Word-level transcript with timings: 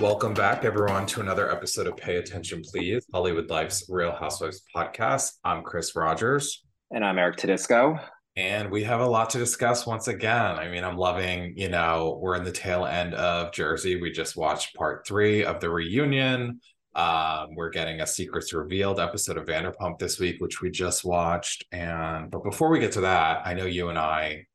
Welcome 0.00 0.32
back, 0.32 0.64
everyone, 0.64 1.04
to 1.08 1.20
another 1.20 1.52
episode 1.52 1.86
of 1.86 1.94
Pay 1.94 2.16
Attention 2.16 2.62
Please, 2.62 3.04
Hollywood 3.12 3.50
Life's 3.50 3.84
Real 3.86 4.12
Housewives 4.12 4.62
podcast. 4.74 5.32
I'm 5.44 5.62
Chris 5.62 5.94
Rogers. 5.94 6.64
And 6.90 7.04
I'm 7.04 7.18
Eric 7.18 7.36
Tedisco. 7.36 8.02
And 8.34 8.70
we 8.70 8.82
have 8.84 9.00
a 9.00 9.06
lot 9.06 9.28
to 9.30 9.38
discuss 9.38 9.86
once 9.86 10.08
again. 10.08 10.56
I 10.56 10.70
mean, 10.70 10.84
I'm 10.84 10.96
loving, 10.96 11.52
you 11.54 11.68
know, 11.68 12.18
we're 12.18 12.36
in 12.36 12.44
the 12.44 12.50
tail 12.50 12.86
end 12.86 13.12
of 13.12 13.52
Jersey. 13.52 14.00
We 14.00 14.10
just 14.10 14.38
watched 14.38 14.74
part 14.74 15.06
three 15.06 15.44
of 15.44 15.60
the 15.60 15.68
reunion. 15.68 16.62
Um, 16.94 17.48
we're 17.54 17.68
getting 17.68 18.00
a 18.00 18.06
Secrets 18.06 18.54
Revealed 18.54 19.00
episode 19.00 19.36
of 19.36 19.44
Vanderpump 19.44 19.98
this 19.98 20.18
week, 20.18 20.36
which 20.38 20.62
we 20.62 20.70
just 20.70 21.04
watched. 21.04 21.66
And 21.72 22.30
but 22.30 22.42
before 22.42 22.70
we 22.70 22.80
get 22.80 22.92
to 22.92 23.02
that, 23.02 23.42
I 23.44 23.52
know 23.52 23.66
you 23.66 23.90
and 23.90 23.98
I 23.98 24.46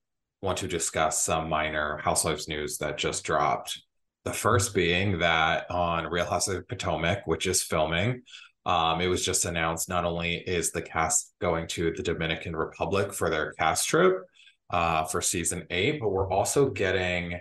want 0.41 0.57
to 0.57 0.67
discuss 0.67 1.23
some 1.23 1.49
minor 1.49 1.97
Housewives 1.97 2.47
news 2.47 2.79
that 2.79 2.97
just 2.97 3.23
dropped. 3.23 3.79
The 4.25 4.33
first 4.33 4.73
being 4.73 5.19
that 5.19 5.69
on 5.71 6.07
Real 6.07 6.25
Housewives 6.25 6.59
of 6.59 6.67
Potomac, 6.67 7.25
which 7.25 7.47
is 7.47 7.61
filming, 7.61 8.23
um, 8.65 8.99
it 8.99 9.07
was 9.07 9.23
just 9.23 9.45
announced 9.45 9.87
not 9.87 10.05
only 10.05 10.35
is 10.35 10.71
the 10.71 10.81
cast 10.81 11.33
going 11.39 11.67
to 11.67 11.91
the 11.91 12.03
Dominican 12.03 12.55
Republic 12.55 13.13
for 13.13 13.29
their 13.29 13.53
cast 13.53 13.87
trip 13.87 14.23
uh, 14.71 15.05
for 15.05 15.21
season 15.21 15.65
eight, 15.69 15.99
but 15.99 16.09
we're 16.09 16.31
also 16.31 16.69
getting 16.69 17.39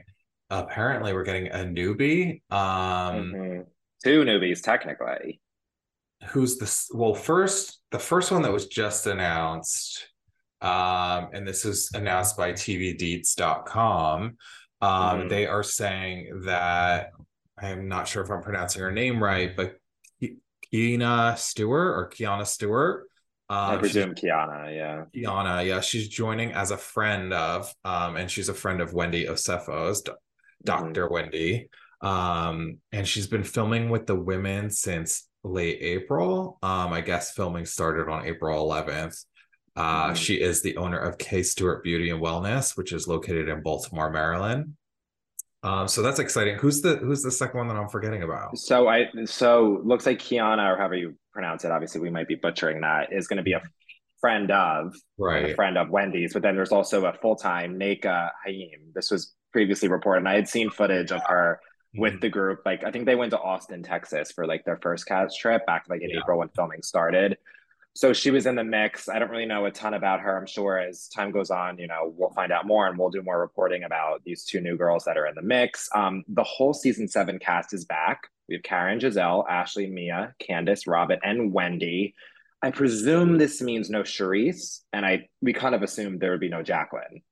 apparently 0.51 1.13
we're 1.13 1.25
getting 1.25 1.49
a 1.49 1.59
newbie. 1.59 2.43
Um, 2.51 3.33
mm-hmm. 3.33 3.61
Two 4.05 4.25
newbies, 4.25 4.63
technically. 4.63 5.41
Who's 6.29 6.59
this? 6.59 6.91
Well, 6.93 7.15
first, 7.15 7.81
the 7.91 7.99
first 7.99 8.31
one 8.31 8.43
that 8.43 8.53
was 8.53 8.67
just 8.67 9.07
announced, 9.07 10.09
um, 10.61 11.31
and 11.33 11.47
this 11.47 11.65
is 11.65 11.91
announced 11.95 12.37
by 12.37 12.53
TVDeets.com. 12.53 14.37
Um, 14.85 15.21
mm-hmm. 15.21 15.29
They 15.29 15.47
are 15.47 15.63
saying 15.63 16.43
that 16.45 17.13
I'm 17.59 17.89
not 17.89 18.07
sure 18.07 18.23
if 18.23 18.31
I'm 18.31 18.43
pronouncing 18.43 18.83
her 18.83 18.93
name 18.93 19.23
right, 19.23 19.57
but 19.57 19.77
Kiana 20.73 21.39
Stewart 21.39 21.97
or 21.97 22.11
Kiana 22.11 22.47
Stewart. 22.47 23.07
Um, 23.49 23.59
I 23.59 23.77
presume 23.79 24.15
Kiana, 24.15 24.75
yeah. 24.75 25.05
Kiana, 25.15 25.67
yeah. 25.67 25.81
She's 25.81 26.09
joining 26.09 26.53
as 26.53 26.71
a 26.71 26.77
friend 26.77 27.33
of, 27.33 27.73
um, 27.85 28.17
and 28.17 28.31
she's 28.31 28.51
a 28.51 28.55
friend 28.55 28.83
of 28.83 28.93
Wendy 28.93 29.25
Osefo's, 29.27 30.03
Dr. 30.63 31.05
Mm-hmm. 31.05 31.15
Wendy. 31.15 31.69
Um, 32.03 32.79
and 32.93 33.09
she's 33.09 33.27
been 33.27 33.45
filming 33.45 33.89
with 33.89 34.07
the 34.07 34.15
women 34.15 34.69
since 34.69 35.29
late 35.45 35.79
April. 35.81 36.59
Um, 36.63 36.93
I 36.93 37.01
guess 37.01 37.33
filming 37.33 37.65
started 37.65 38.11
on 38.11 38.27
April 38.27 38.69
11th. 38.69 39.25
Uh, 39.77 40.07
mm-hmm. 40.07 40.15
She 40.15 40.41
is 40.41 40.63
the 40.63 40.77
owner 40.77 40.99
of 40.99 41.19
K 41.19 41.43
Stewart 41.43 41.83
Beauty 41.83 42.11
and 42.11 42.23
Wellness, 42.23 42.77
which 42.77 42.93
is 42.93 43.09
located 43.09 43.49
in 43.49 43.63
Baltimore, 43.63 44.11
Maryland. 44.11 44.75
Um, 45.65 45.89
so 45.89 46.03
that's 46.03 46.19
exciting. 46.19 46.57
Who's 46.57 46.83
the 46.83 46.97
who's 46.97 47.23
the 47.23 47.31
second 47.31 47.59
one 47.59 47.69
that 47.69 47.77
I'm 47.77 47.89
forgetting 47.89 48.23
about? 48.23 48.59
So 48.59 48.87
I 48.87 49.07
so 49.25 49.81
looks 49.83 50.07
like 50.07 50.19
Kiana 50.19 50.73
or 50.73 50.77
however 50.77 50.95
you 50.95 51.17
pronounce 51.33 51.65
it. 51.65 51.71
Obviously, 51.71 52.01
we 52.03 52.11
might 52.11 52.29
be 52.29 52.35
butchering 52.35 52.83
that. 52.83 53.13
Is 53.13 53.27
going 53.27 53.39
to 53.39 53.43
be 53.43 53.55
a 53.55 53.63
friend 54.21 54.51
of 54.51 54.95
right 55.19 55.51
a 55.51 55.55
friend 55.55 55.79
of 55.79 55.89
Wendy's, 55.89 56.35
but 56.35 56.43
then 56.43 56.55
there's 56.55 56.71
also 56.71 57.07
a 57.07 57.15
full 57.15 57.35
time 57.35 57.81
Nneka 57.81 58.31
Ihim. 58.47 58.93
This 58.95 59.11
was 59.11 59.35
previously 59.53 59.89
reported, 59.89 60.19
and 60.19 60.29
I 60.29 60.35
had 60.35 60.49
seen 60.49 60.71
footage 60.71 61.11
of 61.11 61.23
her 61.27 61.61
with 61.97 62.13
mm-hmm. 62.13 62.21
the 62.21 62.29
group. 62.29 62.61
Like 62.67 62.85
I 62.85 62.91
think 62.91 63.07
they 63.07 63.17
went 63.17 63.31
to 63.31 63.41
Austin, 63.41 63.83
Texas 63.83 64.33
for 64.33 64.47
like 64.47 64.67
their 64.67 64.77
first 64.77 65.07
cast 65.07 65.41
trip 65.41 65.65
back 65.67 65.87
like 65.89 66.03
in 66.03 66.11
yeah. 66.11 66.21
April 66.21 66.39
when 66.39 66.49
filming 66.51 66.83
started 66.83 67.39
so 67.97 68.13
she 68.13 68.33
was 68.33 68.47
in 68.47 68.57
the 68.57 68.65
mix. 68.65 69.09
I 69.09 69.21
don't 69.21 69.31
really 69.31 69.47
know 69.47 69.67
a 69.67 69.71
ton 69.71 69.95
about 69.95 70.21
her. 70.21 70.37
I'm 70.37 70.47
sure 70.47 70.79
as 70.79 71.07
time 71.09 71.31
goes 71.31 71.51
on, 71.51 71.79
you 71.79 71.87
know, 71.87 72.13
we'll 72.17 72.31
find 72.31 72.51
out 72.51 72.67
more 72.67 72.89
and 72.89 72.99
we'll 72.99 73.11
do 73.11 73.23
more 73.23 73.39
reporting 73.39 73.85
about 73.85 74.23
these 74.25 74.45
two 74.45 74.61
new 74.61 74.77
girls 74.77 75.05
that 75.05 75.17
are 75.17 75.27
in 75.27 75.37
the 75.37 75.43
mix. 75.43 75.89
Um, 75.95 76.25
the 76.27 76.43
whole 76.43 76.75
season 76.75 77.07
seven 77.07 77.39
cast 77.39 77.73
is 77.73 77.85
back. 77.85 78.23
We 78.49 78.57
have 78.57 78.65
Karen, 78.65 78.99
Gizelle, 78.99 79.49
Ashley, 79.49 79.87
Mia, 79.87 80.35
Candiace, 80.41 80.89
Robyn, 80.89 81.21
and 81.23 81.53
Wendy. 81.53 82.17
I 82.63 82.73
presume 82.73 83.39
this 83.39 83.63
means 83.63 83.91
no 83.91 84.03
Charrisse, 84.03 84.81
and 84.93 85.07
I 85.07 85.29
we 85.41 85.53
kind 85.53 85.75
of 85.75 85.83
assumed 85.83 86.21
there 86.21 86.33
would 86.33 86.41
be 86.41 86.49
no 86.49 86.63
Jacqueline. 86.63 87.23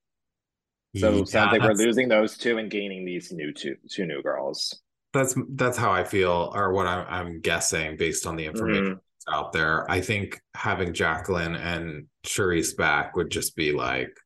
So 0.97 1.11
yeah, 1.11 1.25
sounds 1.25 1.53
like 1.53 1.63
we're 1.63 1.73
losing 1.73 2.09
those 2.09 2.37
two 2.37 2.59
and 2.59 2.71
gaining 2.71 3.05
these 3.05 3.33
new 3.33 3.53
two 3.53 3.77
two 3.91 4.07
new 4.07 4.23
girls. 4.23 4.79
That's 5.13 5.35
that's 5.51 5.77
how 5.77 5.91
I 5.91 6.05
feel, 6.05 6.53
or 6.55 6.73
what 6.73 6.87
I'm, 6.87 7.07
I'm 7.09 7.41
guessing 7.41 7.97
based 7.97 8.27
on 8.27 8.37
the 8.37 8.45
information. 8.45 8.85
Mm-hmm 8.85 8.99
out 9.31 9.53
there. 9.53 9.91
I 9.91 10.01
think 10.01 10.41
having 10.55 10.93
Jacqueline 10.93 11.55
and 11.55 12.07
Charrisse 12.25 12.77
back 12.77 13.17
would 13.17 13.31
just 13.31 13.57
be 13.57 13.73
like 13.73 14.17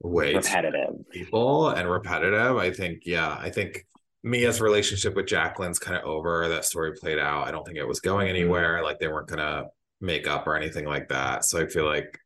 way 0.00 0.34
repetitive 0.34 0.94
people 1.10 1.70
and 1.70 1.90
repetitive. 1.90 2.56
I 2.56 2.70
think, 2.70 3.02
yeah, 3.04 3.36
I 3.40 3.50
think 3.50 3.84
Mia's 4.22 4.60
relationship 4.60 5.14
with 5.14 5.26
Jacqueline's 5.26 5.78
kind 5.78 5.96
of 5.96 6.04
over. 6.04 6.48
That 6.48 6.64
story 6.64 6.92
played 6.94 7.18
out. 7.18 7.46
I 7.46 7.50
don't 7.50 7.64
think 7.64 7.78
it 7.78 7.88
was 7.88 8.00
going 8.00 8.26
mm-hmm. 8.26 8.36
anywhere. 8.36 8.82
Like 8.82 8.98
they 8.98 9.08
weren't 9.08 9.28
gonna 9.28 9.66
make 10.00 10.28
up 10.28 10.46
or 10.46 10.56
anything 10.56 10.84
like 10.84 11.08
that. 11.08 11.44
So 11.44 11.60
I 11.60 11.66
feel 11.66 11.86
like 11.86 12.18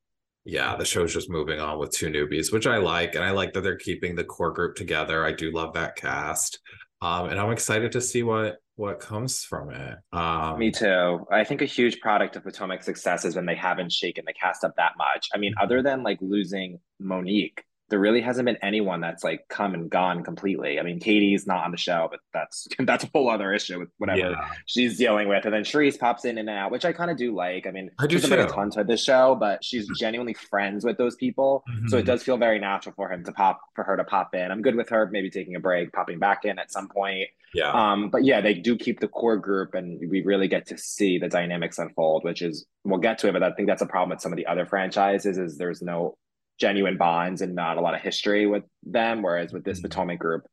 yeah, 0.44 0.74
the 0.76 0.84
show's 0.84 1.12
just 1.12 1.30
moving 1.30 1.60
on 1.60 1.78
with 1.78 1.92
two 1.92 2.08
newbies, 2.08 2.52
which 2.52 2.66
I 2.66 2.78
like. 2.78 3.14
And 3.14 3.24
I 3.24 3.30
like 3.30 3.52
that 3.52 3.60
they're 3.60 3.76
keeping 3.76 4.16
the 4.16 4.24
core 4.24 4.50
group 4.50 4.74
together. 4.74 5.24
I 5.24 5.32
do 5.32 5.52
love 5.52 5.74
that 5.74 5.94
cast. 5.94 6.58
Um, 7.00 7.28
and 7.28 7.38
I'm 7.38 7.52
excited 7.52 7.92
to 7.92 8.00
see 8.00 8.22
what 8.22 8.56
what 8.76 9.00
comes 9.00 9.44
from 9.44 9.70
it. 9.70 9.98
Um, 10.12 10.58
Me 10.58 10.70
too. 10.70 11.26
I 11.30 11.44
think 11.44 11.62
a 11.62 11.66
huge 11.66 12.00
product 12.00 12.36
of 12.36 12.44
Potomac's 12.44 12.86
success 12.86 13.24
is 13.24 13.36
when 13.36 13.46
they 13.46 13.54
haven't 13.54 13.92
shaken 13.92 14.24
the 14.26 14.32
cast 14.32 14.64
up 14.64 14.74
that 14.76 14.92
much. 14.96 15.28
I 15.34 15.38
mean, 15.38 15.54
other 15.60 15.82
than 15.82 16.02
like 16.02 16.18
losing 16.20 16.78
Monique, 16.98 17.62
there 17.92 18.00
really 18.00 18.22
hasn't 18.22 18.46
been 18.46 18.56
anyone 18.62 19.02
that's 19.02 19.22
like 19.22 19.46
come 19.48 19.74
and 19.74 19.90
gone 19.90 20.24
completely. 20.24 20.80
I 20.80 20.82
mean, 20.82 20.98
Katie's 20.98 21.46
not 21.46 21.62
on 21.62 21.72
the 21.72 21.76
show, 21.76 22.08
but 22.10 22.20
that's 22.32 22.66
that's 22.78 23.04
a 23.04 23.10
whole 23.14 23.28
other 23.28 23.52
issue 23.52 23.78
with 23.78 23.90
whatever 23.98 24.30
yeah. 24.30 24.48
she's 24.64 24.96
dealing 24.96 25.28
with. 25.28 25.44
And 25.44 25.52
then 25.52 25.62
Charrisse 25.62 25.98
pops 25.98 26.24
in 26.24 26.38
and 26.38 26.48
out, 26.48 26.70
which 26.70 26.86
I 26.86 26.94
kind 26.94 27.10
of 27.10 27.18
do 27.18 27.34
like. 27.34 27.66
I 27.66 27.70
mean, 27.70 27.90
I 27.98 28.06
do 28.06 28.16
she 28.16 28.22
doesn't 28.22 28.40
a 28.40 28.46
ton 28.46 28.70
to 28.70 28.84
the 28.84 28.96
show, 28.96 29.36
but 29.38 29.62
she's 29.62 29.86
genuinely 29.98 30.32
friends 30.32 30.86
with 30.86 30.96
those 30.96 31.16
people, 31.16 31.64
mm-hmm. 31.70 31.88
so 31.88 31.98
it 31.98 32.06
does 32.06 32.22
feel 32.22 32.38
very 32.38 32.58
natural 32.58 32.94
for 32.96 33.12
him 33.12 33.24
to 33.24 33.32
pop 33.32 33.60
for 33.74 33.84
her 33.84 33.94
to 33.98 34.04
pop 34.04 34.34
in. 34.34 34.50
I'm 34.50 34.62
good 34.62 34.74
with 34.74 34.88
her 34.88 35.10
maybe 35.12 35.28
taking 35.28 35.54
a 35.54 35.60
break, 35.60 35.92
popping 35.92 36.18
back 36.18 36.46
in 36.46 36.58
at 36.58 36.72
some 36.72 36.88
point. 36.88 37.28
Yeah. 37.52 37.72
Um, 37.72 38.08
but 38.08 38.24
yeah, 38.24 38.40
they 38.40 38.54
do 38.54 38.78
keep 38.78 39.00
the 39.00 39.08
core 39.08 39.36
group, 39.36 39.74
and 39.74 40.00
we 40.10 40.22
really 40.22 40.48
get 40.48 40.66
to 40.68 40.78
see 40.78 41.18
the 41.18 41.28
dynamics 41.28 41.78
unfold, 41.78 42.24
which 42.24 42.40
is 42.40 42.64
we'll 42.84 43.00
get 43.00 43.18
to 43.18 43.28
it. 43.28 43.32
But 43.32 43.42
I 43.42 43.52
think 43.52 43.68
that's 43.68 43.82
a 43.82 43.86
problem 43.86 44.08
with 44.08 44.22
some 44.22 44.32
of 44.32 44.36
the 44.38 44.46
other 44.46 44.64
franchises 44.64 45.36
is 45.36 45.58
there's 45.58 45.82
no 45.82 46.16
genuine 46.58 46.96
bonds 46.96 47.42
and 47.42 47.54
not 47.54 47.76
a 47.76 47.80
lot 47.80 47.94
of 47.94 48.00
history 48.00 48.46
with 48.46 48.64
them. 48.84 49.22
Whereas 49.22 49.52
with 49.52 49.64
this 49.64 49.78
mm-hmm. 49.78 49.88
Potomac 49.88 50.18
group, 50.18 50.46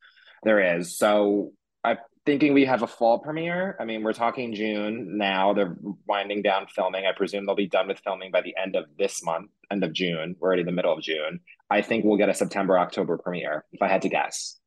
there 0.43 0.77
is. 0.77 0.97
So 0.97 1.51
I'm 1.83 1.97
thinking 2.25 2.53
we 2.53 2.65
have 2.65 2.83
a 2.83 2.87
fall 2.87 3.19
premiere. 3.19 3.75
I 3.79 3.85
mean, 3.85 4.03
we're 4.03 4.13
talking 4.13 4.53
June 4.53 5.17
now. 5.17 5.53
They're 5.53 5.75
winding 6.07 6.41
down 6.41 6.67
filming. 6.67 7.05
I 7.05 7.11
presume 7.11 7.45
they'll 7.45 7.55
be 7.55 7.67
done 7.67 7.87
with 7.87 7.99
filming 7.99 8.31
by 8.31 8.41
the 8.41 8.55
end 8.61 8.75
of 8.75 8.85
this 8.97 9.23
month, 9.23 9.49
end 9.71 9.83
of 9.83 9.93
June. 9.93 10.35
We're 10.39 10.47
already 10.47 10.61
in 10.61 10.65
the 10.65 10.71
middle 10.71 10.93
of 10.93 11.01
June. 11.01 11.39
I 11.69 11.81
think 11.81 12.05
we'll 12.05 12.17
get 12.17 12.29
a 12.29 12.33
September, 12.33 12.77
October 12.79 13.17
premiere, 13.17 13.65
if 13.71 13.81
I 13.81 13.87
had 13.87 14.01
to 14.03 14.09
guess. 14.09 14.59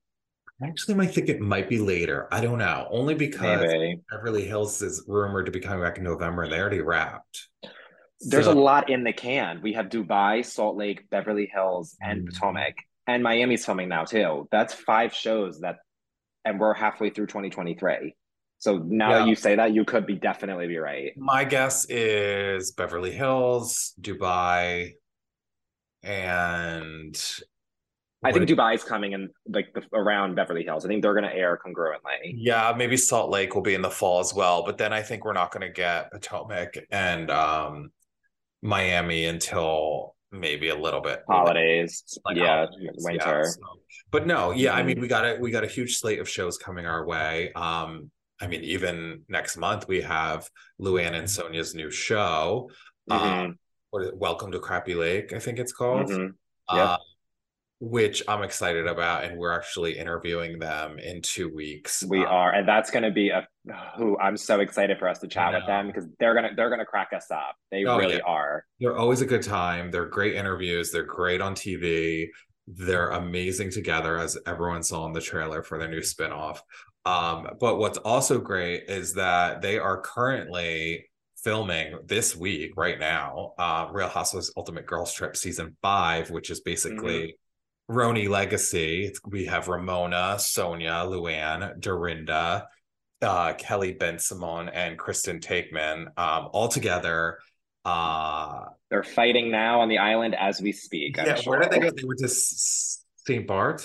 I 0.62 0.68
actually 0.68 0.94
might 0.94 1.12
think 1.12 1.28
it 1.28 1.40
might 1.40 1.68
be 1.68 1.78
later. 1.78 2.28
I 2.30 2.40
don't 2.40 2.58
know. 2.58 2.86
Only 2.90 3.14
because 3.14 3.60
Maybe. 3.60 4.00
Beverly 4.10 4.44
Hills 4.44 4.80
is 4.80 5.04
rumored 5.08 5.46
to 5.46 5.52
be 5.52 5.58
coming 5.58 5.82
back 5.82 5.98
in 5.98 6.04
November 6.04 6.44
and 6.44 6.52
they 6.52 6.60
already 6.60 6.80
wrapped. 6.80 7.48
There's 8.28 8.46
so, 8.46 8.52
a 8.52 8.54
lot 8.54 8.90
in 8.90 9.04
the 9.04 9.12
can. 9.12 9.60
We 9.62 9.72
have 9.74 9.86
Dubai, 9.86 10.44
Salt 10.44 10.76
Lake, 10.76 11.08
Beverly 11.10 11.50
Hills, 11.52 11.96
and 12.00 12.22
mm. 12.22 12.32
Potomac, 12.32 12.74
and 13.06 13.22
Miami's 13.22 13.64
filming 13.64 13.88
now 13.88 14.04
too. 14.04 14.48
That's 14.50 14.72
five 14.74 15.14
shows 15.14 15.60
that, 15.60 15.78
and 16.44 16.60
we're 16.60 16.74
halfway 16.74 17.10
through 17.10 17.26
2023. 17.26 18.14
So 18.58 18.78
now 18.78 19.10
yeah. 19.10 19.18
that 19.18 19.28
you 19.28 19.34
say 19.34 19.56
that, 19.56 19.74
you 19.74 19.84
could 19.84 20.06
be 20.06 20.14
definitely 20.14 20.68
be 20.68 20.78
right. 20.78 21.12
My 21.16 21.44
guess 21.44 21.84
is 21.88 22.70
Beverly 22.70 23.10
Hills, 23.10 23.92
Dubai, 24.00 24.92
and 26.04 27.20
I 28.24 28.30
think 28.30 28.48
Dubai's 28.48 28.84
coming 28.84 29.12
in 29.12 29.30
like 29.48 29.74
the, 29.74 29.82
around 29.92 30.36
Beverly 30.36 30.62
Hills. 30.62 30.84
I 30.84 30.88
think 30.88 31.02
they're 31.02 31.14
going 31.14 31.28
to 31.28 31.34
air 31.34 31.58
congruently. 31.64 32.34
Yeah, 32.36 32.72
maybe 32.76 32.96
Salt 32.96 33.30
Lake 33.30 33.54
will 33.54 33.62
be 33.62 33.74
in 33.74 33.82
the 33.82 33.90
fall 33.90 34.20
as 34.20 34.32
well. 34.32 34.64
But 34.64 34.78
then 34.78 34.92
I 34.92 35.02
think 35.02 35.24
we're 35.24 35.32
not 35.32 35.50
going 35.50 35.66
to 35.66 35.72
get 35.72 36.12
Potomac 36.12 36.76
and 36.90 37.30
um 37.30 37.90
Miami 38.62 39.26
until 39.26 40.14
maybe 40.30 40.68
a 40.70 40.74
little 40.76 41.00
bit 41.00 41.22
holidays. 41.28 42.04
like 42.24 42.36
yeah, 42.36 42.66
holidays, 42.66 42.90
winter. 43.00 43.44
so- 43.44 43.60
But 44.10 44.26
no, 44.26 44.52
yeah, 44.52 44.72
I 44.74 44.82
mean, 44.82 45.00
we 45.00 45.08
got 45.08 45.24
a 45.24 45.36
we 45.40 45.50
got 45.50 45.64
a 45.64 45.66
huge 45.66 45.96
slate 45.96 46.20
of 46.20 46.28
shows 46.28 46.56
coming 46.58 46.86
our 46.86 47.04
way. 47.04 47.52
Um, 47.54 48.10
I 48.40 48.46
mean, 48.46 48.62
even 48.64 49.22
next 49.28 49.56
month 49.56 49.86
we 49.88 50.00
have 50.02 50.48
Luann 50.80 51.12
and 51.14 51.28
Sonia's 51.30 51.74
new 51.74 51.90
show. 51.90 52.70
Um, 53.10 53.20
Mhm, 53.20 53.54
what 53.90 54.02
is 54.02 54.08
it? 54.08 54.16
Welcome 54.16 54.52
to 54.52 54.58
Crappy 54.60 54.94
Lake, 54.94 55.32
I 55.32 55.38
think 55.38 55.58
it's 55.58 55.72
called. 55.72 56.08
mhm. 56.08 56.34
Uh, 56.68 56.96
which 57.84 58.22
I'm 58.28 58.44
excited 58.44 58.86
about, 58.86 59.24
and 59.24 59.36
we're 59.36 59.50
actually 59.50 59.98
interviewing 59.98 60.60
them 60.60 61.00
in 61.00 61.20
two 61.20 61.52
weeks. 61.52 62.04
We 62.08 62.20
Um, 62.20 62.26
are, 62.28 62.52
and 62.52 62.68
that's 62.68 62.92
going 62.92 63.02
to 63.02 63.10
be 63.10 63.30
a. 63.30 63.46
Who 63.96 64.16
I'm 64.20 64.36
so 64.36 64.60
excited 64.60 65.00
for 65.00 65.08
us 65.08 65.18
to 65.18 65.26
chat 65.26 65.52
with 65.52 65.66
them 65.66 65.88
because 65.88 66.06
they're 66.20 66.34
gonna 66.34 66.50
they're 66.56 66.70
gonna 66.70 66.84
crack 66.84 67.10
us 67.12 67.30
up. 67.32 67.56
They 67.72 67.84
Oh, 67.84 67.96
really 67.98 68.16
yeah. 68.16 68.22
are. 68.24 68.64
They're 68.78 68.96
always 68.96 69.20
a 69.20 69.26
good 69.26 69.42
time. 69.42 69.90
They're 69.90 70.06
great 70.06 70.36
interviews. 70.36 70.92
They're 70.92 71.02
great 71.02 71.40
on 71.40 71.54
TV. 71.56 72.28
They're 72.68 73.10
amazing 73.10 73.72
together, 73.72 74.16
as 74.16 74.38
everyone 74.46 74.84
saw 74.84 75.04
in 75.06 75.12
the 75.12 75.20
trailer 75.20 75.64
for 75.64 75.76
their 75.78 75.88
new 75.88 76.00
spinoff. 76.00 76.60
Um, 77.04 77.48
but 77.60 77.78
what's 77.78 77.98
also 77.98 78.38
great 78.40 78.84
is 78.88 79.14
that 79.14 79.60
they 79.60 79.78
are 79.78 80.00
currently 80.00 81.06
filming 81.42 81.98
this 82.06 82.36
week, 82.36 82.76
right 82.76 83.00
now, 83.00 83.54
uh, 83.58 83.88
Real 83.90 84.08
Housewives 84.08 84.52
Ultimate 84.56 84.86
Girls 84.86 85.12
Trip 85.12 85.36
season 85.36 85.76
five, 85.82 86.30
which 86.30 86.50
is 86.50 86.60
basically 86.60 87.36
RHONY 87.88 88.28
Legacy. 88.28 89.04
It's, 89.06 89.20
we 89.26 89.46
have 89.46 89.68
Ramona, 89.68 90.38
Sonia, 90.38 91.04
Luann, 91.06 91.78
Dorinda, 91.80 92.68
uh, 93.20 93.54
Kelly 93.54 93.94
Bensimon, 93.94 94.70
and 94.72 94.98
Kristen 94.98 95.40
Taekman, 95.40 96.06
um, 96.18 96.48
all 96.52 96.68
together. 96.68 97.38
Uh, 97.84 98.66
They're 98.90 99.02
fighting 99.02 99.50
now 99.50 99.80
on 99.80 99.88
the 99.88 99.98
island 99.98 100.34
as 100.34 100.60
we 100.60 100.72
speak. 100.72 101.18
I'm 101.18 101.26
yeah, 101.26 101.40
where 101.44 101.60
did 101.60 101.70
they 101.70 101.80
sure. 101.80 101.90
go? 101.90 101.96
They 101.96 102.04
went 102.04 102.20
to 102.20 102.28
St. 102.28 103.46
Bart, 103.46 103.84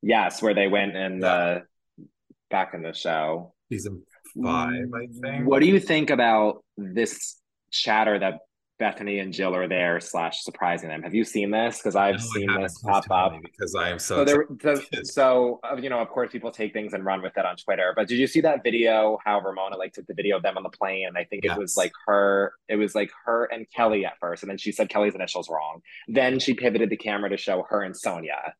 Yes, 0.00 0.40
where 0.40 0.54
they 0.54 0.68
went 0.68 0.96
in 0.96 1.20
Yeah. 1.20 1.60
the 1.98 2.06
back 2.50 2.72
in 2.74 2.82
the 2.82 2.92
show. 2.92 3.54
season 3.70 4.02
five, 4.42 4.72
I 4.94 5.06
think. 5.20 5.46
What 5.48 5.60
do 5.60 5.66
you 5.66 5.80
think 5.80 6.10
about 6.10 6.62
this 6.76 7.40
chatter 7.70 8.18
that 8.18 8.38
Bethany 8.78 9.18
and 9.18 9.32
Jill 9.32 9.54
are 9.56 9.66
there 9.66 9.98
slash 10.00 10.42
surprising 10.42 10.88
them? 10.88 11.02
Have 11.02 11.14
you 11.14 11.24
seen 11.24 11.50
this? 11.50 11.78
Because 11.78 11.96
I've 11.96 12.14
No, 12.16 12.20
seen 12.20 12.60
this 12.60 12.78
pop 12.78 13.10
up. 13.10 13.32
because 13.42 13.74
I 13.74 13.90
am 13.90 13.98
so. 13.98 14.18
So 14.18 14.24
there, 14.24 14.42
excited. 14.42 15.06
so, 15.06 15.58
uh, 15.68 15.76
you 15.76 15.90
know, 15.90 15.98
of 15.98 16.08
course, 16.08 16.30
people 16.30 16.50
take 16.52 16.72
things 16.72 16.92
and 16.92 17.04
run 17.04 17.20
with 17.20 17.36
it 17.36 17.44
on 17.44 17.56
Twitter. 17.56 17.92
But 17.96 18.06
did 18.08 18.18
you 18.18 18.26
see 18.28 18.40
that 18.42 18.62
video? 18.62 19.18
How 19.24 19.40
Ramona 19.40 19.76
like 19.76 19.92
took 19.94 20.06
the 20.06 20.14
video 20.14 20.36
of 20.36 20.42
them 20.42 20.56
on 20.56 20.62
the 20.62 20.68
plane, 20.70 21.08
and 21.08 21.18
I 21.18 21.24
think 21.24 21.44
it 21.44 21.56
was 21.56 21.76
like 21.76 21.92
her. 22.06 22.52
It 22.68 22.76
was 22.76 22.94
like 22.94 23.10
her 23.24 23.46
and 23.46 23.66
Kelly 23.74 24.06
at 24.06 24.14
first, 24.20 24.42
and 24.44 24.50
then 24.50 24.58
she 24.58 24.70
said 24.70 24.88
Kelly's 24.88 25.14
initials 25.14 25.48
wrong. 25.50 25.80
Then 26.06 26.38
she 26.38 26.54
pivoted 26.54 26.88
the 26.90 26.96
camera 26.96 27.30
to 27.30 27.36
show 27.36 27.66
her 27.68 27.82
and 27.82 27.96
Sonia. 27.96 28.54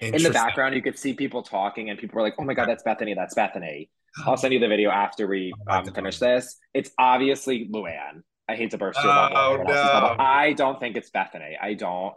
In 0.00 0.22
the 0.22 0.30
background, 0.30 0.74
you 0.74 0.82
could 0.82 0.98
see 0.98 1.14
people 1.14 1.42
talking, 1.42 1.90
and 1.90 1.98
people 1.98 2.16
were 2.16 2.22
like, 2.22 2.34
"Oh 2.38 2.44
my 2.44 2.54
god, 2.54 2.68
that's 2.68 2.82
Bethany! 2.84 3.14
That's 3.14 3.34
Bethany!" 3.34 3.90
I'll 4.26 4.36
send 4.36 4.52
you 4.52 4.60
the 4.60 4.68
video 4.68 4.90
after 4.90 5.26
we 5.26 5.52
Oh 5.68 5.78
um, 5.78 5.94
finish 5.94 6.18
this. 6.18 6.58
It's 6.74 6.90
obviously 6.98 7.68
Luann. 7.72 8.22
I 8.52 8.56
hate 8.56 8.70
to 8.72 8.78
burst 8.78 9.02
your 9.02 9.10
Oh, 9.12 9.14
bubble. 9.30 9.38
everyone 9.54 9.70
else's 9.76 9.92
no. 10.18 10.24
I 10.24 10.52
don't 10.52 10.78
think 10.78 10.96
it's 10.96 11.10
Bethany. 11.10 11.56
I 11.60 11.74
don't. 11.74 12.14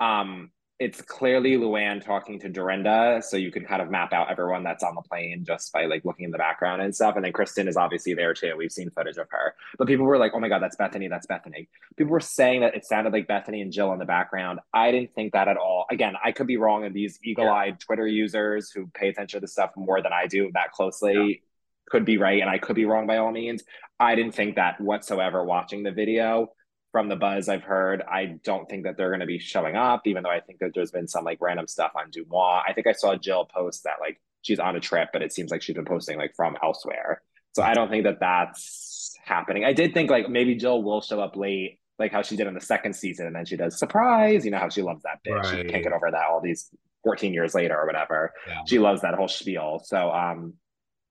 Um, 0.00 0.50
it's 0.78 1.02
clearly 1.02 1.56
Luann 1.56 2.00
talking 2.04 2.38
to 2.38 2.48
Dorinda, 2.48 3.20
so 3.20 3.36
you 3.36 3.50
can 3.50 3.64
kind 3.64 3.82
of 3.82 3.90
map 3.90 4.12
out 4.12 4.30
everyone 4.30 4.62
that's 4.62 4.84
on 4.84 4.94
the 4.94 5.02
plane 5.02 5.42
just 5.44 5.72
by 5.72 5.86
like 5.86 6.04
looking 6.04 6.24
in 6.26 6.30
the 6.30 6.38
background 6.38 6.80
and 6.82 6.94
stuff. 6.94 7.16
And 7.16 7.24
then 7.24 7.32
Kristen 7.32 7.66
is 7.66 7.76
obviously 7.76 8.14
there 8.14 8.32
too. 8.32 8.54
We've 8.56 8.70
seen 8.70 8.88
footage 8.90 9.16
of 9.16 9.26
her, 9.30 9.54
but 9.76 9.88
people 9.88 10.06
were 10.06 10.18
like, 10.18 10.32
"Oh 10.36 10.38
my 10.38 10.48
god, 10.48 10.62
that's 10.62 10.76
Bethany! 10.76 11.08
That's 11.08 11.26
Bethany!" 11.26 11.68
People 11.96 12.12
were 12.12 12.20
saying 12.20 12.60
that 12.60 12.76
it 12.76 12.84
sounded 12.84 13.12
like 13.12 13.26
Bethany 13.26 13.60
and 13.60 13.72
Jill 13.72 13.92
in 13.92 13.98
the 13.98 14.04
background. 14.04 14.60
I 14.72 14.92
didn't 14.92 15.12
think 15.16 15.32
that 15.32 15.48
at 15.48 15.56
all. 15.56 15.86
Again, 15.90 16.14
I 16.24 16.30
could 16.30 16.46
be 16.46 16.58
wrong, 16.58 16.84
and 16.84 16.94
these 16.94 17.18
eagle-eyed 17.24 17.80
Twitter 17.80 18.06
users 18.06 18.70
who 18.70 18.86
pay 18.94 19.08
attention 19.08 19.38
to 19.38 19.40
this 19.40 19.52
stuff 19.52 19.72
more 19.76 20.00
than 20.00 20.12
I 20.12 20.28
do 20.28 20.48
that 20.54 20.70
closely 20.70 21.42
could 21.88 22.04
be 22.04 22.18
right, 22.18 22.40
and 22.40 22.50
I 22.50 22.58
could 22.58 22.76
be 22.76 22.84
wrong 22.84 23.06
by 23.06 23.18
all 23.18 23.32
means. 23.32 23.62
I 24.00 24.14
didn't 24.14 24.34
think 24.34 24.56
that 24.56 24.80
whatsoever 24.80 25.44
watching 25.44 25.82
the 25.82 25.92
video. 25.92 26.48
From 26.90 27.10
the 27.10 27.16
buzz 27.16 27.50
I've 27.50 27.62
heard, 27.62 28.02
I 28.10 28.38
don't 28.42 28.66
think 28.66 28.84
that 28.84 28.96
they're 28.96 29.10
going 29.10 29.20
to 29.20 29.26
be 29.26 29.38
showing 29.38 29.76
up, 29.76 30.06
even 30.06 30.22
though 30.22 30.30
I 30.30 30.40
think 30.40 30.60
that 30.60 30.70
there's 30.74 30.90
been 30.90 31.06
some 31.06 31.22
like 31.22 31.36
random 31.38 31.66
stuff 31.66 31.92
on 31.94 32.10
Deuxmoi. 32.10 32.62
I 32.66 32.72
think 32.72 32.86
I 32.86 32.92
saw 32.92 33.14
Jill 33.14 33.44
post 33.44 33.84
that 33.84 33.96
like 34.00 34.18
she's 34.40 34.58
on 34.58 34.74
a 34.74 34.80
trip, 34.80 35.10
but 35.12 35.20
it 35.20 35.30
seems 35.30 35.50
like 35.50 35.60
she's 35.60 35.76
been 35.76 35.84
posting 35.84 36.16
like 36.16 36.34
from 36.34 36.56
elsewhere. 36.62 37.20
So 37.54 37.62
I 37.62 37.74
don't 37.74 37.90
think 37.90 38.04
that 38.04 38.20
that's 38.20 39.14
happening. 39.22 39.66
I 39.66 39.74
did 39.74 39.92
think 39.92 40.10
like 40.10 40.30
maybe 40.30 40.54
Jill 40.54 40.82
will 40.82 41.02
show 41.02 41.20
up 41.20 41.36
late, 41.36 41.78
like 41.98 42.10
how 42.10 42.22
she 42.22 42.36
did 42.36 42.46
in 42.46 42.54
the 42.54 42.60
second 42.60 42.94
season, 42.94 43.26
and 43.26 43.36
then 43.36 43.44
she 43.44 43.56
does 43.58 43.78
surprise. 43.78 44.46
You 44.46 44.50
know 44.50 44.58
how 44.58 44.70
she 44.70 44.80
loves 44.80 45.02
that 45.02 45.20
bitch. 45.26 45.44
She 45.50 45.64
can't 45.64 45.84
get 45.84 45.92
over 45.92 46.10
that 46.10 46.26
all 46.30 46.40
these 46.40 46.70
14 47.04 47.34
years 47.34 47.54
later 47.54 47.78
or 47.78 47.86
whatever. 47.86 48.32
Yeah. 48.46 48.60
She 48.66 48.78
loves 48.78 49.02
that 49.02 49.14
whole 49.14 49.28
spiel. 49.28 49.80
So 49.84 50.10
um 50.10 50.54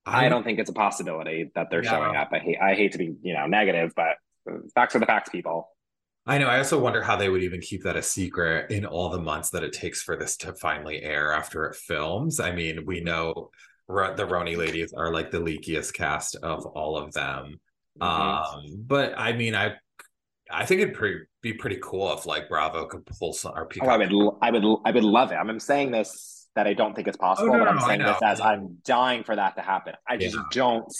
I 0.07 0.29
don't 0.29 0.43
think 0.43 0.59
it's 0.59 0.69
a 0.69 0.73
possibility 0.73 1.51
that 1.55 1.69
they're 1.69 1.81
No. 1.81 1.89
showing 1.89 2.15
up. 2.15 2.29
I 2.31 2.39
hate 2.39 2.57
I 2.61 2.75
hate 2.75 2.91
to 2.93 2.97
be, 2.97 3.15
you 3.21 3.33
know, 3.33 3.45
negative, 3.47 3.93
but 3.95 4.15
facts 4.75 4.95
are 4.95 4.99
the 4.99 5.05
facts, 5.05 5.29
people. 5.29 5.69
I 6.25 6.37
know. 6.37 6.47
I 6.47 6.57
also 6.57 6.79
wonder 6.79 7.01
how 7.01 7.15
they 7.15 7.29
would 7.29 7.43
even 7.43 7.61
keep 7.61 7.83
that 7.83 7.95
a 7.95 8.01
secret 8.01 8.69
in 8.71 8.85
all 8.85 9.09
the 9.09 9.19
months 9.21 9.49
that 9.51 9.63
it 9.63 9.71
takes 9.73 10.01
for 10.03 10.17
this 10.17 10.35
to 10.37 10.53
finally 10.53 11.01
air 11.01 11.31
after 11.31 11.65
it 11.65 11.75
films. 11.75 12.39
I 12.39 12.51
mean, 12.51 12.85
we 12.85 12.99
know 12.99 13.49
the 13.87 13.93
RHONY 14.27 14.57
ladies 14.57 14.93
are 14.93 15.11
like 15.13 15.31
the 15.31 15.39
leakiest 15.39 15.93
cast 15.93 16.35
of 16.37 16.65
all 16.65 16.97
of 16.97 17.13
them. 17.13 17.59
Mhm. 18.01 18.05
Um, 18.05 18.83
but 18.85 19.13
I 19.17 19.31
mean, 19.33 19.55
I 19.55 19.75
I 20.51 20.65
think 20.65 20.81
it'd 20.81 20.95
pretty, 20.95 21.25
be 21.41 21.53
pretty 21.53 21.79
cool 21.81 22.13
if 22.13 22.25
like 22.25 22.47
Bravo 22.49 22.85
could 22.85 23.05
pull 23.05 23.33
some 23.33 23.53
or 23.53 23.67
Oh, 23.81 23.87
I 23.87 23.97
would, 23.97 24.11
I 24.41 24.51
would, 24.51 24.77
I 24.85 24.91
would 24.91 25.03
love 25.03 25.31
it. 25.31 25.35
I'm 25.35 25.59
saying 25.59 25.91
this 25.91 26.36
that 26.57 26.65
I 26.65 26.73
don't 26.73 26.95
think 26.95 27.07
it's 27.07 27.17
possible, 27.17 27.51
Oh, 27.51 27.53
no, 27.57 27.59
but 27.65 27.67
I'm 27.71 27.79
saying 27.79 28.01
this 28.01 28.17
as 28.23 28.41
I'm 28.41 28.79
dying 28.83 29.23
for 29.23 29.35
that 29.35 29.55
to 29.57 29.61
happen. 29.61 29.93
I 30.07 30.17
just 30.17 30.35
Yeah. 30.35 30.41
don't 30.51 30.91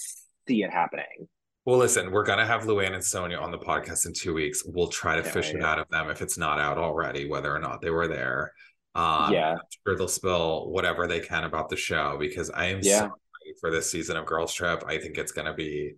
see 0.48 0.62
it 0.62 0.70
happening. 0.72 1.28
Well, 1.66 1.80
listen, 1.80 2.12
we're 2.12 2.24
gonna 2.24 2.46
have 2.46 2.62
Luann 2.66 2.94
and 2.94 3.04
Sonia 3.04 3.38
on 3.40 3.50
the 3.50 3.58
podcast 3.58 4.06
in 4.06 4.14
two 4.14 4.36
weeks. 4.36 4.64
We'll 4.64 4.88
try 4.90 5.16
to 5.16 5.24
Can't 5.24 5.34
fish 5.34 5.48
wait. 5.48 5.56
it 5.58 5.64
out 5.64 5.80
of 5.80 5.90
them 5.90 6.12
if 6.12 6.22
it's 6.22 6.38
not 6.38 6.60
out 6.60 6.78
already, 6.78 7.28
whether 7.28 7.54
or 7.54 7.58
not 7.60 7.82
they 7.82 7.90
were 7.90 8.08
there. 8.08 8.54
Um, 8.94 9.34
Yeah. 9.34 9.54
I'm 9.54 9.60
sure 9.86 9.98
they'll 9.98 10.08
spill 10.08 10.70
whatever 10.70 11.08
they 11.08 11.20
can 11.22 11.44
about 11.44 11.70
the 11.70 11.76
show 11.76 12.18
because 12.20 12.52
I 12.52 12.66
am 12.68 12.80
Yeah. 12.84 13.00
so 13.00 13.06
excited 13.06 13.60
for 13.60 13.72
this 13.72 13.90
season 13.92 14.16
of 14.16 14.28
Girls 14.28 14.54
Trip. 14.54 14.84
I 14.88 15.00
think 15.00 15.18
it's 15.18 15.32
gonna 15.32 15.56
be 15.56 15.96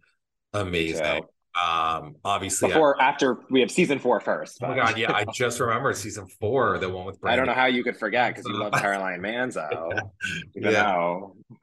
amazing. 0.54 1.24
Um, 1.56 2.16
obviously, 2.24 2.70
I- 2.70 2.74
Before, 2.74 3.02
after 3.02 3.40
we 3.50 3.60
have 3.62 3.72
season 3.72 4.00
four 4.00 4.20
first. 4.20 4.60
oh 4.64 4.68
my 4.68 4.76
god, 4.76 4.98
yeah, 4.98 5.12
I 5.12 5.26
just 5.34 5.60
remembered 5.60 5.98
season 5.98 6.28
four, 6.40 6.78
the 6.78 6.88
one 6.90 7.06
with 7.06 7.18
I 7.24 7.36
don't 7.36 7.48
know 7.48 7.54
how 7.54 7.66
you 7.66 7.84
could 7.84 7.98
forget 7.98 8.34
because 8.36 8.48
you 8.48 8.56
love 8.58 8.72
Caroline 8.82 9.20
Manzo. 9.22 10.00
Yeah. 10.56 10.94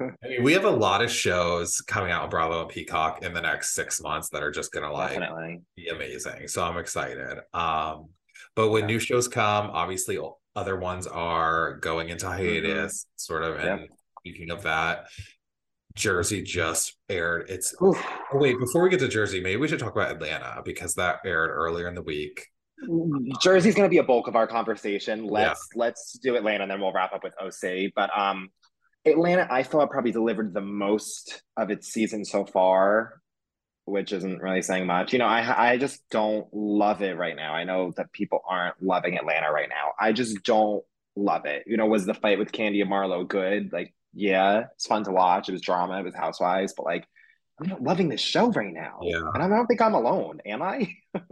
I 0.01 0.29
mean, 0.29 0.43
we 0.43 0.53
have 0.53 0.65
a 0.65 0.71
lot 0.71 1.03
of 1.03 1.11
shows 1.11 1.81
coming 1.81 2.11
out 2.11 2.25
on 2.25 2.31
Bravo 2.31 2.63
and 2.63 2.69
Peacock 2.69 3.23
in 3.23 3.33
the 3.33 3.41
next 3.41 3.75
six 3.75 4.01
months 4.03 4.29
that 4.31 4.43
are 4.43 4.51
just 4.51 4.73
gonna 4.73 4.93
like 4.93 5.11
Definitely. 5.13 5.63
be 5.77 5.89
amazing. 5.89 6.49
So 6.49 6.65
I'm 6.65 6.77
excited. 6.77 7.39
Um, 7.55 8.09
but 8.57 8.71
when 8.71 8.83
Yeah. 8.83 8.87
new 8.89 8.99
shows 8.99 9.29
come, 9.29 9.71
obviously 9.71 10.19
other 10.57 10.77
ones 10.77 11.07
are 11.07 11.77
going 11.77 12.09
into 12.09 12.27
hiatus, 12.27 13.07
sort 13.17 13.43
of. 13.45 13.57
Yep. 13.57 13.79
And 13.81 13.89
speaking 14.21 14.51
of 14.51 14.63
that, 14.65 15.07
Jersey 15.97 16.43
just 16.43 16.97
aired 17.09 17.51
its. 17.51 17.75
Oof. 17.83 18.01
Oh, 18.33 18.39
wait, 18.39 18.59
before 18.61 18.83
we 18.83 18.91
get 18.91 19.01
to 19.01 19.09
Jersey, 19.09 19.41
maybe 19.41 19.57
we 19.57 19.67
should 19.67 19.81
talk 19.81 19.95
about 19.95 20.13
Atlanta 20.13 20.63
because 20.65 20.95
that 20.95 21.21
aired 21.25 21.51
earlier 21.51 21.89
in 21.89 21.95
the 21.95 22.03
week. 22.03 22.47
Jersey's 23.41 23.75
going 23.75 23.89
to 23.89 23.91
be 23.91 23.99
a 23.99 24.05
bulk 24.05 24.29
of 24.29 24.37
our 24.37 24.47
conversation. 24.47 25.27
Let's 25.27 25.69
let's 25.75 26.19
do 26.23 26.37
Atlanta 26.37 26.65
and 26.65 26.71
then 26.71 26.81
we'll 26.81 26.93
wrap 26.93 27.15
up 27.15 27.25
with 27.25 27.33
OC. 27.41 27.93
But 27.97 28.17
um, 28.17 28.51
Atlanta, 29.07 29.49
I 29.51 29.63
thought 29.63 29.91
probably 29.91 30.13
delivered 30.13 30.53
the 30.53 30.61
most 30.61 31.43
of 31.57 31.71
its 31.71 31.89
season 31.89 32.25
so 32.25 32.45
far, 32.45 33.23
which 33.87 34.13
isn't 34.13 34.43
really 34.43 34.61
saying 34.61 34.87
much. 34.87 35.15
You 35.15 35.19
know, 35.19 35.27
I 35.27 35.73
I 35.73 35.79
just 35.79 36.03
don't 36.11 36.47
love 36.53 37.01
it 37.01 37.17
right 37.17 37.35
now. 37.35 37.55
I 37.55 37.65
know 37.65 37.93
that 37.97 38.13
people 38.13 38.43
aren't 38.47 38.83
loving 38.83 39.17
Atlanta 39.17 39.51
right 39.51 39.71
now. 39.71 39.93
I 39.99 40.13
just 40.13 40.43
don't 40.43 40.85
love 41.17 41.47
it. 41.47 41.65
You 41.67 41.79
know, 41.79 41.87
was 41.87 42.05
the 42.05 42.15
fight 42.15 42.39
with 42.39 42.53
Kandi 42.53 42.83
and 42.83 42.91
Marlo 42.91 43.27
good? 43.27 43.73
Like, 43.73 43.95
yeah, 44.17 44.65
it's 44.75 44.87
fun 44.87 45.05
to 45.05 45.13
watch. 45.13 45.49
It 45.49 45.53
was 45.53 45.61
drama. 45.63 45.99
It 46.01 46.05
was 46.05 46.15
Housewives, 46.15 46.75
but 46.77 46.87
like. 46.87 47.07
I'm 47.59 47.69
not 47.71 47.83
loving 47.83 48.11
this 48.11 48.21
show 48.21 48.51
right 48.51 48.71
now. 48.75 48.99
Yeah. 49.01 49.23
And 49.33 49.43
I 49.43 49.49
don't 49.49 49.67
think 49.67 49.81
I'm 49.81 49.95
alone, 49.95 50.41
am 50.45 50.61
I? 50.61 50.93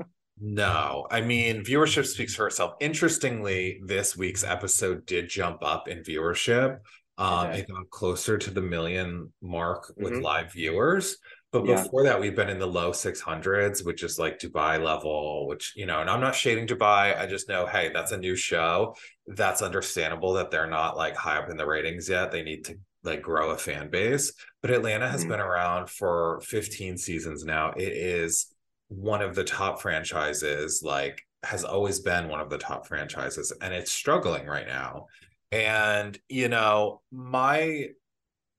No, 0.41 1.07
I 1.11 1.21
mean, 1.21 1.63
viewership 1.65 2.07
speaks 2.07 2.35
for 2.35 2.47
itself. 2.49 2.75
Interestingly, 2.81 3.81
this 3.85 4.17
week's 4.17 4.43
episode 4.43 5.07
did 5.07 5.29
jump 5.29 5.59
up 5.63 5.87
in 5.87 6.03
viewership. 6.03 6.81
Um, 7.19 7.47
Okay. 7.49 7.61
it 7.61 7.69
got 7.69 7.89
closer 7.91 8.37
to 8.39 8.51
the 8.51 8.61
million 8.61 9.33
mark 9.43 9.93
with 9.97 10.15
Mhm. 10.15 10.23
live 10.23 10.53
viewers. 10.53 11.19
But 11.55 11.67
Yeah. 11.67 11.85
before 11.85 12.03
that, 12.03 12.21
we've 12.21 12.35
been 12.35 12.49
in 12.49 12.59
the 12.59 12.67
low 12.67 12.91
600s, 12.91 13.85
which 13.85 14.03
is 14.03 14.19
like 14.19 14.41
Dubai 14.41 14.83
level, 14.83 15.47
which, 15.47 15.73
you 15.77 15.87
know, 15.87 16.01
and 16.01 16.11
I'm 16.11 16.21
not 16.21 16.35
shading 16.35 16.67
Dubai. 16.67 17.17
I 17.17 17.27
just 17.27 17.49
know, 17.49 17.65
hey, 17.65 17.93
that's 17.95 18.11
a 18.11 18.19
new 18.19 18.35
show. 18.35 18.97
That's 19.29 19.63
understandable 19.63 20.33
that 20.33 20.51
they're 20.51 20.67
not 20.69 20.97
like 20.97 21.15
high 21.15 21.37
up 21.37 21.49
in 21.49 21.57
the 21.57 21.65
ratings 21.65 22.09
yet. 22.09 22.33
They 22.33 22.43
need 22.43 22.65
to 22.65 22.81
like 23.05 23.23
grow 23.23 23.51
a 23.51 23.57
fan 23.57 23.89
base. 23.89 24.33
But 24.63 24.73
Atlanta 24.73 25.09
has 25.09 25.25
Mhm. 25.25 25.29
been 25.29 25.39
around 25.39 25.91
for 25.91 26.41
15 26.41 26.99
seasons 26.99 27.45
now. 27.45 27.71
It 27.77 27.93
is 27.93 28.53
one 28.89 29.23
of 29.23 29.37
the 29.37 29.45
top 29.45 29.81
franchises, 29.81 30.83
like 30.85 31.23
has 31.45 31.63
always 31.63 32.01
been 32.01 32.27
one 32.29 32.41
of 32.41 32.51
the 32.51 32.59
top 32.59 32.89
franchises, 32.89 33.53
and 33.61 33.73
it's 33.73 33.93
struggling 33.93 34.47
right 34.47 34.67
now. 34.67 35.07
And 35.53 36.19
you 36.29 36.49
know, 36.49 37.03
my 37.13 37.91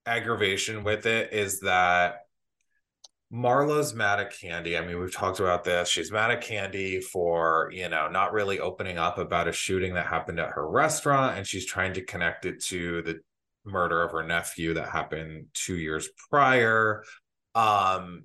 aggravation 0.06 0.84
with 0.84 1.04
it 1.04 1.34
is 1.34 1.60
that 1.60 2.25
Marlo's 3.30 3.92
mad 3.92 4.20
at 4.20 4.32
Kandi. 4.32 4.80
I 4.80 4.86
mean, 4.86 5.00
we've 5.00 5.12
talked 5.12 5.40
about 5.40 5.64
this. 5.64 5.88
She's 5.88 6.12
mad 6.12 6.30
at 6.30 6.44
Kandi 6.44 7.02
for, 7.02 7.70
you 7.72 7.88
know, 7.88 8.08
not 8.08 8.32
really 8.32 8.60
opening 8.60 8.98
up 8.98 9.18
about 9.18 9.48
a 9.48 9.52
shooting 9.52 9.94
that 9.94 10.06
happened 10.06 10.38
at 10.38 10.50
her 10.50 10.68
restaurant. 10.68 11.36
And 11.36 11.46
she's 11.46 11.66
trying 11.66 11.94
to 11.94 12.04
connect 12.04 12.46
it 12.46 12.62
to 12.64 13.02
the 13.02 13.20
murder 13.64 14.02
of 14.02 14.12
her 14.12 14.22
nephew 14.22 14.74
that 14.74 14.90
happened 14.90 15.46
two 15.54 15.76
years 15.76 16.08
prior. 16.30 17.02
Um, 17.56 18.24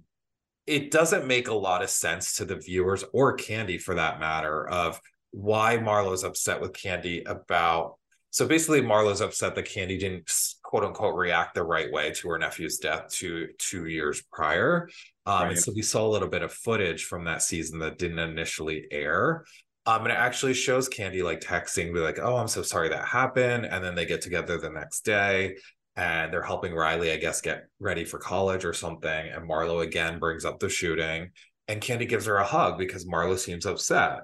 it 0.68 0.92
doesn't 0.92 1.26
make 1.26 1.48
a 1.48 1.54
lot 1.54 1.82
of 1.82 1.90
sense 1.90 2.36
to 2.36 2.46
the 2.46 2.58
viewers 2.58 3.04
or 3.12 3.36
Kandi 3.36 3.82
for 3.82 3.96
that 3.96 4.20
matter 4.20 4.70
of 4.70 5.02
why 5.32 5.78
Marlo's 5.78 6.24
upset 6.24 6.62
with 6.62 6.74
Kandi 6.74 7.28
about 7.28 7.96
so 8.32 8.48
basically, 8.48 8.82
Marlo's 8.82 9.20
upset 9.20 9.56
that 9.56 9.66
Kandi 9.66 10.00
didn't 10.00 10.34
quote 10.72 10.86
unquote 10.86 11.16
react 11.16 11.54
the 11.54 11.62
right 11.62 11.92
way 11.92 12.14
to 12.14 12.30
her 12.30 12.40
nephew's 12.40 12.78
death 12.78 13.10
two 13.10 13.50
two 13.60 13.88
years 13.88 14.24
prior. 14.32 14.88
Um, 15.26 15.42
right. 15.42 15.52
And 15.52 15.60
so 15.60 15.74
we 15.76 15.82
saw 15.82 16.08
a 16.08 16.10
little 16.10 16.30
bit 16.30 16.44
of 16.44 16.54
footage 16.54 17.04
from 17.04 17.26
that 17.26 17.42
season 17.42 17.80
that 17.80 17.98
didn't 17.98 18.20
initially 18.20 18.86
air. 18.90 19.44
Um, 19.86 20.04
and 20.04 20.14
it 20.14 20.18
actually 20.18 20.54
shows 20.54 20.88
Kandi 20.88 21.24
like 21.24 21.42
texting, 21.42 21.94
be 21.94 22.00
like, 22.00 22.20
"Oh, 22.20 22.38
I'm 22.38 22.48
so 22.48 22.62
sorry 22.62 22.88
that 22.88 23.06
happened," 23.06 23.66
and 23.66 23.84
then 23.84 23.96
they 23.96 24.06
get 24.06 24.22
together 24.22 24.58
the 24.58 24.70
next 24.70 25.02
day 25.02 25.58
and 25.98 26.32
they're 26.32 26.42
helping 26.42 26.74
Riley, 26.74 27.12
I 27.12 27.18
guess, 27.18 27.42
get 27.42 27.66
ready 27.82 28.06
for 28.06 28.18
college 28.18 28.64
or 28.64 28.72
something. 28.72 29.28
And 29.28 29.50
Marlo 29.50 29.84
again 29.84 30.20
brings 30.20 30.46
up 30.46 30.60
the 30.60 30.70
shooting, 30.70 31.32
and 31.68 31.82
Kandi 31.82 32.08
gives 32.08 32.28
her 32.28 32.38
a 32.38 32.46
hug 32.46 32.78
because 32.78 33.06
Marlo 33.06 33.38
seems 33.38 33.66
upset. 33.66 34.22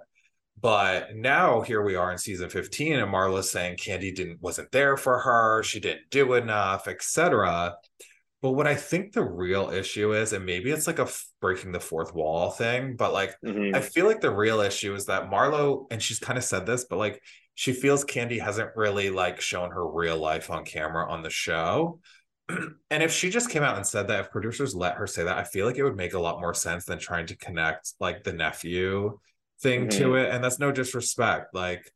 But 0.60 1.16
now 1.16 1.62
here 1.62 1.84
we 1.84 1.96
are 1.96 2.12
in 2.12 2.18
season 2.18 2.50
15, 2.50 2.94
and 2.94 3.12
Marlo's 3.12 3.52
saying 3.52 3.78
Kandi 3.78 4.14
didn't 4.16 4.42
wasn't 4.42 4.72
there 4.72 4.98
for 4.98 5.20
her, 5.20 5.62
she 5.64 5.80
didn't 5.80 6.10
do 6.10 6.34
enough, 6.34 6.88
etc. 6.88 7.76
But 8.42 8.52
what 8.52 8.68
I 8.68 8.76
think 8.76 9.14
the 9.14 9.24
real 9.24 9.70
issue 9.70 10.14
is, 10.14 10.34
and 10.34 10.46
maybe 10.46 10.72
it's 10.72 10.88
like 10.88 11.00
a 11.00 11.10
breaking 11.42 11.72
the 11.72 11.80
fourth 11.80 12.14
wall 12.14 12.50
thing, 12.50 12.96
but 12.96 13.14
like 13.14 13.36
mm-hmm. 13.46 13.76
I 13.76 13.82
feel 13.82 14.06
like 14.06 14.22
the 14.22 14.32
real 14.32 14.60
issue 14.62 14.96
is 14.96 15.06
that 15.06 15.30
Marlo, 15.30 15.86
and 15.92 16.02
she's 16.02 16.20
kind 16.20 16.38
of 16.38 16.44
said 16.44 16.66
this, 16.66 16.86
but 16.86 16.98
like 16.98 17.22
she 17.54 17.74
feels 17.74 18.06
Kandi 18.06 18.40
hasn't 18.40 18.76
really 18.76 19.10
like 19.10 19.42
shown 19.42 19.72
her 19.72 19.88
real 19.88 20.18
life 20.18 20.50
on 20.50 20.66
camera 20.66 21.12
on 21.12 21.22
the 21.24 21.30
show. 21.30 22.00
and 22.50 23.04
if 23.04 23.12
she 23.12 23.30
just 23.30 23.50
came 23.50 23.64
out 23.64 23.78
and 23.78 23.86
said 23.86 24.08
that, 24.08 24.22
if 24.22 24.32
producers 24.32 24.76
let 24.76 24.96
her 24.96 25.08
say 25.08 25.24
that, 25.24 25.38
I 25.38 25.44
feel 25.44 25.66
like 25.66 25.78
it 25.78 25.84
would 25.84 25.98
make 25.98 26.14
a 26.14 26.20
lot 26.20 26.40
more 26.40 26.54
sense 26.54 26.86
than 26.86 27.00
trying 27.00 27.28
to 27.28 27.36
connect 27.36 27.94
like 28.00 28.24
the 28.24 28.34
nephew 28.34 29.20
thing 29.62 29.88
mm-hmm. 29.88 30.00
to 30.00 30.16
it 30.16 30.34
and 30.34 30.44
that's 30.44 30.60
no 30.60 30.72
disrespect 30.72 31.54
like 31.54 31.92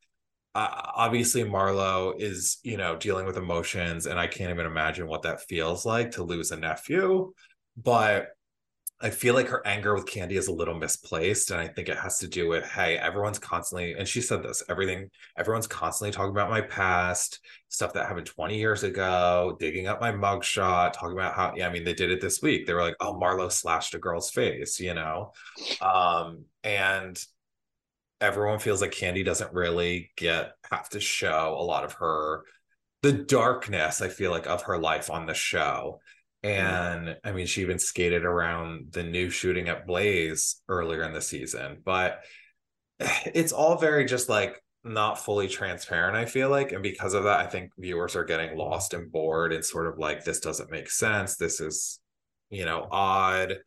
uh, 0.54 0.68
obviously 0.96 1.44
marlo 1.44 2.14
is 2.20 2.58
you 2.64 2.78
know 2.78 2.96
dealing 2.96 3.26
with 3.26 3.38
emotions 3.38 4.06
and 4.06 4.20
i 4.20 4.28
can't 4.28 4.52
even 4.52 4.66
imagine 4.66 5.08
what 5.08 5.22
that 5.22 5.42
feels 5.42 5.86
like 5.86 6.12
to 6.12 6.24
lose 6.24 6.52
a 6.52 6.58
nephew 6.58 7.32
but 7.78 8.30
i 9.00 9.10
feel 9.10 9.34
like 9.34 9.48
her 9.48 9.66
anger 9.66 9.94
with 9.94 10.06
Kandi 10.06 10.32
is 10.32 10.48
a 10.48 10.52
little 10.54 10.74
misplaced 10.74 11.52
and 11.52 11.62
i 11.62 11.68
think 11.68 11.88
it 11.88 11.98
has 11.98 12.18
to 12.18 12.28
do 12.28 12.50
with 12.50 12.66
hey 12.66 12.98
everyone's 12.98 13.40
constantly 13.40 13.94
and 13.94 14.08
she 14.08 14.22
said 14.22 14.44
this 14.44 14.64
everything 14.68 15.10
everyone's 15.38 15.68
constantly 15.68 16.12
talking 16.12 16.32
about 16.32 16.50
my 16.50 16.62
past 16.62 17.40
stuff 17.70 17.94
that 17.94 18.08
happened 18.08 18.26
20 18.26 18.58
years 18.58 18.84
ago 18.84 19.56
digging 19.60 19.88
up 19.88 20.02
my 20.02 20.12
mugshot 20.12 20.92
talking 20.94 21.14
about 21.14 21.34
how 21.34 21.54
yeah 21.56 21.68
i 21.68 21.72
mean 21.72 21.86
they 21.86 21.94
did 21.94 22.12
it 22.12 22.20
this 22.20 22.42
week 22.42 22.66
they 22.66 22.74
were 22.74 22.82
like 22.82 22.98
oh 23.00 23.14
marlo 23.14 23.50
slashed 23.50 23.94
a 23.94 24.00
girl's 24.00 24.32
face 24.32 24.80
you 24.80 24.94
know 24.94 25.32
um 25.82 26.44
and 26.64 27.24
everyone 28.22 28.60
feels 28.60 28.82
like 28.82 28.92
Kandi 28.92 29.26
doesn't 29.26 29.54
really 29.54 30.12
get 30.16 30.54
have 30.70 30.88
to 30.90 31.00
show 31.00 31.58
a 31.60 31.64
lot 31.64 31.84
of 31.84 31.94
her 31.94 32.44
the 33.02 33.12
darkness 33.12 34.02
I 34.02 34.10
feel 34.10 34.32
like 34.32 34.48
of 34.48 34.64
her 34.64 34.78
life 34.78 35.10
on 35.10 35.26
the 35.26 35.34
show. 35.34 36.00
And 36.44 37.08
mm. 37.08 37.16
I 37.24 37.32
mean, 37.32 37.48
she 37.48 37.62
even 37.62 37.80
skated 37.80 38.24
around 38.24 38.92
the 38.92 39.04
new 39.04 39.30
shooting 39.30 39.70
at 39.70 39.88
Blaze 39.88 40.62
earlier 40.70 41.04
in 41.04 41.14
the 41.14 41.22
season, 41.22 41.80
but 41.84 42.22
it's 43.00 43.52
all 43.52 43.78
very 43.78 44.06
just 44.06 44.30
like 44.30 44.62
not 44.84 45.20
fully 45.20 45.48
transparent, 45.48 46.16
I 46.16 46.26
feel 46.26 46.50
like. 46.50 46.72
And 46.72 46.82
because 46.82 47.14
of 47.14 47.24
that, 47.26 47.40
I 47.40 47.48
think 47.48 47.72
viewers 47.78 48.16
are 48.16 48.24
getting 48.24 48.58
lost 48.58 48.94
and 48.94 49.12
bored 49.12 49.54
and 49.54 49.64
sort 49.64 49.88
of 49.88 50.00
like, 50.00 50.24
this 50.24 50.40
doesn't 50.40 50.72
make 50.72 50.90
sense. 50.90 51.38
This 51.38 51.60
is, 51.60 52.00
you 52.50 52.66
know, 52.66 52.88
odd. 52.90 53.58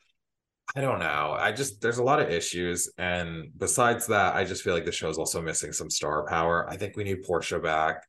I 0.76 0.80
don't 0.80 0.98
know. 0.98 1.36
I 1.38 1.52
just 1.52 1.80
there's 1.80 1.98
a 1.98 2.02
lot 2.02 2.20
of 2.20 2.30
issues, 2.30 2.90
and 2.98 3.50
besides 3.56 4.06
that, 4.08 4.34
I 4.34 4.44
just 4.44 4.62
feel 4.62 4.74
like 4.74 4.84
the 4.84 4.92
show 4.92 5.08
is 5.08 5.18
also 5.18 5.40
missing 5.40 5.72
some 5.72 5.90
star 5.90 6.26
power. 6.26 6.68
I 6.68 6.76
think 6.76 6.96
we 6.96 7.04
need 7.04 7.24
Porsha 7.24 7.62
back. 7.62 8.02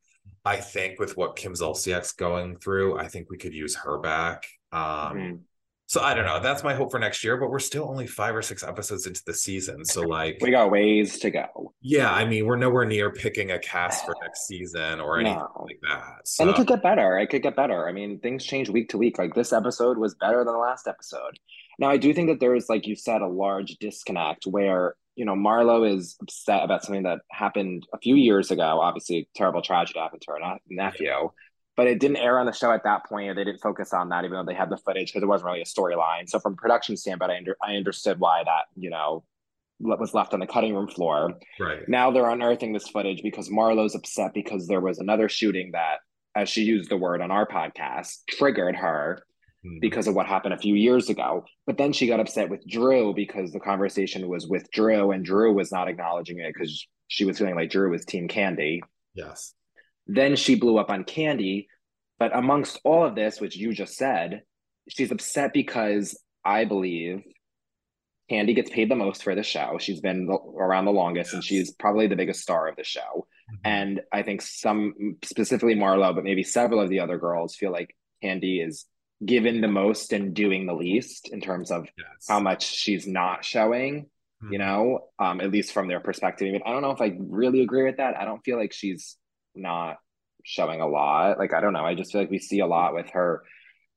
I 0.44 0.58
think 0.58 1.00
with 1.00 1.18
what 1.18 1.36
Kim 1.36 1.54
Zolciak's 1.54 2.14
going 2.14 2.58
through, 2.58 2.98
I 3.00 3.08
think 3.08 3.30
we 3.30 3.38
could 3.38 3.54
use 3.54 3.76
her 3.76 3.98
back. 4.00 4.46
Um, 4.72 4.82
mm-hmm. 4.82 5.36
So 5.88 6.02
I 6.02 6.16
don't 6.16 6.26
know. 6.26 6.40
That's 6.40 6.64
my 6.64 6.74
hope 6.74 6.90
for 6.90 7.00
next 7.00 7.24
year, 7.24 7.38
but 7.38 7.52
we're 7.52 7.60
still 7.60 7.88
only 7.88 8.08
five 8.08 8.36
or 8.36 8.42
six 8.42 8.64
episodes 8.64 9.06
into 9.06 9.22
the 9.26 9.34
season. 9.34 9.86
So 9.86 10.02
like 10.08 10.40
we 10.42 10.50
got 10.50 10.72
ways 10.72 11.20
to 11.20 11.30
go. 11.30 11.74
Yeah, 11.82 12.12
I 12.12 12.26
mean 12.26 12.46
we're 12.46 12.56
nowhere 12.56 12.86
near 12.86 13.12
picking 13.12 13.52
a 13.52 13.60
cast 13.60 14.06
for 14.06 14.16
next 14.22 14.48
season 14.48 15.00
or 15.00 15.20
anything 15.20 15.38
no. 15.38 15.66
like 15.66 15.80
that. 15.84 16.28
So. 16.28 16.44
And 16.44 16.52
it 16.52 16.56
could 16.56 16.68
get 16.68 16.82
better. 16.82 17.20
It 17.20 17.28
could 17.28 17.44
get 17.44 17.56
better. 17.56 17.88
I 17.88 17.92
mean, 17.92 18.20
things 18.20 18.44
change 18.44 18.70
week 18.70 18.90
to 18.90 18.98
week. 18.98 19.20
Like 19.20 19.36
this 19.36 19.54
episode 19.54 19.98
was 19.98 20.16
better 20.16 20.44
than 20.44 20.54
the 20.54 20.60
last 20.60 20.88
episode. 20.88 21.38
Now, 21.80 21.90
I 21.90 21.98
do 21.98 22.14
think 22.14 22.30
that 22.30 22.40
there 22.40 22.56
is, 22.56 22.70
like 22.70 22.88
you 22.88 22.96
said, 22.96 23.22
a 23.22 23.28
large 23.28 23.78
disconnect 23.78 24.46
where, 24.46 24.96
you 25.16 25.26
know, 25.26 25.36
Marlo 25.36 25.90
is 25.90 26.16
upset 26.22 26.64
about 26.64 26.84
something 26.84 27.04
that 27.04 27.20
happened 27.32 27.88
a 27.94 27.98
few 27.98 28.16
years 28.16 28.52
ago. 28.52 28.80
Obviously, 28.82 29.30
terrible 29.36 29.62
tragedy 29.62 30.00
happened 30.00 30.22
to 30.24 30.32
her 30.32 30.58
nephew, 30.70 31.08
yeah. 31.08 31.28
but 31.78 31.88
it 31.88 32.00
didn't 32.00 32.18
air 32.18 32.40
on 32.40 32.46
the 32.46 32.52
show 32.52 32.72
at 32.72 32.84
that 32.84 33.06
point, 33.06 33.30
or 33.30 33.36
they 33.36 33.44
didn't 33.44 33.62
focus 33.62 33.94
on 33.94 34.10
that, 34.10 34.26
even 34.26 34.38
though 34.38 34.46
they 34.46 34.58
had 34.58 34.70
the 34.70 34.78
footage 34.78 35.10
because 35.10 35.24
it 35.24 35.28
wasn't 35.28 35.46
really 35.46 35.62
a 35.62 35.66
storyline. 35.66 36.28
So, 36.28 36.40
from 36.40 36.56
production 36.56 36.98
standpoint, 36.98 37.32
I, 37.32 37.38
under, 37.38 37.58
I 37.62 37.76
understood 37.76 38.20
why 38.20 38.44
that, 38.44 38.66
you 38.76 38.90
know, 38.90 39.24
was 39.80 40.14
left 40.14 40.34
on 40.34 40.40
the 40.40 40.48
cutting 40.48 40.74
room 40.74 40.88
floor. 40.88 41.34
Right. 41.60 41.88
Now 41.88 42.12
they're 42.12 42.30
unearthing 42.30 42.74
this 42.74 42.88
footage 42.88 43.22
because 43.22 43.50
Marlo's 43.50 43.96
upset 43.96 44.34
because 44.34 44.68
there 44.68 44.82
was 44.82 45.00
another 45.00 45.30
shooting 45.30 45.72
that, 45.74 45.98
as 46.36 46.50
she 46.50 46.64
used 46.64 46.90
the 46.90 46.98
word 46.98 47.22
on 47.22 47.32
our 47.32 47.48
podcast, 47.48 48.20
triggered 48.30 48.76
her 48.76 49.26
Mm-hmm. 49.66 49.80
because 49.80 50.08
of 50.08 50.14
what 50.14 50.28
happened 50.28 50.54
a 50.54 50.60
few 50.60 50.76
years 50.76 51.10
ago. 51.10 51.44
But 51.66 51.78
then 51.78 51.92
she 51.92 52.06
got 52.06 52.20
upset 52.20 52.50
with 52.50 52.68
Drew 52.68 53.16
because 53.16 53.52
the 53.52 53.60
conversation 53.60 54.28
was 54.28 54.48
with 54.48 54.70
Drew 54.70 55.12
and 55.12 55.26
Drew 55.26 55.54
was 55.54 55.72
not 55.72 55.88
acknowledging 55.88 56.40
it 56.40 56.54
because 56.54 56.86
she 57.08 57.26
was 57.26 57.40
feeling 57.40 57.56
like 57.56 57.72
Drew 57.72 57.90
was 57.90 58.06
Team 58.06 58.28
Kandi. 58.28 58.82
Yes. 59.16 59.54
Then 60.06 60.36
she 60.36 60.54
blew 60.56 60.78
up 60.78 60.92
on 60.92 61.04
Kandi. 61.04 61.66
But 62.20 62.36
amongst 62.36 62.80
all 62.84 63.06
of 63.06 63.16
this, 63.16 63.42
which 63.42 63.56
you 63.56 63.74
just 63.74 63.96
said, 63.96 64.44
she's 64.88 65.12
upset 65.12 65.52
because 65.52 66.16
I 66.44 66.66
believe 66.66 67.24
Kandi 68.32 68.56
gets 68.56 68.70
paid 68.70 68.92
the 68.92 68.96
most 68.96 69.24
for 69.24 69.34
the 69.34 69.44
show. 69.44 69.78
She's 69.80 70.00
been 70.00 70.30
around 70.60 70.86
the 70.86 70.92
longest 70.92 71.30
yes. 71.30 71.34
and 71.34 71.44
she's 71.44 71.72
probably 71.72 72.06
the 72.06 72.16
biggest 72.16 72.42
star 72.42 72.68
of 72.68 72.76
the 72.76 72.84
show. 72.84 73.28
Mm-hmm. 73.52 73.56
And 73.64 74.02
I 74.14 74.22
think 74.22 74.44
some, 74.44 75.18
specifically 75.24 75.76
Marlo, 75.76 76.14
but 76.14 76.24
maybe 76.24 76.44
several 76.44 76.82
of 76.82 76.90
the 76.90 77.00
other 77.00 77.18
girls 77.18 77.56
feel 77.56 77.72
like 77.72 77.96
Kandi 78.24 78.66
is 78.66 78.86
given 79.24 79.62
the 79.62 79.68
most 79.68 80.12
and 80.12 80.34
doing 80.34 80.66
the 80.66 80.74
least 80.74 81.30
in 81.30 81.40
terms 81.40 81.72
of 81.72 81.88
yes. 81.98 82.26
how 82.28 82.40
much 82.40 82.66
she's 82.66 83.08
not 83.08 83.46
showing 83.46 84.04
mm-hmm. 84.44 84.54
you 84.54 84.60
know 84.60 85.00
um 85.20 85.40
at 85.40 85.52
least 85.52 85.72
from 85.72 85.88
their 85.88 86.00
perspective. 86.00 86.62
I, 86.66 86.70
I 86.70 86.74
don't 86.74 86.82
know 86.82 86.92
if 86.92 87.02
i 87.02 87.16
really 87.20 87.62
agree 87.62 87.84
with 87.84 87.98
that. 87.98 88.18
I 88.18 88.26
don't 88.26 88.44
feel 88.44 88.58
like 88.58 88.74
she's 88.74 89.16
not 89.54 89.98
showing 90.44 90.82
a 90.82 90.88
lot. 90.88 91.38
Like 91.38 91.54
i 91.54 91.62
don't 91.62 91.74
know. 91.74 91.86
I 91.86 91.96
just 91.96 92.12
feel 92.12 92.22
like 92.22 92.32
we 92.32 92.40
see 92.40 92.60
a 92.60 92.68
lot 92.68 92.94
with 92.94 93.10
her 93.12 93.44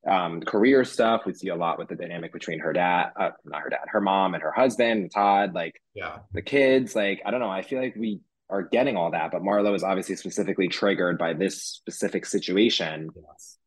um 0.08 0.40
career 0.40 0.84
stuff. 0.84 1.22
We 1.26 1.34
see 1.34 1.48
a 1.48 1.56
lot 1.56 1.78
with 1.78 1.88
the 1.88 1.96
dynamic 1.96 2.32
between 2.32 2.60
her 2.60 2.72
dad 2.72 3.10
uh, 3.18 3.30
not 3.44 3.62
her 3.62 3.70
dad 3.70 3.86
her 3.88 4.00
mom 4.00 4.34
and 4.34 4.42
her 4.42 4.52
husband 4.52 5.10
todd 5.12 5.52
like 5.52 5.80
yeah. 5.94 6.18
the 6.32 6.42
kids. 6.42 6.94
Like 6.94 7.22
i 7.26 7.32
don't 7.32 7.40
know. 7.40 7.50
I 7.50 7.62
feel 7.62 7.80
like 7.80 7.96
we 7.96 8.20
are 8.50 8.62
getting 8.62 8.96
all 8.96 9.10
that 9.10 9.32
but 9.32 9.42
marlo 9.42 9.74
is 9.74 9.82
obviously 9.82 10.14
specifically 10.14 10.68
triggered 10.68 11.18
by 11.18 11.32
this 11.32 11.60
specific 11.64 12.24
situation. 12.24 13.10
Yes 13.16 13.58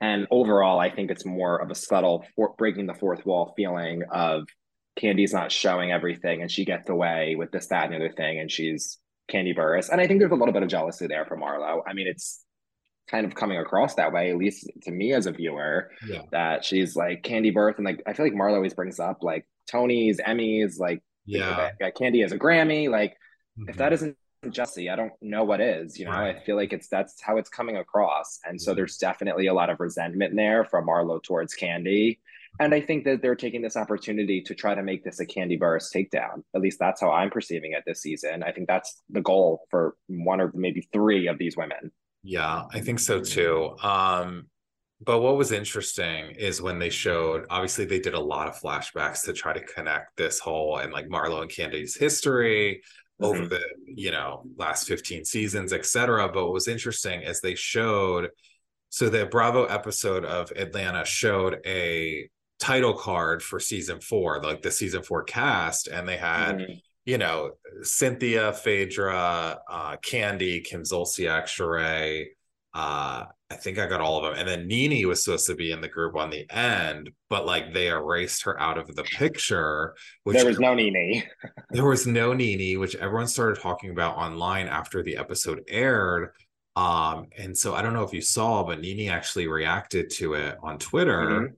and 0.00 0.26
overall, 0.30 0.78
I 0.78 0.90
think 0.90 1.10
it's 1.10 1.26
more 1.26 1.60
of 1.60 1.70
a 1.70 1.74
subtle 1.74 2.24
for, 2.34 2.54
breaking 2.56 2.86
the 2.86 2.94
fourth 2.94 3.26
wall 3.26 3.52
feeling 3.56 4.02
of 4.10 4.48
Kandi's 5.00 5.32
not 5.32 5.52
showing 5.52 5.92
everything 5.92 6.42
and 6.42 6.50
she 6.50 6.64
gets 6.64 6.88
away 6.88 7.34
with 7.36 7.50
this, 7.50 7.66
that, 7.68 7.84
and 7.84 7.92
the 7.92 7.96
other 7.96 8.14
thing, 8.14 8.38
and 8.38 8.50
she's 8.50 8.98
Kandi 9.30 9.56
Burruss. 9.56 9.88
And 9.90 10.00
I 10.00 10.06
think 10.06 10.20
there's 10.20 10.32
a 10.32 10.36
little 10.36 10.52
bit 10.52 10.62
of 10.62 10.68
jealousy 10.68 11.06
there 11.06 11.24
for 11.26 11.36
Marlo. 11.36 11.82
I 11.86 11.92
mean, 11.92 12.06
it's 12.06 12.44
kind 13.08 13.26
of 13.26 13.34
coming 13.34 13.58
across 13.58 13.94
that 13.96 14.12
way, 14.12 14.30
at 14.30 14.36
least 14.36 14.70
to 14.82 14.90
me 14.90 15.12
as 15.12 15.26
a 15.26 15.32
viewer, 15.32 15.90
yeah. 16.08 16.22
that 16.32 16.64
she's 16.64 16.96
like 16.96 17.22
Kandi 17.22 17.54
Burruss. 17.54 17.76
And 17.76 17.84
like, 17.84 18.02
I 18.06 18.12
feel 18.12 18.26
like 18.26 18.34
Marlo 18.34 18.56
always 18.56 18.74
brings 18.74 18.98
up 18.98 19.18
like 19.22 19.46
Tonys, 19.70 20.20
Emmys, 20.20 20.78
like, 20.78 21.02
yeah, 21.26 21.70
Kandi 21.80 22.24
as 22.24 22.32
a 22.32 22.38
Grammy. 22.38 22.90
Like, 22.90 23.12
mm-hmm. 23.58 23.68
if 23.68 23.76
that 23.76 23.92
isn't 23.92 24.16
Jesse. 24.48 24.88
I 24.88 24.96
don't 24.96 25.12
know 25.20 25.44
what 25.44 25.60
is. 25.60 25.98
You 25.98 26.06
know, 26.06 26.12
right. 26.12 26.36
I 26.36 26.40
feel 26.40 26.56
like 26.56 26.72
it's 26.72 26.88
that's 26.88 27.20
how 27.20 27.36
it's 27.36 27.50
coming 27.50 27.76
across, 27.76 28.38
and 28.44 28.60
so 28.60 28.74
there's 28.74 28.96
definitely 28.96 29.48
a 29.48 29.54
lot 29.54 29.70
of 29.70 29.80
resentment 29.80 30.34
there 30.34 30.64
from 30.64 30.86
Marlo 30.86 31.22
towards 31.22 31.54
Kandi. 31.54 32.18
And 32.58 32.74
I 32.74 32.80
think 32.80 33.04
that 33.04 33.22
they're 33.22 33.36
taking 33.36 33.62
this 33.62 33.76
opportunity 33.76 34.40
to 34.42 34.54
try 34.54 34.74
to 34.74 34.82
make 34.82 35.04
this 35.04 35.20
a 35.20 35.26
Kandi 35.26 35.58
Burruss 35.58 35.94
takedown. 35.94 36.42
At 36.54 36.60
least 36.60 36.78
that's 36.78 37.00
how 37.00 37.10
I'm 37.10 37.30
perceiving 37.30 37.72
it 37.72 37.84
this 37.86 38.02
season. 38.02 38.42
I 38.42 38.50
think 38.50 38.66
that's 38.66 39.02
the 39.08 39.20
goal 39.20 39.66
for 39.70 39.94
one 40.08 40.40
or 40.40 40.50
maybe 40.54 40.88
three 40.92 41.28
of 41.28 41.38
these 41.38 41.56
women. 41.56 41.92
Yeah, 42.22 42.64
I 42.72 42.80
think 42.80 42.98
so 42.98 43.20
too. 43.20 43.76
Um, 43.82 44.46
but 45.02 45.20
what 45.20 45.36
was 45.36 45.52
interesting 45.52 46.32
is 46.32 46.60
when 46.60 46.78
they 46.78 46.90
showed, 46.90 47.46
obviously, 47.48 47.86
they 47.86 48.00
did 48.00 48.14
a 48.14 48.20
lot 48.20 48.48
of 48.48 48.60
flashbacks 48.60 49.24
to 49.24 49.32
try 49.32 49.54
to 49.54 49.60
connect 49.60 50.16
this 50.16 50.38
whole 50.38 50.78
and 50.78 50.92
like 50.92 51.08
Marlo 51.08 51.40
and 51.40 51.50
Kandi's 51.50 51.96
history 51.96 52.74
mm-hmm. 52.74 53.09
Over 53.20 53.46
the, 53.46 53.60
you 53.86 54.10
know, 54.10 54.44
last 54.56 54.86
15 54.86 55.24
seasons, 55.24 55.72
etc. 55.72 56.28
But 56.32 56.44
what 56.44 56.52
was 56.52 56.68
interesting 56.68 57.22
is 57.22 57.40
they 57.40 57.54
showed, 57.54 58.30
so 58.88 59.08
the 59.08 59.26
Bravo 59.26 59.64
episode 59.64 60.24
of 60.24 60.50
Atlanta 60.56 61.04
showed 61.04 61.58
a 61.66 62.28
title 62.58 62.94
card 62.94 63.42
for 63.42 63.60
season 63.60 64.00
four, 64.00 64.42
like 64.42 64.62
the 64.62 64.70
season 64.70 65.02
four 65.02 65.24
cast, 65.24 65.86
and 65.86 66.08
they 66.08 66.16
had. 66.16 66.58
Mm-hmm 66.58 66.72
you 67.06 67.18
know, 67.18 67.52
Cynthia, 67.82 68.52
Phaedra, 68.52 69.58
uh, 69.68 69.96
Kandi, 69.96 70.62
Kim 70.62 70.82
Zolciak, 70.82 71.44
Sheree, 71.44 72.26
uh, 72.74 73.24
I 73.50 73.56
think 73.56 73.78
I 73.78 73.86
got 73.86 74.00
all 74.00 74.18
of 74.18 74.22
them. 74.22 74.38
And 74.38 74.48
then 74.48 74.68
Nene 74.68 75.08
was 75.08 75.24
supposed 75.24 75.46
to 75.46 75.56
be 75.56 75.72
in 75.72 75.80
the 75.80 75.88
group 75.88 76.16
on 76.16 76.30
the 76.30 76.48
end, 76.50 77.10
but 77.28 77.44
like 77.44 77.74
they 77.74 77.88
erased 77.88 78.44
her 78.44 78.58
out 78.60 78.78
of 78.78 78.94
the 78.94 79.02
picture. 79.02 79.94
Which 80.22 80.36
there 80.36 80.46
was 80.46 80.60
no 80.60 80.74
Nene. 80.74 81.24
there 81.70 81.84
was 81.84 82.06
no 82.06 82.32
Nene, 82.32 82.78
which 82.78 82.94
everyone 82.94 83.26
started 83.26 83.60
talking 83.60 83.90
about 83.90 84.16
online 84.16 84.68
after 84.68 85.02
the 85.02 85.16
episode 85.16 85.62
aired. 85.68 86.30
Um, 86.76 87.26
and 87.36 87.56
so 87.56 87.74
I 87.74 87.82
don't 87.82 87.92
know 87.92 88.04
if 88.04 88.12
you 88.12 88.22
saw, 88.22 88.62
but 88.62 88.80
Nene 88.80 89.10
actually 89.10 89.48
reacted 89.48 90.10
to 90.10 90.34
it 90.34 90.56
on 90.62 90.78
Twitter. 90.78 91.20
Mm-hmm. 91.20 91.54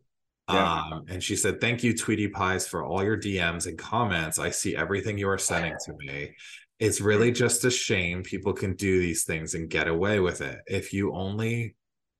Yeah. 0.55 0.73
Um, 0.75 1.05
and 1.09 1.23
she 1.23 1.37
said, 1.37 1.61
Thank 1.61 1.85
you, 1.85 1.97
Tweety 1.97 2.29
Pies, 2.29 2.67
for 2.67 2.85
all 2.85 3.05
your 3.05 3.17
DMs 3.17 3.67
and 3.67 3.79
comments. 3.79 4.39
I 4.39 4.51
see 4.51 4.75
everything 4.75 5.19
you 5.19 5.29
are 5.29 5.39
sending 5.39 5.77
to 5.85 5.93
me. 5.99 6.35
It's 6.83 7.01
really 7.01 7.31
just 7.31 7.65
a 7.65 7.71
shame 7.71 8.25
people 8.25 8.53
can 8.53 8.75
do 8.75 8.99
these 8.99 9.23
things 9.23 9.55
and 9.55 9.71
get 9.71 9.87
away 9.87 10.19
with 10.19 10.41
it. 10.41 10.59
If 10.67 10.93
you 10.93 11.15
only, 11.15 11.77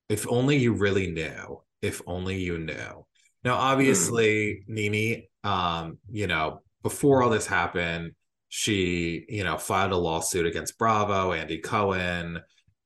if 0.07 0.25
only 0.29 0.55
you 0.55 0.71
really 0.71 1.11
knew, 1.11 1.61
if 1.81 2.01
only 2.07 2.37
you 2.37 2.57
knew. 2.57 3.05
Now, 3.43 3.55
obviously, 3.55 4.63
mm. 4.65 4.69
Nene, 4.69 5.23
um, 5.43 5.97
you 6.09 6.27
know, 6.27 6.61
before 6.81 7.21
all 7.21 7.29
this 7.29 7.45
happened, 7.45 8.13
she, 8.47 9.25
you 9.27 9.43
know, 9.43 9.57
filed 9.57 9.91
a 9.91 9.97
lawsuit 9.97 10.45
against 10.45 10.77
Bravo, 10.77 11.33
Andy 11.33 11.57
Cohen, 11.57 12.39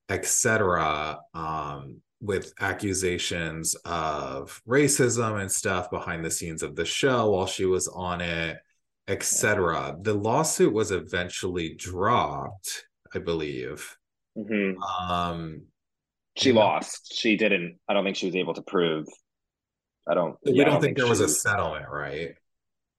etc. 0.09 1.19
Um, 1.35 2.01
with 2.21 2.53
accusations 2.59 3.75
of 3.85 4.63
racism 4.67 5.39
and 5.39 5.51
stuff 5.51 5.91
behind 5.91 6.25
the 6.25 6.31
scenes 6.31 6.63
of 6.63 6.75
the 6.75 6.85
show 6.85 7.29
while 7.29 7.45
she 7.45 7.65
was 7.65 7.87
on 7.87 8.19
it, 8.21 8.57
etc. 9.07 9.97
The 10.01 10.13
lawsuit 10.13 10.73
was 10.73 10.91
eventually 10.91 11.75
dropped, 11.75 12.85
I 13.13 13.19
believe. 13.19 13.97
Mm-hmm. 14.37 14.81
Um, 14.81 15.63
she 16.35 16.51
lost. 16.51 17.13
She 17.13 17.35
didn't. 17.35 17.79
I 17.87 17.93
don't 17.93 18.03
think 18.03 18.15
she 18.15 18.27
was 18.27 18.35
able 18.35 18.53
to 18.53 18.61
prove. 18.61 19.07
I 20.07 20.13
don't. 20.13 20.37
We 20.45 20.53
yeah, 20.53 20.65
don't, 20.65 20.73
don't, 20.73 20.81
think, 20.81 20.97
think 20.97 20.97
there 20.97 21.07
was 21.07 21.19
a 21.19 21.27
settlement, 21.29 21.85
right? 21.89 22.35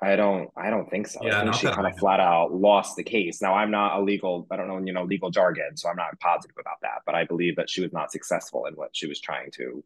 I 0.01 0.15
don't 0.15 0.49
I 0.57 0.71
don't 0.71 0.89
think 0.89 1.09
so. 1.09 1.19
Yeah, 1.23 1.41
I 1.41 1.43
think 1.43 1.55
she 1.55 1.67
kind 1.67 1.87
of 1.87 1.99
flat 1.99 2.21
out 2.21 2.53
lost 2.53 2.97
the 2.97 3.03
case. 3.03 3.43
Now 3.43 3.55
I'm 3.55 3.71
not 3.71 3.99
a 3.99 4.03
legal 4.03 4.47
I 4.51 4.57
don't 4.57 4.69
know, 4.69 4.79
you 4.79 4.93
know, 4.93 5.05
legal 5.05 5.31
jargon, 5.31 5.77
so 5.77 5.89
I'm 5.89 5.97
not 5.97 6.19
positive 6.21 6.57
about 6.59 6.77
that, 6.83 7.03
but 7.05 7.15
I 7.15 7.25
believe 7.25 7.57
that 7.57 7.69
she 7.69 7.81
was 7.81 7.93
not 7.93 8.13
successful 8.13 8.67
in 8.67 8.75
what 8.75 8.91
she 8.93 9.09
was 9.09 9.21
trying 9.21 9.51
to 9.53 9.83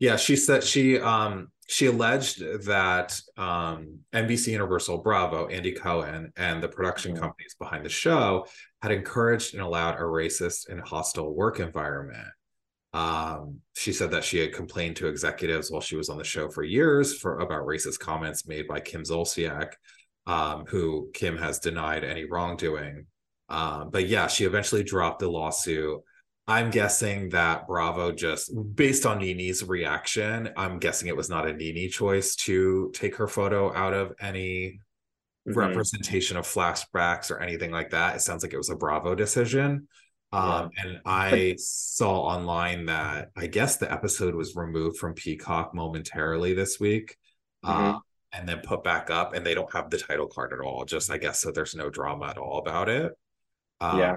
yeah, 0.00 0.16
she 0.16 0.34
said 0.34 0.64
she 0.64 0.98
um 0.98 1.48
she 1.68 1.86
alleged 1.86 2.42
that 2.64 3.20
um 3.36 4.00
NBC 4.12 4.48
Universal 4.48 4.98
Bravo, 4.98 5.46
Andy 5.46 5.72
Cohen, 5.72 6.32
and 6.36 6.60
the 6.60 6.68
production 6.68 7.12
mm-hmm. 7.12 7.22
companies 7.22 7.54
behind 7.58 7.84
the 7.84 7.90
show 7.90 8.46
had 8.82 8.90
encouraged 8.90 9.54
and 9.54 9.62
allowed 9.62 9.96
a 9.96 10.02
racist 10.02 10.68
and 10.68 10.80
hostile 10.80 11.32
work 11.32 11.60
environment. 11.60 12.26
Um, 12.92 13.60
she 13.76 13.92
said 13.92 14.10
that 14.10 14.24
she 14.24 14.38
had 14.38 14.52
complained 14.52 14.96
to 14.96 15.06
executives 15.06 15.70
while 15.70 15.80
she 15.80 15.96
was 15.96 16.08
on 16.08 16.18
the 16.18 16.24
show 16.24 16.48
for 16.48 16.64
years 16.64 17.16
for 17.16 17.38
about 17.38 17.66
racist 17.66 18.00
comments 18.00 18.48
made 18.48 18.66
by 18.66 18.80
Kim 18.80 19.04
Zolciak, 19.04 19.74
um, 20.26 20.64
who 20.66 21.10
Kim 21.14 21.36
has 21.36 21.60
denied 21.60 22.02
any 22.02 22.24
wrongdoing. 22.24 23.06
Um, 23.48 23.90
but 23.90 24.08
yeah, 24.08 24.26
she 24.26 24.44
eventually 24.44 24.82
dropped 24.82 25.20
the 25.20 25.30
lawsuit. 25.30 26.00
I'm 26.50 26.70
guessing 26.70 27.28
that 27.28 27.68
Bravo 27.68 28.10
just, 28.10 28.50
based 28.74 29.06
on 29.06 29.18
Nene's 29.18 29.62
reaction, 29.62 30.50
I'm 30.56 30.80
guessing 30.80 31.06
it 31.06 31.16
was 31.16 31.30
not 31.30 31.48
a 31.48 31.52
Nene 31.52 31.88
choice 31.88 32.34
to 32.36 32.90
take 32.92 33.14
her 33.16 33.28
photo 33.28 33.72
out 33.72 33.94
of 33.94 34.14
any 34.20 34.80
mm-hmm. 35.48 35.56
representation 35.56 36.36
of 36.36 36.44
flashbacks 36.44 37.30
or 37.30 37.38
anything 37.38 37.70
like 37.70 37.90
that. 37.90 38.16
It 38.16 38.22
sounds 38.22 38.42
like 38.42 38.52
it 38.52 38.56
was 38.56 38.68
a 38.68 38.74
Bravo 38.74 39.14
decision. 39.14 39.86
Um, 40.32 40.70
yeah. 40.76 40.82
and 40.82 41.00
I 41.06 41.54
saw 41.56 42.22
online 42.22 42.86
that 42.86 43.30
I 43.36 43.46
guess 43.46 43.76
the 43.76 43.92
episode 43.92 44.34
was 44.34 44.56
removed 44.56 44.96
from 44.96 45.14
Peacock 45.14 45.72
momentarily 45.72 46.52
this 46.52 46.80
week, 46.80 47.16
mm-hmm. 47.64 47.94
uh, 47.94 47.98
and 48.32 48.48
then 48.48 48.58
put 48.64 48.82
back 48.82 49.08
up, 49.08 49.34
and 49.34 49.46
they 49.46 49.54
don't 49.54 49.72
have 49.72 49.88
the 49.88 49.98
title 49.98 50.26
card 50.26 50.52
at 50.52 50.58
all. 50.58 50.84
Just 50.84 51.12
I 51.12 51.18
guess 51.18 51.40
so. 51.40 51.52
There's 51.52 51.76
no 51.76 51.90
drama 51.90 52.26
at 52.26 52.38
all 52.38 52.58
about 52.58 52.88
it. 52.88 53.12
Um, 53.80 53.98
yeah, 53.98 54.16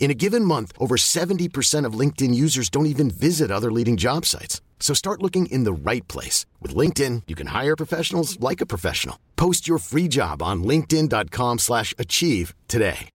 In 0.00 0.10
a 0.10 0.14
given 0.14 0.44
month, 0.44 0.72
over 0.78 0.96
70% 0.96 1.86
of 1.86 1.94
LinkedIn 1.94 2.34
users 2.34 2.68
don't 2.68 2.86
even 2.86 3.10
visit 3.10 3.50
other 3.50 3.72
leading 3.72 3.96
job 3.96 4.26
sites. 4.26 4.60
So 4.80 4.94
start 4.94 5.22
looking 5.22 5.46
in 5.46 5.64
the 5.64 5.72
right 5.72 6.06
place. 6.08 6.44
With 6.60 6.74
LinkedIn, 6.74 7.22
you 7.28 7.34
can 7.34 7.46
hire 7.46 7.76
professionals 7.76 8.38
like 8.40 8.60
a 8.60 8.66
professional. 8.66 9.18
Post 9.36 9.66
your 9.66 9.78
free 9.78 10.08
job 10.08 10.42
on 10.42 10.64
linkedin.com 10.64 11.60
slash 11.60 11.94
achieve 11.98 12.54
today. 12.68 13.08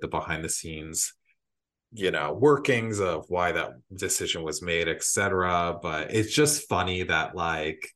The 0.00 0.08
behind 0.08 0.44
the 0.44 0.48
scenes 0.48 1.12
you 1.92 2.10
know 2.10 2.32
workings 2.32 3.00
of 3.00 3.24
why 3.28 3.52
that 3.52 3.72
decision 3.94 4.42
was 4.42 4.62
made 4.62 4.88
etc 4.88 5.76
but 5.82 6.12
it's 6.14 6.32
just 6.32 6.68
funny 6.68 7.02
that 7.02 7.34
like 7.34 7.88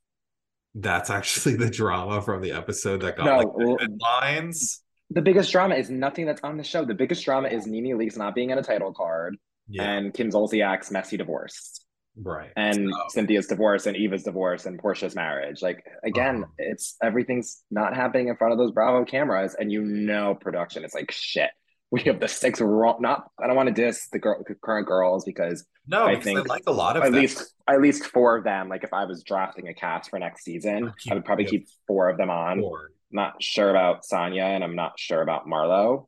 that's 0.75 1.11
actually 1.11 1.57
the 1.65 1.71
drama 1.71 2.21
from 2.21 2.43
the 2.43 2.53
episode 2.53 3.01
that 3.03 3.17
got 3.17 3.27
no, 3.27 3.39
like 3.39 3.81
headlines 3.81 4.83
the 5.11 5.23
biggest 5.23 5.53
drama 5.53 5.75
is 5.75 5.91
nothing 5.91 6.27
that's 6.27 6.41
on 6.43 6.57
the 6.57 6.65
show 6.65 6.85
the 6.85 6.95
biggest 6.95 7.25
drama 7.25 7.49
is 7.49 7.67
Nene 7.67 7.97
Leakes 7.97 8.17
not 8.17 8.35
being 8.35 8.51
in 8.51 8.59
a 8.59 8.63
title 8.63 8.93
card 8.93 9.37
yeah. 9.69 9.83
and 9.83 10.15
Kim 10.15 10.31
Zolciak's 10.31 10.91
messy 10.91 11.17
divorce 11.17 11.81
right 12.17 12.51
and 12.57 12.93
so. 12.93 12.99
cynthia's 13.09 13.49
divorce 13.49 13.87
and 13.87 13.97
eva's 13.97 14.23
divorce 14.23 14.67
and 14.67 14.81
Porsha's 14.81 15.17
marriage 15.17 15.63
like 15.63 15.85
again 16.05 16.45
uh-huh. 16.45 16.53
it's 16.59 16.97
everything's 17.03 17.63
not 17.73 17.97
happening 17.97 18.29
in 18.29 18.37
front 18.37 18.53
of 18.53 18.59
those 18.59 18.71
bravo 18.71 19.05
cameras 19.05 19.57
and 19.59 19.73
you 19.73 19.83
know 19.83 20.35
production 20.35 20.85
is 20.85 20.95
like 20.95 21.11
shit 21.11 21.51
we 21.95 22.03
have 22.03 22.19
the 22.19 22.27
six 22.27 22.61
wrong. 22.61 22.97
Not 22.99 23.31
I 23.41 23.47
don't 23.47 23.55
want 23.55 23.69
to 23.69 23.73
diss 23.73 24.09
the 24.11 24.19
girl, 24.19 24.43
current 24.63 24.89
girls 24.89 25.25
because 25.25 25.65
no, 25.87 26.07
I 26.07 26.19
think 26.19 26.41
I 26.41 26.43
like 26.43 26.65
a 26.67 26.73
lot 26.73 26.97
of 26.97 27.05
at 27.05 27.13
them. 27.13 27.21
least 27.21 27.55
at 27.69 27.81
least 27.81 28.07
four 28.07 28.37
of 28.37 28.43
them. 28.43 28.69
Like 28.69 28.83
if 28.83 28.93
I 28.93 29.05
was 29.05 29.23
drafting 29.23 29.69
a 29.69 29.75
cast 29.75 30.11
for 30.11 30.19
next 30.19 30.43
season, 30.43 30.93
I 31.09 31.15
would 31.15 31.25
probably 31.25 31.45
keep 31.45 31.69
four 31.87 32.09
of 32.09 32.19
them 32.19 32.31
on. 32.31 32.61
Four. 32.61 32.91
Not 33.11 33.43
sure 33.43 33.71
about 33.71 34.03
Sanya, 34.03 34.55
and 34.55 34.65
I'm 34.65 34.77
not 34.77 34.99
sure 34.99 35.23
about 35.23 35.47
Marlo. 35.47 36.07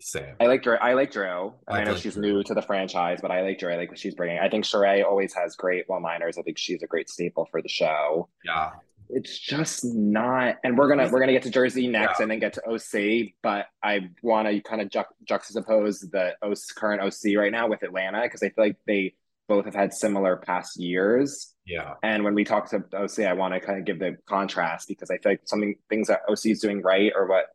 Same. 0.00 0.34
I 0.40 0.46
like 0.46 0.62
Drew. 0.62 0.76
I 0.76 0.92
like 0.92 1.10
Drew. 1.10 1.54
I, 1.66 1.80
I 1.80 1.84
know 1.84 1.92
like 1.92 2.02
she's 2.02 2.14
Drew. 2.14 2.22
new 2.22 2.42
to 2.42 2.54
the 2.54 2.62
franchise, 2.62 3.20
but 3.22 3.30
I 3.30 3.42
like 3.42 3.58
Drew. 3.58 3.72
I 3.72 3.76
like 3.76 3.88
what 3.88 3.98
she's 3.98 4.14
bringing. 4.14 4.38
I 4.38 4.48
think 4.48 4.64
Sheree 4.64 5.04
always 5.04 5.32
has 5.34 5.56
great 5.56 5.84
one-liners. 5.88 6.36
I 6.36 6.42
think 6.42 6.58
she's 6.58 6.82
a 6.82 6.86
great 6.86 7.08
staple 7.08 7.46
for 7.50 7.62
the 7.62 7.68
show. 7.68 8.28
Yeah 8.44 8.70
it's 9.08 9.38
just 9.38 9.84
not 9.84 10.56
and 10.64 10.76
we're 10.76 10.88
gonna 10.88 11.08
we're 11.10 11.20
gonna 11.20 11.32
get 11.32 11.42
to 11.42 11.50
jersey 11.50 11.86
next 11.86 12.18
yeah. 12.18 12.22
and 12.22 12.30
then 12.30 12.38
get 12.38 12.52
to 12.52 12.62
oc 12.68 13.32
but 13.42 13.66
i 13.82 14.00
want 14.22 14.48
to 14.48 14.60
kind 14.62 14.80
of 14.80 14.90
ju- 14.90 15.02
juxtapose 15.28 16.10
the 16.10 16.34
OC, 16.42 16.58
current 16.76 17.02
oc 17.02 17.36
right 17.36 17.52
now 17.52 17.68
with 17.68 17.82
atlanta 17.82 18.22
because 18.22 18.42
i 18.42 18.48
feel 18.48 18.64
like 18.64 18.76
they 18.86 19.14
both 19.48 19.64
have 19.64 19.74
had 19.74 19.92
similar 19.92 20.36
past 20.36 20.78
years 20.78 21.54
yeah 21.66 21.94
and 22.02 22.24
when 22.24 22.34
we 22.34 22.44
talk 22.44 22.68
to 22.68 22.82
oc 22.94 23.18
i 23.20 23.32
want 23.32 23.54
to 23.54 23.60
kind 23.60 23.78
of 23.78 23.84
give 23.84 23.98
the 23.98 24.16
contrast 24.28 24.88
because 24.88 25.10
i 25.10 25.18
feel 25.18 25.32
like 25.32 25.40
something 25.44 25.74
things 25.88 26.08
that 26.08 26.20
oc 26.28 26.44
is 26.44 26.60
doing 26.60 26.82
right 26.82 27.12
or 27.14 27.26
what 27.26 27.46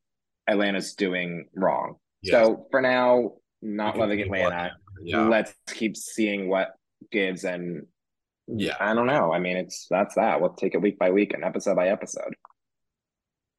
atlanta's 0.47 0.93
doing 0.95 1.45
wrong 1.55 1.95
yes. 2.21 2.33
so 2.33 2.67
for 2.71 2.81
now 2.81 3.31
not 3.61 3.97
loving 3.97 4.21
atlanta 4.21 4.71
yeah. 5.03 5.21
let's 5.21 5.53
keep 5.67 5.95
seeing 5.95 6.49
what 6.49 6.73
gives 7.11 7.43
and 7.43 7.85
yeah 8.47 8.75
i 8.79 8.93
don't 8.93 9.07
know 9.07 9.31
i 9.33 9.39
mean 9.39 9.57
it's 9.57 9.87
that's 9.89 10.15
that 10.15 10.41
we'll 10.41 10.53
take 10.53 10.73
it 10.73 10.81
week 10.81 10.97
by 10.97 11.11
week 11.11 11.33
and 11.33 11.43
episode 11.43 11.75
by 11.75 11.89
episode 11.89 12.35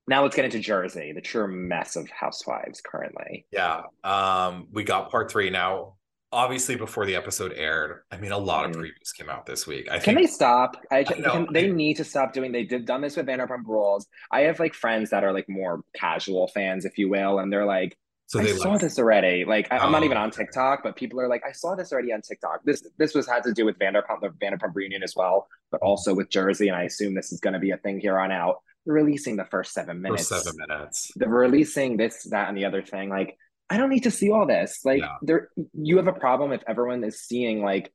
Now 0.08 0.22
let's 0.22 0.34
get 0.34 0.44
into 0.44 0.58
Jersey, 0.58 1.12
the 1.12 1.20
true 1.20 1.46
mess 1.46 1.94
of 1.94 2.10
housewives 2.10 2.80
currently. 2.80 3.46
Yeah. 3.52 3.82
Um, 4.02 4.66
we 4.72 4.82
got 4.82 5.10
part 5.10 5.30
three 5.30 5.48
now. 5.48 5.94
Obviously, 6.32 6.76
before 6.76 7.04
the 7.04 7.14
episode 7.14 7.52
aired, 7.52 8.02
I 8.10 8.16
mean, 8.16 8.32
a 8.32 8.38
lot 8.38 8.64
of 8.64 8.72
Mhm. 8.72 8.80
previews 8.80 9.14
came 9.14 9.28
out 9.28 9.44
this 9.44 9.66
week. 9.66 9.90
I 9.90 9.98
Can 9.98 10.14
think 10.14 10.18
they 10.18 10.26
stop? 10.26 10.76
I, 10.90 10.98
I 11.00 11.04
can, 11.04 11.46
they 11.52 11.70
need 11.70 11.98
to 11.98 12.04
stop 12.04 12.32
doing. 12.32 12.52
They 12.52 12.64
did 12.64 12.86
done 12.86 13.02
this 13.02 13.16
with 13.16 13.26
Vanderpump 13.26 13.66
Rules. 13.66 14.06
I 14.30 14.40
have 14.42 14.58
like 14.58 14.72
friends 14.72 15.10
that 15.10 15.24
are 15.24 15.32
like 15.32 15.46
more 15.48 15.82
casual 15.94 16.48
fans, 16.48 16.84
if 16.86 16.96
you 16.96 17.10
will, 17.10 17.38
and 17.38 17.52
they're 17.52 17.66
like, 17.66 17.98
so. 18.28 18.40
I 18.40 18.46
saw 18.46 18.78
this 18.78 18.98
already. 18.98 19.44
Like 19.44 19.70
I, 19.70 19.84
am 19.84 19.92
not 19.92 20.00
Oh, 20.00 20.06
even 20.06 20.16
on 20.16 20.28
okay. 20.30 20.44
TikTok, 20.44 20.82
but 20.82 20.96
people 20.96 21.20
are 21.20 21.28
like, 21.28 21.42
I 21.46 21.52
saw 21.52 21.74
this 21.74 21.92
already 21.92 22.14
on 22.14 22.22
TikTok. 22.22 22.60
This 22.64 22.82
this 22.96 23.14
was 23.14 23.28
had 23.28 23.42
to 23.42 23.52
do 23.52 23.66
with 23.66 23.78
Vanderpump, 23.78 24.22
the 24.22 24.30
Vanderpump 24.30 24.74
reunion 24.74 25.02
as 25.02 25.14
well, 25.14 25.46
but 25.70 25.82
also 25.82 26.14
with 26.14 26.30
Jersey, 26.30 26.68
and 26.68 26.76
I 26.76 26.84
assume 26.84 27.14
this 27.14 27.30
is 27.30 27.40
going 27.40 27.52
to 27.52 27.60
be 27.60 27.72
a 27.72 27.76
thing 27.76 28.00
here 28.00 28.18
on 28.18 28.32
out. 28.32 28.62
Releasing 28.86 29.36
the 29.36 29.44
first 29.44 29.74
seven 29.74 30.00
minutes. 30.00 30.28
seven 30.28 30.54
minutes. 30.66 31.12
They're 31.14 31.28
releasing 31.28 31.98
this, 31.98 32.24
that, 32.30 32.48
and 32.48 32.56
the 32.56 32.64
other 32.64 32.80
thing. 32.82 33.10
Like 33.10 33.36
I 33.70 33.76
don't 33.78 33.88
need 33.90 34.04
to 34.04 34.10
see 34.10 34.30
all 34.30 34.46
this. 34.46 34.80
Like 34.84 35.00
Yeah. 35.00 35.16
there, 35.22 35.48
you 35.74 35.96
have 35.96 36.06
a 36.08 36.12
problem 36.12 36.52
if 36.52 36.62
everyone 36.66 37.02
is 37.04 37.20
seeing 37.22 37.62
like 37.62 37.92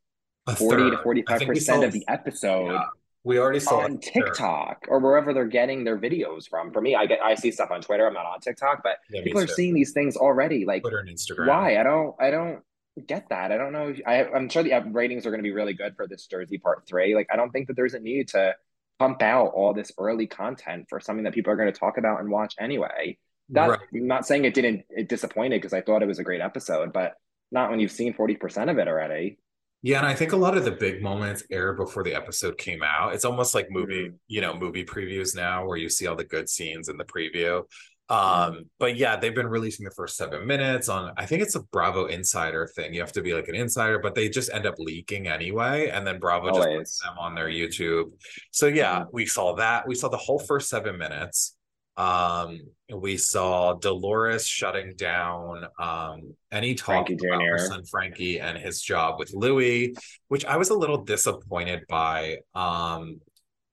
A 0.47 0.55
forty 0.55 0.83
to 0.89 0.95
third. 0.97 1.03
forty 1.03 1.23
I 1.27 1.31
five 1.33 1.39
think 1.39 1.49
we 1.49 1.55
percent 1.55 1.83
of 1.83 1.91
the 1.91 2.03
episode 2.07 2.71
Yeah. 2.71 2.85
We 3.23 3.39
already 3.39 3.59
saw 3.59 3.79
on 3.81 3.99
third. 3.99 4.01
TikTok 4.13 4.85
or 4.87 4.99
wherever 4.99 5.33
they're 5.33 5.45
getting 5.47 5.83
their 5.83 5.97
videos 5.97 6.47
from. 6.49 6.71
For 6.71 6.79
me, 6.81 6.95
I 6.95 7.05
get 7.07 7.19
I 7.21 7.35
see 7.35 7.51
stuff 7.51 7.71
on 7.71 7.81
Twitter. 7.81 8.07
I'm 8.07 8.13
not 8.13 8.25
on 8.25 8.39
TikTok, 8.39 8.81
but 8.83 8.97
Yeah, 9.09 9.21
people 9.23 9.41
are 9.41 9.47
seeing 9.47 9.73
these 9.73 9.91
things 9.91 10.15
already. 10.15 10.65
Like 10.65 10.81
Twitter 10.81 10.99
and 10.99 11.09
Instagram. 11.09 11.47
why? 11.47 11.77
I 11.77 11.83
don't 11.83 12.15
I 12.19 12.31
don't 12.31 12.61
get 13.05 13.27
that. 13.29 13.51
I 13.51 13.57
don't 13.57 13.73
know. 13.73 13.89
If, 13.89 14.01
I 14.07 14.23
I'm 14.25 14.47
sure 14.49 14.63
the 14.63 14.73
uh, 14.73 14.81
ratings 14.85 15.25
are 15.25 15.29
going 15.31 15.39
to 15.43 15.47
be 15.47 15.51
really 15.51 15.73
good 15.73 15.95
for 15.97 16.07
this 16.07 16.25
Jersey 16.27 16.57
part 16.57 16.87
three. 16.87 17.13
Like 17.15 17.27
I 17.31 17.35
don't 17.35 17.51
think 17.51 17.67
that 17.67 17.75
there's 17.75 17.93
a 17.93 17.99
need 17.99 18.29
to 18.29 18.55
pump 18.97 19.21
out 19.21 19.47
all 19.53 19.73
this 19.73 19.91
early 19.99 20.25
content 20.25 20.85
for 20.89 20.99
something 21.01 21.25
that 21.25 21.33
people 21.33 21.51
are 21.51 21.57
going 21.57 21.71
to 21.71 21.77
talk 21.77 21.97
about 21.97 22.21
and 22.21 22.29
watch 22.31 22.55
anyway. 22.59 23.17
That 23.49 23.69
Right. 23.69 23.79
I'm 23.93 24.07
not 24.07 24.25
saying 24.25 24.45
it 24.45 24.53
didn't 24.53 24.85
it 24.89 25.07
disappointed 25.07 25.61
because 25.61 25.73
I 25.73 25.81
thought 25.81 26.03
it 26.03 26.07
was 26.07 26.19
a 26.19 26.23
great 26.23 26.41
episode, 26.41 26.93
but 26.93 27.13
not 27.51 27.69
when 27.69 27.79
you've 27.79 27.91
seen 27.91 28.13
40% 28.13 28.69
of 28.69 28.77
it 28.77 28.87
already. 28.87 29.37
Yeah, 29.83 29.99
and 29.99 30.07
I 30.07 30.15
think 30.15 30.31
a 30.31 30.37
lot 30.37 30.57
of 30.57 30.65
the 30.65 30.71
big 30.71 31.03
moments 31.03 31.43
aired 31.51 31.77
before 31.77 32.03
the 32.03 32.15
episode 32.15 32.57
came 32.57 32.81
out. 32.83 33.13
It's 33.13 33.25
almost 33.25 33.53
like 33.53 33.69
movie, 33.69 34.07
mm-hmm. 34.07 34.15
you 34.27 34.41
know, 34.41 34.57
movie 34.57 34.83
previews 34.83 35.35
now 35.35 35.65
where 35.65 35.77
you 35.77 35.87
see 35.87 36.07
all 36.07 36.15
the 36.15 36.23
good 36.23 36.49
scenes 36.49 36.89
in 36.89 36.97
the 36.97 37.05
preview. 37.05 37.63
Mm-hmm. 38.09 38.57
Um, 38.57 38.63
but 38.79 38.95
yeah, 38.95 39.17
they've 39.17 39.35
been 39.35 39.47
releasing 39.47 39.83
the 39.83 39.91
first 39.91 40.15
seven 40.15 40.47
minutes 40.47 40.87
on 40.87 41.11
I 41.17 41.25
think 41.25 41.41
it's 41.41 41.55
a 41.55 41.61
Bravo 41.61 42.05
insider 42.05 42.67
thing. 42.73 42.93
You 42.93 43.01
have 43.01 43.11
to 43.13 43.21
be 43.21 43.33
like 43.33 43.49
an 43.49 43.55
insider, 43.55 43.99
but 43.99 44.15
they 44.15 44.29
just 44.29 44.51
end 44.51 44.65
up 44.65 44.75
leaking 44.79 45.27
anyway, 45.27 45.89
and 45.89 46.07
then 46.07 46.17
Bravo 46.17 46.51
just 46.51 46.69
puts 46.69 47.03
them 47.03 47.17
on 47.19 47.35
their 47.35 47.49
YouTube. 47.49 48.11
So 48.51 48.67
yeah, 48.67 49.01
mm-hmm. 49.01 49.09
we 49.11 49.25
saw 49.25 49.55
that. 49.55 49.87
We 49.87 49.95
saw 49.95 50.07
the 50.07 50.17
whole 50.17 50.39
first 50.39 50.69
seven 50.69 50.97
minutes. 50.97 51.56
Um, 51.97 52.59
we 52.93 53.17
saw 53.17 53.73
Dolores 53.73 54.47
shutting 54.47 54.93
down 54.95 55.65
um 55.79 56.35
any 56.51 56.75
talk 56.75 57.07
Frankie 57.07 57.27
about 57.27 57.41
her 57.41 57.57
son 57.57 57.83
Frankie 57.85 58.39
and 58.39 58.57
his 58.57 58.81
job 58.81 59.19
with 59.19 59.33
Luis, 59.33 59.97
which 60.27 60.45
I 60.45 60.57
was 60.57 60.69
a 60.69 60.75
little 60.77 61.03
disappointed 61.03 61.81
by. 61.89 62.37
Um, 62.53 63.19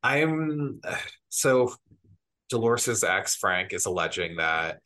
I'm 0.03 0.81
so 1.29 1.75
Dolores's 2.51 3.05
ex 3.05 3.37
Frank 3.37 3.73
is 3.73 3.87
alleging 3.87 4.37
that 4.37 4.81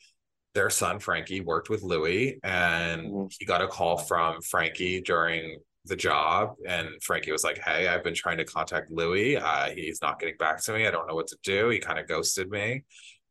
their 0.55 0.71
son 0.71 0.99
Frankie 0.99 1.41
worked 1.41 1.71
with 1.71 1.83
Luis 1.83 2.35
and 2.43 3.03
Mhm. 3.07 3.33
he 3.39 3.45
got 3.45 3.63
a 3.63 3.69
call 3.69 3.99
from 3.99 4.41
Frankie 4.43 5.01
during 5.01 5.59
the 5.85 5.97
job 5.97 6.55
and 6.67 6.89
Frankie 7.03 7.33
was 7.33 7.45
like, 7.45 7.59
"Hey, 7.59 7.87
I've 7.89 8.03
been 8.05 8.15
trying 8.15 8.39
to 8.39 8.45
contact 8.45 8.91
Luis. 8.91 9.39
Uh, 9.41 9.71
he's 9.75 10.03
not 10.03 10.19
getting 10.19 10.37
back 10.37 10.63
to 10.65 10.73
me. 10.73 10.87
I 10.87 10.91
don't 10.91 11.07
know 11.07 11.15
what 11.15 11.29
to 11.29 11.39
do. 11.45 11.69
He 11.69 11.79
kind 11.79 11.99
of 11.99 12.09
ghosted 12.09 12.51
me." 12.51 12.85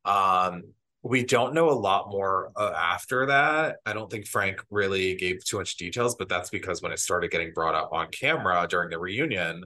Um, 0.08 0.63
we 1.04 1.24
don't 1.24 1.54
know 1.54 1.70
a 1.70 1.72
lot 1.72 2.10
more 2.10 2.52
uh, 2.56 2.74
after 2.76 3.28
that. 3.28 3.78
I 3.86 3.93
don't 3.93 4.10
think 4.10 4.26
Frank 4.28 4.62
really 4.72 5.15
gave 5.15 5.43
too 5.46 5.58
much 5.60 5.78
details, 5.78 6.15
but 6.15 6.28
that's 6.28 6.50
because 6.50 6.82
when 6.82 6.91
it 6.91 7.00
started 7.00 7.30
getting 7.32 7.54
brought 7.54 7.76
up 7.76 7.89
on 7.93 8.08
camera 8.12 8.65
during 8.70 8.89
the 8.89 9.00
reunion, 9.00 9.63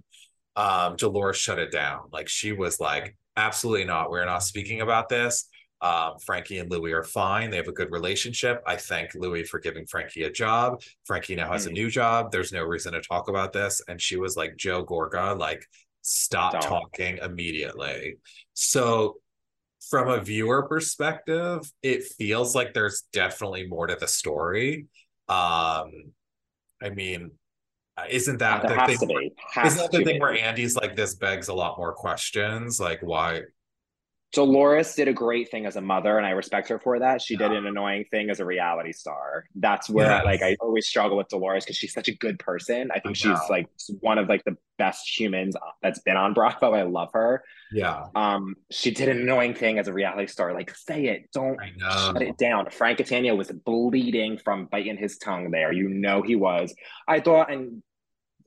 um, 0.56 0.97
Dolores 0.97 1.38
shut 1.38 1.58
it 1.58 1.71
down. 1.71 2.01
Like 2.12 2.27
she 2.27 2.51
was 2.51 2.80
like, 2.80 3.15
absolutely 3.38 3.86
not. 3.86 4.12
We're 4.12 4.25
not 4.25 4.43
speaking 4.43 4.82
about 4.82 5.08
this. 5.08 5.47
Um, 5.80 6.19
Frankie 6.23 6.60
and 6.60 6.69
Luis 6.69 6.93
are 6.93 7.04
fine. 7.04 7.49
They 7.49 7.58
have 7.58 7.67
a 7.69 7.71
good 7.71 7.91
relationship. 7.91 8.62
I 8.67 8.75
thank 8.75 9.15
Luis 9.15 9.49
for 9.49 9.60
giving 9.60 9.88
Frankie 9.88 10.23
a 10.23 10.32
job. 10.32 10.82
Frankie 11.06 11.36
now 11.36 11.51
has 11.51 11.65
a 11.65 11.69
Mhm. 11.69 11.73
new 11.73 11.89
job. 11.89 12.32
There's 12.32 12.51
no 12.51 12.63
reason 12.63 12.93
to 12.93 13.01
talk 13.01 13.30
about 13.30 13.51
this. 13.54 13.82
And 13.88 13.99
she 13.99 14.17
was 14.17 14.36
like, 14.36 14.58
Joe 14.58 14.86
Gorga, 14.86 15.36
like, 15.39 15.65
stop 16.04 16.51
Don't. 16.51 16.62
talking 16.62 17.17
immediately. 17.17 18.17
So 18.54 19.20
from 19.89 20.08
a 20.10 20.22
viewer 20.22 20.63
perspective, 20.63 21.70
it 21.82 22.04
feels 22.04 22.56
like 22.56 22.74
there's 22.74 23.04
definitely 23.12 23.67
more 23.67 23.88
to 23.88 23.98
the 24.00 24.08
story. 24.08 24.88
Um, 25.28 26.13
I 26.82 26.89
mean, 26.94 27.32
isn't 28.10 28.38
that 28.39 28.62
the 28.62 28.96
thing? 28.98 29.32
Has 29.52 29.74
Isn't 29.74 29.91
that 29.91 29.91
the 29.91 30.04
thing 30.04 30.15
be. 30.15 30.20
where 30.20 30.38
Andy's 30.38 30.76
like, 30.76 30.96
this 30.96 31.15
begs 31.15 31.48
a 31.50 31.54
lot 31.54 31.78
more 31.78 31.94
questions? 31.94 32.80
Like, 32.80 33.00
why? 33.02 33.41
Dolores 34.34 34.96
did 34.96 35.10
a 35.10 35.13
great 35.13 35.52
thing 35.52 35.65
as 35.65 35.76
a 35.76 35.82
mother, 35.82 36.17
and 36.17 36.26
I 36.26 36.30
respect 36.30 36.70
her 36.70 36.80
for 36.80 37.00
that. 37.00 37.22
She 37.22 37.36
did 37.36 37.52
an 37.52 37.65
annoying 37.65 38.06
thing 38.12 38.30
as 38.30 38.39
a 38.39 38.46
reality 38.46 38.94
star. 38.94 39.46
That's 39.56 39.89
where 39.89 40.06
Yes. 40.10 40.26
like 40.26 40.41
I 40.41 40.56
always 40.62 40.88
struggle 40.88 41.17
with 41.17 41.28
Dolores 41.28 41.65
because 41.65 41.76
she's 41.76 41.91
such 41.94 42.08
a 42.08 42.15
good 42.15 42.39
person. 42.39 42.91
I 42.96 43.00
think 43.00 43.17
she's 43.17 43.38
like 43.50 43.67
one 44.00 44.17
of 44.17 44.30
like 44.30 44.44
the 44.46 44.56
best 44.78 45.20
humans 45.20 45.56
that's 45.82 46.00
been 46.00 46.15
on 46.15 46.34
Bravo. 46.34 46.72
I 46.74 46.84
love 46.84 47.10
her. 47.13 47.44
Yeah, 47.74 48.06
Um, 48.15 48.56
she 48.70 48.91
did 48.91 49.10
an 49.10 49.20
annoying 49.22 49.54
thing 49.54 49.80
as 49.80 49.88
a 49.88 49.94
reality 49.94 50.28
star. 50.28 50.54
Like, 50.54 50.76
say 50.76 51.06
it, 51.08 51.30
don't 51.34 51.58
shut 51.80 52.22
it 52.22 52.38
down. 52.38 52.70
Frank 52.70 52.98
Catania 52.98 53.36
was 53.36 53.52
bleeding 53.52 54.38
from 54.38 54.65
biting 54.65 54.98
his 54.98 55.17
tongue 55.17 55.52
there. 55.52 55.72
You 55.74 55.88
know 55.89 56.22
he 56.22 56.36
was. 56.36 56.74
I 57.08 57.20
thought, 57.22 57.52
and 57.52 57.82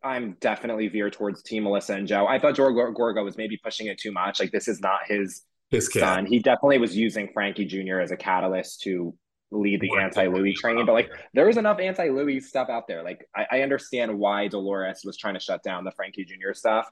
I'm 0.03 0.37
definitely 0.41 0.89
veered 0.89 1.15
towards 1.15 1.43
Team 1.43 1.65
Melissa 1.65 1.95
and 1.95 2.07
Joe. 2.07 2.27
I 2.27 2.39
thought 2.39 2.55
Joe 2.57 2.65
Gorga 2.71 3.25
was 3.25 3.37
maybe 3.39 3.57
pushing 3.63 3.87
it 3.87 3.99
too 3.99 4.13
much. 4.13 4.41
Like, 4.41 4.51
this 4.51 4.69
is 4.69 4.81
not 4.81 5.01
his 5.07 5.43
His 5.71 5.89
kid. 5.89 6.01
son. 6.01 6.27
He 6.27 6.39
definitely 6.39 6.79
was 6.79 6.97
using 6.97 7.29
Frankie 7.33 7.65
Jr. 7.65 8.01
as 8.01 8.11
a 8.11 8.17
catalyst 8.17 8.83
to 8.83 9.15
lead 9.51 9.81
the 9.81 9.91
anti 9.99 10.27
Luis 10.27 10.61
train. 10.61 10.85
But 10.85 10.93
like, 10.93 11.09
there. 11.09 11.21
there 11.35 11.47
was 11.47 11.57
enough 11.57 11.79
anti 11.79 12.09
Luis 12.09 12.49
stuff 12.49 12.69
out 12.69 12.87
there. 12.89 13.03
Like, 13.03 13.29
I, 13.35 13.47
I 13.53 13.61
understand 13.63 14.19
why 14.19 14.49
Dolores 14.49 15.03
was 15.05 15.17
trying 15.17 15.35
to 15.35 15.41
shut 15.41 15.63
down 15.63 15.85
the 15.85 15.93
Frankie 15.93 16.25
Jr. 16.25 16.53
stuff. 16.53 16.91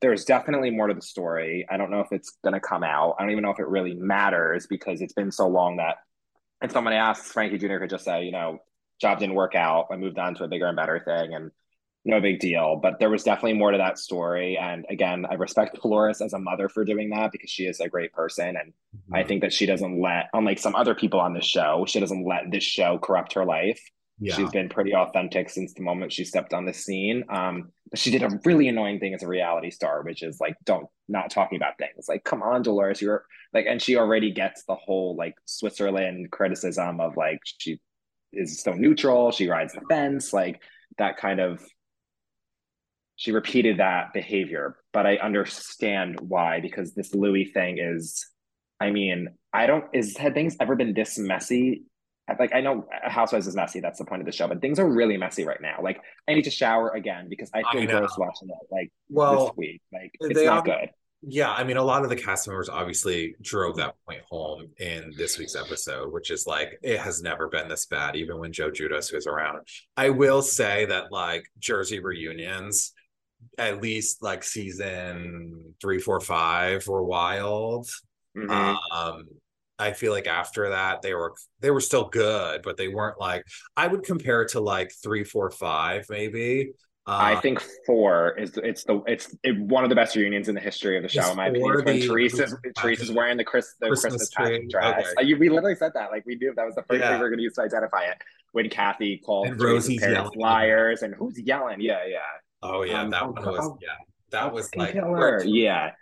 There's 0.00 0.24
definitely 0.24 0.70
more 0.70 0.88
to 0.88 0.94
the 0.94 1.02
story. 1.02 1.66
I 1.70 1.76
don't 1.76 1.90
know 1.90 2.00
if 2.00 2.12
it's 2.12 2.30
going 2.42 2.54
to 2.54 2.60
come 2.60 2.82
out. 2.82 3.16
I 3.18 3.22
don't 3.22 3.30
even 3.30 3.42
know 3.42 3.50
if 3.50 3.58
it 3.58 3.68
really 3.68 3.94
matters 3.94 4.66
because 4.66 5.00
it's 5.00 5.12
been 5.12 5.32
so 5.32 5.48
long 5.48 5.76
that 5.76 5.96
if 6.62 6.72
someone 6.72 6.92
asks, 6.92 7.32
Frankie 7.32 7.58
Jr. 7.58 7.78
could 7.78 7.90
just 7.90 8.04
say, 8.04 8.24
you 8.24 8.32
know, 8.32 8.60
job 9.00 9.18
didn't 9.18 9.34
work 9.34 9.54
out. 9.54 9.86
I 9.90 9.96
moved 9.96 10.18
on 10.18 10.34
to 10.36 10.44
a 10.44 10.48
bigger 10.48 10.66
and 10.66 10.76
better 10.76 11.00
thing. 11.00 11.34
And 11.34 11.50
no 12.04 12.20
big 12.20 12.40
deal. 12.40 12.76
But 12.82 12.98
there 12.98 13.10
was 13.10 13.24
definitely 13.24 13.54
more 13.58 13.70
to 13.72 13.78
that 13.78 13.98
story. 13.98 14.56
And 14.56 14.86
again, 14.88 15.26
I 15.30 15.34
respect 15.34 15.80
Dolores 15.82 16.20
as 16.20 16.32
a 16.32 16.38
mother 16.38 16.68
for 16.68 16.84
doing 16.84 17.10
that 17.10 17.32
because 17.32 17.50
she 17.50 17.64
is 17.66 17.80
a 17.80 17.88
great 17.88 18.12
person. 18.12 18.56
And 18.56 18.72
Mm-hmm. 18.96 19.14
I 19.14 19.22
think 19.22 19.42
that 19.42 19.52
she 19.52 19.66
doesn't 19.66 20.00
let, 20.00 20.26
unlike 20.32 20.58
some 20.58 20.74
other 20.74 20.96
people 20.96 21.20
on 21.20 21.32
this 21.32 21.44
show, 21.46 21.84
she 21.86 22.00
doesn't 22.00 22.26
let 22.26 22.50
this 22.50 22.64
show 22.64 22.98
corrupt 22.98 23.34
her 23.34 23.44
life. 23.44 23.80
yeah. 24.18 24.34
She's 24.34 24.50
been 24.50 24.68
pretty 24.68 24.94
authentic 24.94 25.48
since 25.48 25.74
the 25.74 25.82
moment 25.82 26.12
she 26.12 26.24
stepped 26.24 26.52
on 26.52 26.66
the 26.66 26.72
scene. 26.74 27.22
Um, 27.30 27.70
but 27.88 28.00
she 28.00 28.10
did 28.10 28.24
a 28.24 28.40
really 28.44 28.66
annoying 28.66 28.98
thing 28.98 29.14
as 29.14 29.22
a 29.22 29.28
reality 29.28 29.70
star, 29.70 30.02
which 30.02 30.22
is 30.24 30.40
like, 30.40 30.56
don't 30.64 30.86
not 31.08 31.30
talking 31.30 31.56
about 31.56 31.78
things. 31.78 32.06
Like, 32.08 32.24
come 32.24 32.42
on, 32.42 32.62
Dolores, 32.62 33.00
you're 33.00 33.24
like, 33.54 33.66
and 33.68 33.80
she 33.80 33.96
already 33.96 34.32
gets 34.32 34.64
the 34.64 34.74
whole 34.74 35.14
like 35.16 35.34
Switzerland 35.44 36.30
criticism 36.32 37.00
of 37.00 37.16
like 37.16 37.38
she 37.44 37.80
is 38.32 38.60
so 38.60 38.72
neutral, 38.72 39.30
she 39.30 39.48
rides 39.48 39.72
the 39.72 39.82
fence, 39.88 40.32
like 40.32 40.60
that 40.98 41.16
kind 41.16 41.38
of 41.40 41.60
she 43.20 43.32
repeated 43.32 43.80
that 43.80 44.14
behavior, 44.14 44.76
but 44.94 45.04
I 45.04 45.16
understand 45.16 46.18
why 46.20 46.60
because 46.60 46.94
this 46.94 47.14
Luis 47.14 47.52
thing 47.52 47.76
is, 47.78 48.26
I 48.80 48.90
mean, 48.90 49.28
I 49.52 49.66
don't 49.66 49.84
is 49.92 50.16
had 50.16 50.32
things 50.32 50.56
ever 50.58 50.74
been 50.74 50.94
this 50.94 51.18
messy? 51.18 51.82
Like 52.38 52.54
I 52.54 52.62
know 52.62 52.86
Housewives 53.04 53.46
is 53.46 53.54
messy. 53.54 53.80
That's 53.80 53.98
the 53.98 54.06
point 54.06 54.22
of 54.22 54.26
the 54.26 54.32
show, 54.32 54.48
but 54.48 54.62
things 54.62 54.78
are 54.78 54.88
really 54.88 55.18
messy 55.18 55.44
right 55.44 55.60
now. 55.60 55.80
Like 55.82 56.00
I 56.26 56.32
need 56.32 56.44
to 56.44 56.50
shower 56.50 56.88
again 56.92 57.26
because 57.28 57.50
I 57.54 57.62
I 57.68 57.72
feel 57.72 57.82
know. 57.88 57.98
gross 57.98 58.16
watching 58.16 58.48
it. 58.48 58.56
Like 58.72 58.90
Well, 59.10 59.48
this 59.48 59.52
week, 59.54 59.82
like 59.92 60.12
it's 60.18 60.40
not 60.40 60.60
ob- 60.60 60.64
good. 60.64 60.88
Yeah, 61.20 61.52
I 61.52 61.64
mean, 61.64 61.76
a 61.76 61.82
lot 61.82 62.02
of 62.02 62.08
the 62.08 62.16
cast 62.16 62.48
members 62.48 62.70
obviously 62.70 63.34
drove 63.42 63.76
that 63.76 63.96
point 64.08 64.22
home 64.30 64.68
in 64.78 65.12
this 65.18 65.36
week's 65.36 65.54
episode, 65.56 66.10
which 66.10 66.30
is 66.30 66.46
like 66.46 66.78
it 66.82 66.98
has 67.00 67.20
never 67.20 67.48
been 67.48 67.68
this 67.68 67.84
bad, 67.84 68.16
even 68.16 68.38
when 68.38 68.50
Joe 68.50 68.70
Giudice 68.70 69.12
was 69.12 69.26
around. 69.26 69.58
I 69.98 70.08
will 70.08 70.40
say 70.40 70.86
that 70.86 71.12
like 71.12 71.44
Jersey 71.58 72.00
reunions, 72.00 72.94
at 73.58 73.82
least 73.82 74.22
like 74.22 74.42
season 74.44 75.74
three, 75.80 75.98
four, 75.98 76.20
five, 76.20 76.86
were 76.86 77.02
wild. 77.02 77.88
Mhm. 78.36 78.78
Um, 78.92 79.24
I 79.78 79.92
feel 79.92 80.12
like 80.12 80.26
after 80.26 80.68
that 80.70 81.00
they 81.02 81.14
were 81.14 81.34
they 81.60 81.70
were 81.70 81.80
still 81.80 82.08
good, 82.08 82.62
but 82.62 82.76
they 82.76 82.88
weren't 82.88 83.18
like 83.18 83.44
I 83.76 83.86
would 83.86 84.02
compare 84.04 84.42
it 84.42 84.48
to 84.50 84.60
like 84.60 84.92
three, 85.02 85.24
four, 85.24 85.50
five, 85.50 86.06
maybe. 86.10 86.72
I 87.06 87.34
Uh, 87.34 87.40
think 87.40 87.62
four 87.86 88.38
is 88.38 88.56
it's 88.58 88.84
the 88.84 89.02
it's 89.06 89.34
it, 89.42 89.58
one 89.58 89.82
of 89.84 89.90
the 89.90 89.96
best 89.96 90.14
reunions 90.14 90.48
in 90.48 90.54
the 90.54 90.60
history 90.60 90.96
of 90.98 91.02
the 91.02 91.08
show. 91.08 91.30
In 91.30 91.36
my 91.36 91.46
opinion, 91.46 91.82
when 91.84 91.98
Teresa's 92.00 92.54
Teresa's 92.76 93.10
wearing 93.10 93.38
the 93.38 93.42
Chris 93.44 93.74
the 93.80 93.88
Christmas 93.88 94.28
Christmas, 94.28 94.60
tree? 94.60 94.68
dress. 94.68 95.06
Okay. 95.18 95.26
You, 95.26 95.38
we 95.38 95.48
literally 95.48 95.74
said 95.74 95.92
that 95.94 96.10
like 96.10 96.24
we 96.26 96.36
knew 96.36 96.52
that 96.54 96.66
was 96.66 96.74
the 96.74 96.82
first 96.82 97.00
Yeah. 97.00 97.08
thing 97.12 97.18
we 97.18 97.22
were 97.24 97.30
going 97.30 97.38
to 97.38 97.42
use 97.44 97.54
to 97.54 97.62
identify 97.62 98.02
it. 98.04 98.18
When 98.52 98.68
Kathy 98.68 99.16
called 99.16 99.46
And 99.48 99.60
Rosie's 99.60 100.00
parents 100.00 100.32
yelling. 100.36 100.40
liars 100.40 101.02
and 101.02 101.14
who's 101.14 101.40
yelling? 101.40 101.80
Yeah, 101.80 102.04
yeah. 102.06 102.18
Oh 102.62 102.82
yeah, 102.82 103.02
Um, 103.02 103.10
that 103.10 103.22
oh, 103.22 103.30
one 103.30 103.44
was 103.44 103.58
oh, 103.62 103.78
yeah, 103.80 103.88
that 104.30 104.52
was 104.52 104.74
like 104.76 104.92
Killer. 104.92 105.42
Yeah. 105.44 105.92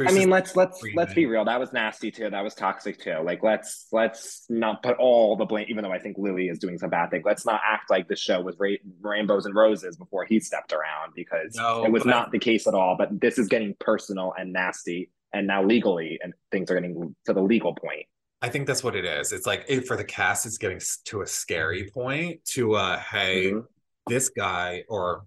I 0.00 0.10
mean, 0.10 0.28
let's 0.28 0.56
let's 0.56 0.82
let's 0.96 1.14
be 1.14 1.24
real. 1.26 1.44
That 1.44 1.60
was 1.60 1.72
nasty 1.72 2.10
too. 2.10 2.28
That 2.28 2.42
was 2.42 2.52
toxic 2.56 2.98
too. 3.00 3.20
Like, 3.22 3.44
let's 3.44 3.86
let's 3.92 4.44
not 4.48 4.82
put 4.82 4.96
all 4.98 5.36
the 5.36 5.44
blame. 5.44 5.66
Even 5.68 5.84
though 5.84 5.92
I 5.92 6.00
think 6.00 6.18
Luis 6.18 6.50
is 6.50 6.58
doing 6.58 6.78
some 6.78 6.90
bad 6.90 7.10
thing, 7.12 7.22
let's 7.24 7.46
not 7.46 7.60
act 7.64 7.90
like 7.90 8.08
the 8.08 8.16
show 8.16 8.40
was 8.40 8.56
ra- 8.58 8.70
rainbows 9.00 9.46
and 9.46 9.54
roses 9.54 9.96
before 9.96 10.24
he 10.24 10.40
stepped 10.40 10.72
around 10.72 11.12
because 11.14 11.54
No, 11.54 11.84
it 11.84 11.92
was 11.92 12.02
but 12.02 12.12
I- 12.12 12.18
not 12.18 12.32
the 12.32 12.40
case 12.40 12.66
at 12.66 12.74
all. 12.74 12.96
But 12.98 13.20
this 13.20 13.38
is 13.38 13.46
getting 13.46 13.76
personal 13.78 14.34
and 14.36 14.52
nasty, 14.52 15.10
and 15.32 15.46
now 15.46 15.62
legally, 15.62 16.18
and 16.24 16.34
things 16.50 16.72
are 16.72 16.74
getting 16.74 17.14
to 17.26 17.32
the 17.32 17.40
legal 17.42 17.72
point. 17.72 18.06
I 18.42 18.48
think 18.48 18.66
that's 18.66 18.82
what 18.82 18.96
it 18.96 19.04
is. 19.04 19.30
It's 19.32 19.46
like 19.46 19.64
it, 19.68 19.86
for 19.86 19.96
the 19.96 20.02
cast, 20.04 20.44
it's 20.44 20.58
getting 20.58 20.80
to 21.04 21.22
a 21.22 21.26
scary 21.26 21.88
point. 21.94 22.44
To 22.46 22.74
uh, 22.74 22.98
hey, 22.98 23.52
Mhm. 23.52 23.64
this 24.08 24.28
guy 24.28 24.82
or 24.88 25.22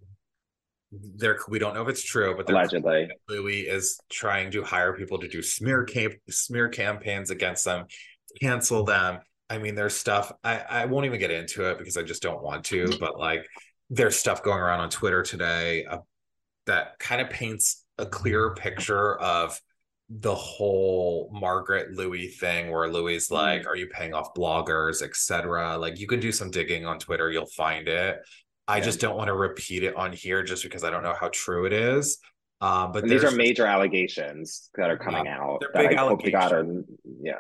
there, 0.92 1.38
we 1.50 1.60
don't 1.60 1.74
know 1.74 1.82
if 1.82 1.90
it's 1.90 2.04
true, 2.04 2.36
but 2.36 2.50
Allegedly, 2.50 3.10
Luis 3.28 3.68
is 3.68 4.00
trying 4.10 4.52
to 4.52 4.64
hire 4.64 4.94
people 4.94 5.18
to 5.20 5.28
do 5.28 5.42
smear 5.42 5.84
camp 5.84 6.14
smear 6.30 6.70
campaigns 6.70 7.30
against 7.30 7.66
them, 7.66 7.86
cancel 8.40 8.84
them. 8.84 9.20
I 9.50 9.58
mean, 9.58 9.76
there's 9.76 9.96
stuff 9.96 10.32
I, 10.44 10.60
I 10.70 10.86
won't 10.86 11.06
even 11.06 11.20
get 11.20 11.32
into 11.32 11.70
it 11.70 11.78
because 11.78 11.98
I 11.98 12.04
just 12.04 12.22
don't 12.22 12.42
want 12.42 12.66
to, 12.66 12.98
but 13.00 13.20
like 13.20 13.48
there's 13.90 14.18
stuff 14.18 14.44
going 14.44 14.60
around 14.60 14.82
on 14.82 14.90
Twitter 14.90 15.24
today 15.24 15.86
uh, 15.86 16.00
that 16.66 17.00
kind 17.00 17.22
of 17.22 17.30
paints 17.30 17.86
a 17.98 18.06
clearer 18.06 18.54
picture 18.56 19.16
of 19.20 19.60
the 20.10 20.36
whole 20.36 21.30
Margaret 21.34 21.92
Luis 21.92 22.40
thing 22.40 22.72
where 22.72 22.90
Luis 22.90 23.30
like, 23.30 23.68
are 23.68 23.76
you 23.76 23.88
paying 23.88 24.14
off 24.14 24.34
bloggers, 24.34 25.02
etc. 25.02 25.78
Like 25.78 26.00
you 26.00 26.08
can 26.08 26.20
do 26.20 26.32
some 26.32 26.50
digging 26.50 26.86
on 26.86 27.00
Twitter, 27.00 27.30
you'll 27.30 27.46
find 27.46 27.88
it. 27.88 28.20
I 28.68 28.78
Yeah. 28.78 28.84
just 28.84 29.00
don't 29.00 29.16
want 29.18 29.28
to 29.28 29.34
repeat 29.34 29.84
it 29.84 29.96
on 29.96 30.12
here 30.14 30.44
just 30.44 30.64
because 30.64 30.84
I 30.84 30.90
don't 30.90 31.04
know 31.04 31.16
how 31.20 31.30
true 31.32 31.66
it 31.66 31.74
is. 31.74 32.20
Um, 32.60 32.92
but 32.92 33.04
these 33.08 33.24
are 33.24 33.32
major 33.32 33.66
allegations 33.66 34.70
that 34.76 34.90
are 34.90 34.98
coming 34.98 35.28
out. 35.28 35.60
they're 35.62 35.72
big 35.90 35.98
I 35.98 36.02
hope 36.08 36.24
to 36.24 36.32
God 36.32 36.52
are 36.52 36.58
allegations. 36.60 37.00
yeah. 37.22 37.34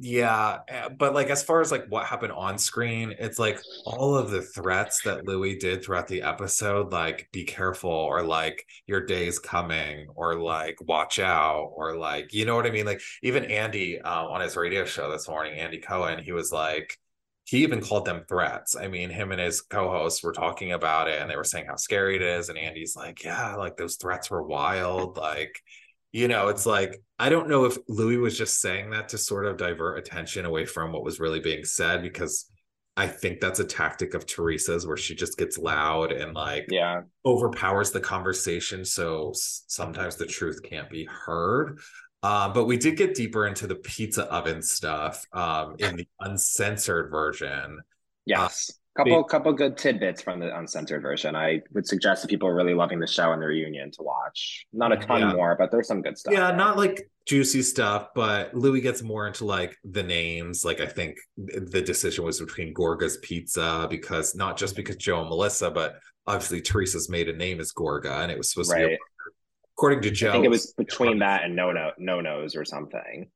Yeah, 0.00 0.58
eh, 0.68 0.88
but 0.96 1.12
like 1.14 1.28
as 1.28 1.42
far 1.42 1.60
as 1.60 1.72
like 1.72 1.86
what 1.88 2.06
happened 2.06 2.32
on 2.32 2.56
screen, 2.58 3.14
it's 3.18 3.38
like 3.38 3.58
all 3.84 4.14
of 4.14 4.30
the 4.30 4.42
threats 4.42 5.02
that 5.02 5.26
Luis 5.26 5.58
did 5.60 5.82
throughout 5.82 6.06
the 6.06 6.22
episode, 6.22 6.92
like 6.92 7.28
be 7.32 7.44
careful 7.44 7.90
or 7.90 8.22
like 8.22 8.64
your 8.86 9.04
day's 9.04 9.38
coming 9.40 10.06
or 10.14 10.36
like 10.38 10.76
watch 10.86 11.18
out 11.18 11.72
or 11.74 11.96
like 11.96 12.32
you 12.32 12.44
know 12.44 12.54
what 12.54 12.66
I 12.66 12.70
mean? 12.70 12.86
Like 12.86 13.00
even 13.22 13.44
Andy 13.46 14.00
uh, 14.00 14.24
on 14.26 14.40
his 14.40 14.56
radio 14.56 14.84
show 14.84 15.10
this 15.10 15.28
morning, 15.28 15.58
Andy 15.58 15.78
Cohen, 15.78 16.22
he 16.22 16.32
was 16.32 16.52
like 16.52 16.96
he 17.44 17.58
even 17.58 17.80
called 17.80 18.04
them 18.04 18.24
threats. 18.28 18.76
I 18.76 18.88
mean, 18.88 19.10
him 19.10 19.32
and 19.32 19.40
his 19.40 19.60
co-hosts 19.62 20.22
were 20.22 20.32
talking 20.32 20.72
about 20.72 21.08
it 21.08 21.20
and 21.20 21.30
they 21.30 21.36
were 21.36 21.44
saying 21.44 21.66
how 21.66 21.76
scary 21.76 22.16
it 22.16 22.22
is. 22.22 22.48
And 22.48 22.58
Andy's 22.58 22.94
like, 22.96 23.24
yeah, 23.24 23.56
like 23.56 23.76
those 23.76 23.96
threats 23.96 24.30
were 24.30 24.42
wild. 24.42 25.16
Like, 25.16 25.60
you 26.12 26.28
know, 26.28 26.48
it's 26.48 26.66
like, 26.66 27.02
I 27.18 27.28
don't 27.30 27.48
know 27.48 27.64
if 27.64 27.76
Luis 27.88 28.18
was 28.18 28.38
just 28.38 28.60
saying 28.60 28.90
that 28.90 29.08
to 29.10 29.18
sort 29.18 29.46
of 29.46 29.56
divert 29.56 29.98
attention 29.98 30.44
away 30.44 30.66
from 30.66 30.92
what 30.92 31.04
was 31.04 31.20
really 31.20 31.40
being 31.40 31.64
said, 31.64 32.02
because 32.02 32.48
I 32.96 33.06
think 33.06 33.40
that's 33.40 33.60
a 33.60 33.64
tactic 33.64 34.12
of 34.12 34.26
Teresa's 34.26 34.86
where 34.86 34.98
she 34.98 35.14
just 35.14 35.38
gets 35.38 35.56
loud 35.56 36.12
and 36.12 36.34
like 36.34 36.66
Yeah. 36.68 37.02
overpowers 37.24 37.90
the 37.90 38.00
conversation. 38.00 38.84
So 38.84 39.32
sometimes 39.34 40.16
the 40.16 40.26
truth 40.26 40.60
can't 40.62 40.90
be 40.90 41.06
heard. 41.06 41.78
Uh, 42.22 42.48
but 42.52 42.64
we 42.66 42.76
did 42.76 42.96
get 42.96 43.14
deeper 43.14 43.46
into 43.46 43.66
the 43.66 43.74
pizza 43.74 44.24
oven 44.32 44.62
stuff 44.62 45.24
um, 45.32 45.74
in 45.78 45.96
the 45.96 46.06
uncensored 46.20 47.10
version. 47.10 47.80
Yes. 48.26 48.70
couple 48.96 49.24
couple 49.24 49.52
good 49.54 49.76
tidbits 49.76 50.22
from 50.22 50.38
the 50.38 50.56
uncensored 50.56 51.02
version. 51.02 51.34
I 51.34 51.62
would 51.72 51.86
suggest 51.86 52.22
that 52.22 52.28
people 52.28 52.46
are 52.46 52.54
really 52.54 52.74
loving 52.74 53.00
the 53.00 53.06
show 53.06 53.32
and 53.32 53.42
the 53.42 53.46
reunion 53.46 53.90
to 53.92 54.02
watch. 54.02 54.66
Not 54.72 54.92
a 54.92 54.96
ton 54.98 55.20
Yeah. 55.20 55.32
more, 55.32 55.56
but 55.58 55.70
there's 55.72 55.88
some 55.88 56.02
good 56.02 56.16
stuff. 56.16 56.32
Yeah, 56.34 56.48
there. 56.48 56.56
not 56.56 56.76
like 56.76 57.10
juicy 57.26 57.62
stuff, 57.62 58.08
but 58.14 58.54
Luis 58.54 58.82
gets 58.82 59.02
more 59.02 59.26
into 59.26 59.44
like 59.44 59.76
the 59.82 60.02
names. 60.02 60.64
Like 60.64 60.80
I 60.80 60.86
think 60.86 61.16
the 61.36 61.82
decision 61.82 62.24
was 62.24 62.38
between 62.38 62.74
Gorga's 62.74 63.16
Pizza 63.22 63.86
because 63.90 64.34
not 64.34 64.56
just 64.56 64.76
because 64.76 64.96
Joe 64.96 65.20
and 65.20 65.28
Melissa, 65.28 65.70
but 65.70 65.96
obviously 66.26 66.60
Teresa's 66.60 67.08
maiden 67.08 67.38
name 67.38 67.60
is 67.60 67.72
Gorga, 67.72 68.22
and 68.22 68.30
it 68.30 68.38
was 68.38 68.50
supposed 68.50 68.70
to 68.70 68.76
be 68.76 68.84
right. 68.84 68.98
According 69.82 70.02
to 70.02 70.12
Joe. 70.12 70.28
I 70.28 70.32
think 70.34 70.44
it 70.44 70.48
was 70.48 70.72
between 70.74 71.18
that 71.18 71.42
and 71.42 71.56
no 71.56 71.72
no 71.72 71.90
no 71.98 72.20
nos 72.20 72.54
or 72.54 72.64
something. 72.64 73.28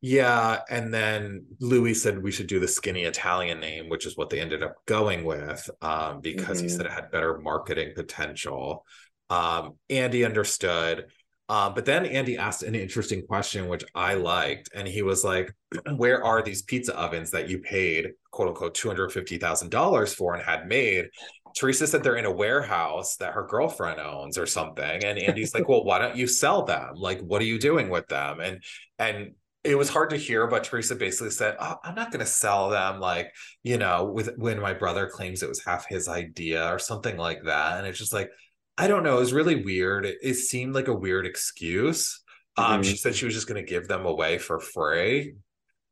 Yeah, 0.00 0.58
and 0.68 0.92
then 0.92 1.46
Luis 1.60 2.02
said 2.02 2.20
we 2.20 2.32
should 2.32 2.48
do 2.48 2.58
the 2.58 2.66
skinny 2.66 3.04
Italian 3.04 3.60
name, 3.60 3.88
which 3.88 4.04
is 4.04 4.16
what 4.16 4.28
they 4.28 4.40
ended 4.40 4.64
up 4.64 4.74
going 4.86 5.22
with, 5.22 5.70
um, 5.82 6.20
because 6.20 6.58
he 6.58 6.66
Mhm. 6.66 6.70
said 6.70 6.86
it 6.86 6.92
had 6.92 7.12
better 7.12 7.38
marketing 7.38 7.92
potential. 7.94 8.84
Um, 9.30 9.78
Andy 9.88 10.24
understood, 10.24 11.06
uh, 11.48 11.70
but 11.70 11.84
then 11.84 12.06
Andy 12.06 12.38
asked 12.38 12.64
an 12.64 12.74
interesting 12.74 13.24
question, 13.24 13.68
which 13.68 13.84
I 13.94 14.14
liked, 14.14 14.70
and 14.74 14.88
he 14.88 15.02
was 15.02 15.22
like, 15.22 15.52
"Where 15.96 16.24
are 16.24 16.42
these 16.42 16.62
pizza 16.62 16.98
ovens 16.98 17.30
that 17.30 17.48
you 17.48 17.60
paid 17.60 18.14
quote 18.32 18.48
unquote 18.48 18.74
two 18.74 18.88
hundred 18.88 19.12
fifty 19.12 19.38
thousand 19.38 19.70
dollars 19.70 20.12
for 20.12 20.34
and 20.34 20.42
had 20.42 20.66
made?" 20.66 21.08
Teresa 21.56 21.86
said 21.86 22.02
they're 22.02 22.16
in 22.16 22.24
a 22.24 22.30
warehouse 22.32 23.16
that 23.16 23.32
her 23.34 23.46
girlfriend 23.46 24.00
owns 24.00 24.38
or 24.38 24.46
something, 24.46 25.04
and 25.04 25.18
Andy's 25.18 25.54
like, 25.54 25.68
"Well, 25.68 25.84
why 25.84 25.98
don't 25.98 26.16
you 26.16 26.26
sell 26.26 26.64
them? 26.64 26.94
Like, 26.96 27.20
what 27.20 27.40
are 27.42 27.46
you 27.46 27.58
doing 27.58 27.90
with 27.90 28.08
them?" 28.08 28.40
And 28.40 28.62
and 28.98 29.32
it 29.62 29.76
was 29.78 29.88
hard 29.88 30.10
to 30.10 30.16
hear, 30.16 30.46
but 30.46 30.62
Teresa 30.62 30.94
basically 30.94 31.30
said, 31.30 31.56
oh, 31.58 31.76
I'm 31.82 31.94
not 31.94 32.10
going 32.12 32.20
to 32.20 32.30
sell 32.30 32.68
them. 32.68 33.00
Like, 33.00 33.32
you 33.62 33.78
know, 33.78 34.04
with 34.04 34.30
when 34.36 34.60
my 34.60 34.74
brother 34.74 35.08
claims 35.08 35.42
it 35.42 35.48
was 35.48 35.64
half 35.64 35.86
his 35.88 36.06
idea 36.06 36.70
or 36.70 36.78
something 36.78 37.16
like 37.16 37.44
that. 37.44 37.78
And 37.78 37.86
it's 37.86 37.98
just 37.98 38.12
like, 38.12 38.28
I 38.76 38.88
don't 38.88 39.02
know. 39.02 39.16
It 39.16 39.20
was 39.20 39.32
really 39.32 39.64
weird. 39.64 40.04
It, 40.04 40.18
it 40.22 40.34
seemed 40.34 40.74
like 40.74 40.88
a 40.88 40.94
weird 40.94 41.24
excuse. 41.26 42.20
Um, 42.58 42.82
Mhm. 42.82 42.84
she 42.84 42.96
said 42.98 43.14
she 43.14 43.24
was 43.24 43.34
just 43.34 43.48
going 43.48 43.64
to 43.64 43.68
give 43.68 43.88
them 43.88 44.04
away 44.04 44.36
for 44.36 44.60
free, 44.60 45.34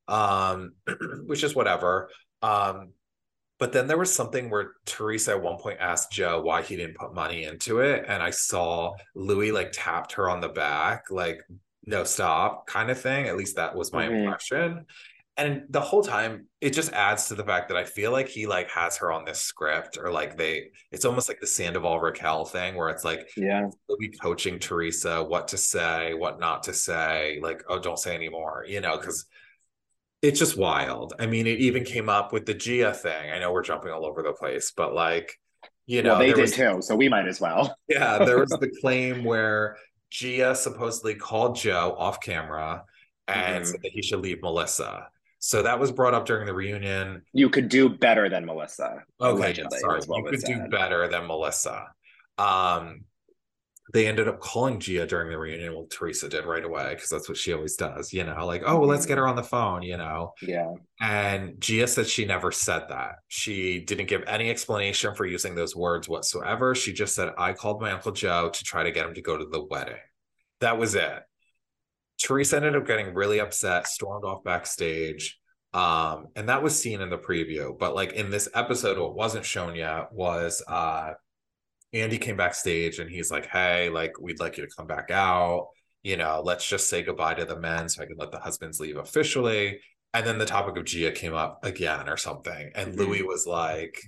um, 0.06 0.72
which 1.26 1.42
is 1.42 1.54
whatever. 1.54 2.10
Um, 2.42 2.90
but 3.62 3.72
then 3.72 3.86
there 3.86 3.96
was 3.96 4.12
something 4.12 4.50
where 4.50 4.72
Teresa 4.86 5.30
at 5.30 5.40
one 5.40 5.56
point 5.56 5.78
asked 5.78 6.10
Joe 6.10 6.40
why 6.42 6.62
he 6.62 6.74
didn't 6.74 6.96
put 6.96 7.14
money 7.14 7.44
into 7.44 7.78
it. 7.78 8.04
And 8.08 8.20
I 8.20 8.30
saw 8.30 8.92
Luis 9.14 9.52
like 9.52 9.70
tapped 9.72 10.14
her 10.14 10.28
on 10.28 10.40
the 10.40 10.48
back, 10.48 11.12
like, 11.12 11.38
no, 11.86 12.02
stop 12.02 12.66
kind 12.66 12.90
of 12.90 13.00
thing. 13.00 13.28
At 13.28 13.36
least 13.36 13.54
that 13.54 13.76
was 13.76 13.92
my 13.92 14.08
Mhm. 14.08 14.24
impression. 14.24 14.86
And 15.36 15.62
the 15.70 15.80
whole 15.80 16.02
time, 16.02 16.48
it 16.60 16.70
just 16.70 16.92
adds 16.92 17.28
to 17.28 17.36
the 17.36 17.44
fact 17.44 17.68
that 17.68 17.76
I 17.76 17.84
feel 17.84 18.10
like 18.10 18.26
he 18.26 18.48
like 18.48 18.68
has 18.70 18.96
her 18.96 19.12
on 19.12 19.24
this 19.24 19.38
script, 19.38 19.96
or 19.96 20.10
like 20.10 20.36
they, 20.36 20.72
it's 20.90 21.04
almost 21.04 21.28
like 21.28 21.38
the 21.38 21.46
Sandoval 21.46 22.00
Raquel 22.00 22.44
thing, 22.44 22.74
where 22.74 22.88
it's 22.88 23.04
like 23.04 23.30
Yeah. 23.36 23.68
Luis 23.88 24.18
coaching 24.20 24.58
Teresa 24.58 25.22
what 25.22 25.46
to 25.48 25.56
say, 25.56 26.14
what 26.14 26.40
not 26.40 26.64
to 26.64 26.74
say, 26.74 27.38
like, 27.40 27.62
oh, 27.68 27.78
don't 27.78 27.96
say 28.00 28.12
anymore, 28.12 28.64
you 28.66 28.80
know, 28.80 28.96
because 28.98 29.26
it's 30.22 30.38
just 30.38 30.56
wild. 30.56 31.14
I 31.18 31.26
mean, 31.26 31.46
it 31.46 31.58
even 31.58 31.84
came 31.84 32.08
up 32.08 32.32
with 32.32 32.46
the 32.46 32.54
Gia 32.54 32.92
thing. 32.94 33.30
I 33.30 33.38
know 33.40 33.52
we're 33.52 33.62
jumping 33.64 33.90
all 33.90 34.06
over 34.06 34.22
the 34.22 34.32
place, 34.32 34.72
but 34.76 34.94
like, 34.94 35.38
you 35.86 36.02
know, 36.02 36.10
well, 36.10 36.18
they 36.20 36.32
did 36.32 36.40
was- 36.42 36.52
too, 36.52 36.78
so 36.80 36.94
we 36.96 37.08
might 37.08 37.26
as 37.26 37.40
well. 37.40 37.76
yeah, 37.88 38.18
there 38.24 38.38
was 38.38 38.50
the 38.50 38.70
claim 38.80 39.24
where 39.24 39.76
Gia 40.10 40.54
supposedly 40.54 41.14
called 41.16 41.56
Joe 41.56 41.94
off 41.98 42.20
camera 42.20 42.84
and 43.28 43.64
Mhm. 43.64 43.66
said 43.66 43.80
that 43.82 43.90
he 43.92 44.02
should 44.02 44.20
leave 44.20 44.42
Melissa. 44.42 45.08
So 45.40 45.62
that 45.62 45.80
was 45.80 45.90
brought 45.90 46.14
up 46.14 46.24
during 46.24 46.46
the 46.46 46.54
reunion. 46.54 47.22
You 47.32 47.50
could 47.50 47.68
do 47.68 47.88
better 47.88 48.28
than 48.28 48.44
Melissa. 48.46 49.02
Okay, 49.20 49.36
allegedly, 49.40 49.78
sorry. 49.80 50.00
You 50.08 50.24
could 50.24 50.40
do 50.44 50.68
better 50.70 51.08
than 51.08 51.26
Melissa. 51.26 51.88
Um, 52.38 53.00
they 53.92 54.06
ended 54.06 54.26
up 54.26 54.40
calling 54.40 54.80
Gia 54.80 55.06
during 55.06 55.30
the 55.30 55.36
reunion. 55.36 55.74
Well, 55.74 55.86
Teresa 55.90 56.28
did 56.28 56.46
right 56.46 56.64
away 56.64 56.94
because 56.94 57.10
that's 57.10 57.28
what 57.28 57.36
she 57.36 57.52
always 57.52 57.76
does, 57.76 58.12
you 58.12 58.24
know, 58.24 58.46
like, 58.46 58.62
oh, 58.64 58.78
well, 58.78 58.88
let's 58.88 59.04
get 59.04 59.18
her 59.18 59.28
on 59.28 59.36
the 59.36 59.42
phone, 59.42 59.82
you 59.82 59.98
know. 59.98 60.32
Yeah. 60.40 60.72
And 61.00 61.60
Gia 61.60 61.86
said 61.86 62.06
she 62.06 62.24
never 62.24 62.50
said 62.50 62.84
that. 62.88 63.16
She 63.28 63.80
didn't 63.80 64.08
give 64.08 64.24
any 64.26 64.48
explanation 64.48 65.14
for 65.14 65.26
using 65.26 65.54
those 65.54 65.76
words 65.76 66.08
whatsoever. 66.08 66.74
She 66.74 66.94
just 66.94 67.14
said, 67.14 67.32
I 67.36 67.52
called 67.52 67.82
my 67.82 67.92
Uncle 67.92 68.12
Joe 68.12 68.48
to 68.48 68.64
try 68.64 68.82
to 68.82 68.92
get 68.92 69.06
him 69.06 69.14
to 69.14 69.22
go 69.22 69.36
to 69.36 69.44
the 69.44 69.62
wedding. 69.62 70.00
That 70.60 70.78
was 70.78 70.94
it. 70.94 71.22
Teresa 72.18 72.56
ended 72.56 72.76
up 72.76 72.86
getting 72.86 73.14
really 73.14 73.40
upset, 73.40 73.88
stormed 73.88 74.24
off 74.24 74.42
backstage. 74.42 75.38
Um, 75.74 76.28
and 76.36 76.48
that 76.48 76.62
was 76.62 76.78
seen 76.78 77.00
in 77.02 77.10
the 77.10 77.18
preview. 77.18 77.78
But 77.78 77.94
like 77.94 78.12
in 78.12 78.30
this 78.30 78.48
episode, 78.54 78.98
what 78.98 79.14
wasn't 79.14 79.44
shown 79.44 79.74
yet 79.74 80.12
was 80.12 80.62
uh 80.66 81.12
Andy 81.92 82.18
came 82.18 82.36
backstage 82.36 82.98
and 82.98 83.10
he's 83.10 83.30
like, 83.30 83.46
Hey, 83.46 83.88
like, 83.88 84.18
we'd 84.20 84.40
like 84.40 84.56
you 84.56 84.66
to 84.66 84.74
come 84.74 84.86
back 84.86 85.10
out. 85.10 85.68
You 86.02 86.16
know, 86.16 86.42
let's 86.44 86.66
just 86.66 86.88
say 86.88 87.02
goodbye 87.02 87.34
to 87.34 87.44
the 87.44 87.58
men 87.58 87.88
so 87.88 88.02
I 88.02 88.06
can 88.06 88.16
let 88.16 88.32
the 88.32 88.40
husbands 88.40 88.80
leave 88.80 88.96
officially. 88.96 89.80
And 90.14 90.26
then 90.26 90.38
the 90.38 90.46
topic 90.46 90.76
of 90.76 90.84
Gia 90.84 91.12
came 91.12 91.34
up 91.34 91.64
again 91.64 92.08
or 92.08 92.16
something. 92.16 92.70
And 92.74 92.94
Mhm. 92.94 92.98
Luis 92.98 93.22
was 93.22 93.46
like, 93.46 93.98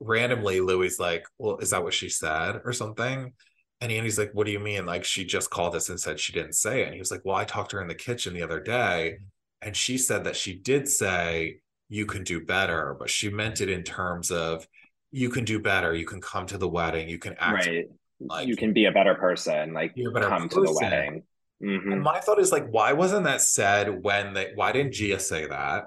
randomly 0.00 0.60
Luis 0.60 0.98
like, 0.98 1.24
well, 1.38 1.58
is 1.58 1.70
that 1.70 1.84
what 1.84 1.94
she 1.94 2.08
said 2.08 2.60
or 2.64 2.72
something? 2.72 3.32
And 3.80 3.92
Andy's 3.92 4.18
like, 4.18 4.30
what 4.32 4.46
do 4.46 4.52
you 4.52 4.60
mean? 4.60 4.86
Like 4.86 5.04
she 5.04 5.24
just 5.24 5.50
called 5.50 5.74
us 5.74 5.88
and 5.88 6.00
said 6.00 6.20
she 6.20 6.32
didn't 6.32 6.54
say 6.54 6.82
it. 6.82 6.86
And 6.86 6.94
he 6.94 7.00
was 7.00 7.10
like, 7.10 7.22
well, 7.24 7.36
I 7.36 7.44
talked 7.44 7.70
to 7.70 7.76
her 7.76 7.82
in 7.82 7.88
the 7.88 7.94
kitchen 7.94 8.32
the 8.34 8.42
other 8.42 8.60
day, 8.60 9.18
and 9.60 9.76
she 9.76 9.98
said 9.98 10.24
that 10.24 10.36
she 10.36 10.54
did 10.54 10.88
say 10.88 11.58
you 11.88 12.06
can 12.06 12.24
do 12.24 12.44
better, 12.44 12.96
but 12.98 13.10
she 13.10 13.28
meant 13.28 13.60
it 13.60 13.68
in 13.68 13.82
terms 13.82 14.30
of 14.30 14.66
you 15.12 15.28
can 15.28 15.44
do 15.44 15.60
better. 15.60 15.94
You 15.94 16.06
can 16.06 16.20
come 16.20 16.46
to 16.46 16.58
the 16.58 16.68
wedding. 16.68 17.08
You 17.08 17.18
can 17.18 17.36
act 17.38 17.66
right. 17.66 17.86
like 18.18 18.48
you 18.48 18.56
can 18.56 18.72
be 18.72 18.86
a 18.86 18.92
better 18.92 19.14
person. 19.14 19.72
Like 19.74 19.94
better 19.94 20.28
come 20.28 20.48
to 20.48 20.60
the 20.60 20.66
person. 20.66 20.76
wedding. 20.82 21.22
Mhm. 21.62 21.92
And 21.92 22.02
my 22.02 22.18
thought 22.18 22.40
is 22.40 22.50
like, 22.50 22.66
why 22.68 22.92
wasn't 22.94 23.24
that 23.24 23.40
said 23.42 24.02
when 24.02 24.32
they? 24.32 24.52
Why 24.54 24.72
didn't 24.72 24.94
Gia 24.94 25.20
say 25.20 25.46
that? 25.46 25.84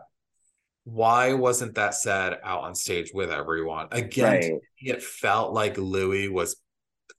Why 0.85 1.33
wasn't 1.33 1.75
that 1.75 1.95
said 1.95 2.38
out 2.43 2.61
on 2.61 2.75
stage 2.75 3.11
with 3.13 3.31
everyone? 3.31 3.88
Again, 3.91 4.31
Right. 4.33 4.51
it 4.77 5.03
felt 5.03 5.51
like 5.51 5.77
Luis 5.77 6.29
was, 6.29 6.57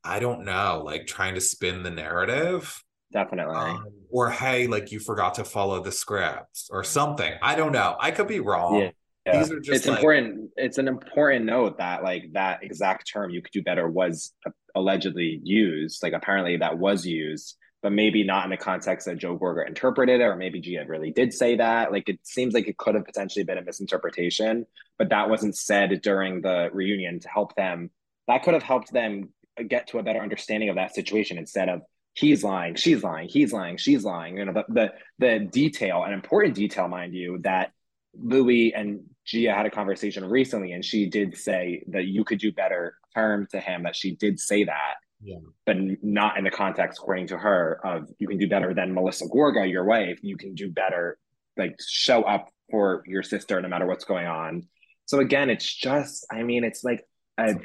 I 0.05 0.21
don't 0.21 0.45
know, 0.45 0.83
like 0.85 1.07
trying 1.09 1.35
to 1.35 1.41
spin 1.41 1.83
the 1.83 1.91
narrative. 1.91 2.81
Definitely. 3.13 3.57
Um, 3.57 3.85
or 4.11 4.31
hey, 4.31 4.69
like 4.69 4.93
you 4.93 5.01
forgot 5.01 5.35
to 5.35 5.45
follow 5.45 5.83
the 5.83 5.91
script 5.93 6.63
or 6.71 6.85
something. 6.85 7.35
I 7.43 7.57
don't 7.57 7.73
know. 7.73 7.97
I 7.99 8.13
could 8.13 8.29
be 8.29 8.41
wrong. 8.41 8.81
Yeah. 8.81 8.91
Yeah. 9.27 9.39
These 9.39 9.53
are 9.53 9.61
just 9.61 9.77
it's 9.79 9.87
like- 9.87 9.99
important. 9.99 10.51
It's 10.57 10.79
an 10.79 10.89
important 10.89 11.47
note 11.47 11.79
that 11.79 12.05
like 12.05 12.33
that 12.33 12.63
exact 12.63 13.11
term 13.13 13.31
"you 13.31 13.43
could 13.43 13.53
do 13.53 13.63
better" 13.63 13.89
was 13.89 14.33
allegedly 14.75 15.41
used. 15.43 16.03
Like 16.03 16.13
apparently 16.13 16.57
that 16.59 16.79
was 16.79 17.05
used, 17.05 17.57
but 17.83 17.93
maybe 17.93 18.23
not 18.23 18.45
in 18.45 18.51
the 18.51 18.57
context 18.57 19.07
that 19.07 19.19
Joe 19.19 19.37
Gorga 19.37 19.67
interpreted 19.67 20.21
it, 20.21 20.25
or 20.25 20.37
maybe 20.37 20.61
Gia 20.61 20.85
really 20.87 21.11
did 21.11 21.33
say 21.35 21.57
that. 21.57 21.91
Like 21.91 22.09
it 22.09 22.21
seems 22.23 22.55
like 22.55 22.69
it 22.69 22.79
could 22.79 22.95
have 22.95 23.05
potentially 23.05 23.45
been 23.45 23.59
a 23.59 23.63
misinterpretation, 23.63 24.65
but 24.97 25.09
that 25.09 25.29
wasn't 25.29 25.57
said 25.57 26.01
during 26.03 26.41
the 26.41 26.71
reunion 26.73 27.19
to 27.21 27.29
help 27.29 27.57
them. 27.57 27.91
That 28.29 28.45
could 28.45 28.55
have 28.55 28.63
helped 28.63 28.93
them 28.93 29.31
get 29.69 29.89
to 29.89 29.99
a 29.99 30.03
better 30.05 30.21
understanding 30.21 30.69
of 30.69 30.77
that 30.77 30.95
situation 30.95 31.37
instead 31.39 31.69
of 31.69 31.83
he's 32.15 32.45
lying, 32.45 32.77
she's 32.77 33.03
lying, 33.03 33.29
he's 33.29 33.53
lying, 33.53 33.77
she's 33.77 34.05
lying. 34.05 34.37
You 34.37 34.45
know 34.45 34.53
the 34.53 34.65
the, 34.69 34.93
the 35.19 35.39
detail, 35.47 36.05
an 36.05 36.13
important 36.13 36.55
detail, 36.55 36.87
mind 36.87 37.13
you, 37.13 37.39
that 37.43 37.73
Luis 38.15 38.73
and 38.77 39.01
Gia 39.27 39.53
had 39.53 39.67
a 39.67 39.71
conversation 39.71 40.25
recently, 40.25 40.73
and 40.73 40.85
she 40.85 41.07
did 41.09 41.37
say 41.37 41.83
that 41.89 42.07
you 42.07 42.25
could 42.25 42.39
do 42.39 42.53
better 42.53 42.95
term 43.15 43.47
to 43.51 43.61
him. 43.61 43.83
That 43.83 43.97
she 43.97 44.15
did 44.15 44.39
say 44.39 44.65
that, 44.65 44.95
Yeah. 45.23 45.39
but 45.65 45.77
not 46.03 46.39
in 46.39 46.45
the 46.45 46.51
context, 46.51 46.99
according 47.01 47.27
to 47.29 47.39
her, 47.39 47.81
of 47.85 48.09
you 48.19 48.29
can 48.29 48.39
do 48.39 48.49
better 48.49 48.73
than 48.73 48.95
Melissa 48.95 49.27
Gorga, 49.27 49.69
your 49.71 49.85
wife. 49.85 50.21
You 50.23 50.37
can 50.37 50.55
do 50.55 50.71
better, 50.71 51.19
like 51.57 51.77
show 51.87 52.23
up 52.23 52.51
for 52.71 53.03
your 53.07 53.23
sister 53.23 53.61
no 53.61 53.69
matter 53.69 53.87
what's 53.87 54.05
going 54.05 54.27
on. 54.27 54.67
So 55.07 55.19
again, 55.21 55.51
it's 55.51 55.73
just, 55.75 56.27
I 56.31 56.43
mean, 56.43 56.65
it's 56.65 56.83
like 56.85 57.05
a 57.39 57.57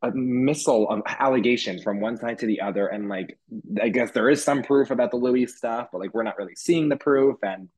a 0.00 0.12
missile 0.12 0.86
um, 0.90 1.02
of 1.04 1.12
allegations 1.18 1.82
from 1.82 1.98
one 2.00 2.16
side 2.16 2.38
to 2.38 2.46
the 2.46 2.60
other, 2.60 2.86
and 2.86 3.08
like 3.08 3.36
I 3.82 3.88
guess 3.88 4.12
there 4.12 4.30
is 4.30 4.44
some 4.44 4.62
proof 4.62 4.92
about 4.92 5.10
the 5.10 5.16
Luis 5.16 5.56
stuff, 5.56 5.88
but 5.90 5.98
like 5.98 6.14
we're 6.14 6.22
not 6.22 6.38
really 6.38 6.54
seeing 6.54 6.88
the 6.88 6.96
proof 6.96 7.36
and 7.42 7.68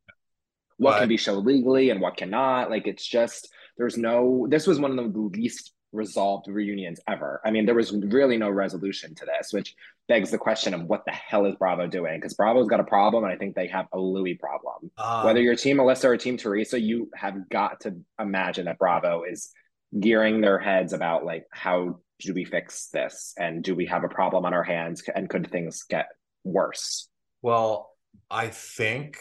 what 0.81 0.99
can 0.99 1.09
be 1.09 1.17
shown 1.17 1.45
legally 1.45 1.91
and 1.91 2.01
what 2.01 2.17
cannot. 2.17 2.71
Like 2.71 2.87
it's 2.87 3.07
just 3.07 3.49
there's 3.77 3.97
no. 3.97 4.47
This 4.49 4.67
was 4.67 4.81
one 4.81 4.99
of 4.99 5.13
the 5.13 5.19
least 5.21 5.73
resolved 5.93 6.47
reunions 6.49 7.01
ever. 7.09 7.41
I 7.45 7.51
mean, 7.51 7.67
there 7.67 7.75
was 7.75 7.93
really 7.93 8.37
no 8.37 8.49
resolution 8.49 9.15
to 9.17 9.27
this, 9.27 9.53
which 9.53 9.75
begs 10.09 10.31
the 10.31 10.39
question 10.39 10.73
of 10.73 10.85
what 10.85 11.05
the 11.05 11.13
hell 11.13 11.47
is 11.47 11.57
Bravo 11.57 11.87
doing? 11.87 12.19
Because 12.19 12.35
Bravo's 12.35 12.69
got 12.69 12.81
a 12.81 12.85
problem, 12.85 13.25
and 13.25 13.33
I 13.33 13.37
think 13.37 13.55
they 13.55 13.67
have 13.69 13.87
a 13.93 13.99
Luis 13.99 14.39
problem. 14.39 14.91
Um, 14.99 15.25
Whether 15.25 15.41
you're 15.41 15.57
Team 15.57 15.79
Melissa 15.79 16.09
or 16.09 16.17
Team 16.17 16.37
Teresa, 16.37 16.81
you 16.81 17.11
have 17.15 17.49
got 17.49 17.81
to 17.81 17.97
imagine 18.19 18.67
that 18.67 18.79
Bravo 18.79 19.25
is 19.25 19.51
gearing 19.99 20.41
their 20.41 20.59
heads 20.59 20.93
about 20.93 21.25
like 21.25 21.47
how 21.51 21.99
do 22.21 22.35
we 22.35 22.45
fix 22.45 22.89
this 22.93 23.35
and 23.39 23.65
do 23.65 23.75
we 23.75 23.87
have 23.87 24.05
a 24.05 24.09
problem 24.09 24.45
on 24.45 24.55
our 24.55 24.63
hands 24.63 25.03
and 25.15 25.29
could 25.29 25.51
things 25.51 25.83
get 25.89 26.07
worse? 26.45 27.09
Well, 27.43 27.91
I 28.31 28.49
think 28.49 29.19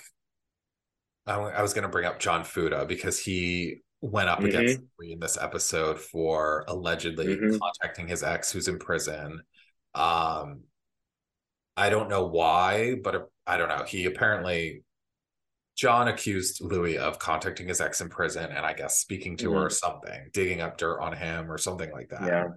I, 1.28 1.36
I 1.36 1.62
was 1.62 1.74
going 1.74 1.84
to 1.84 1.90
bring 1.90 2.06
up 2.06 2.20
John 2.20 2.44
Fuda 2.44 2.86
because 2.86 3.20
he 3.20 3.82
went 4.02 4.30
up 4.30 4.42
against 4.42 4.80
Luis 4.98 5.14
in 5.14 5.20
this 5.20 5.38
episode 5.40 6.00
for 6.00 6.64
allegedly 6.68 7.28
Mhm. 7.38 7.60
contacting 7.60 8.08
his 8.08 8.24
ex 8.24 8.52
who's 8.52 8.68
in 8.68 8.80
prison. 8.80 9.42
Um, 9.94 10.62
I 11.76 11.90
don't 11.90 12.10
know 12.10 12.26
why, 12.28 12.96
but 13.04 13.30
I 13.46 13.58
don't 13.58 13.70
know. 13.70 13.84
He 13.84 14.06
apparently 14.06 14.84
John 15.78 16.08
accused 16.10 16.62
Luis 16.62 16.98
of 16.98 17.20
contacting 17.20 17.68
his 17.70 17.80
ex 17.82 18.02
in 18.02 18.10
prison 18.10 18.52
and 18.52 18.66
I 18.66 18.74
guess 18.74 18.98
speaking 19.00 19.38
to 19.38 19.52
her 19.54 19.66
or 19.68 19.70
something, 19.70 20.30
digging 20.34 20.60
up 20.62 20.78
dirt 20.78 21.00
on 21.00 21.16
him 21.16 21.50
or 21.52 21.58
something 21.58 21.90
like 21.92 22.10
that 22.10 22.24
Yeah. 22.28 22.48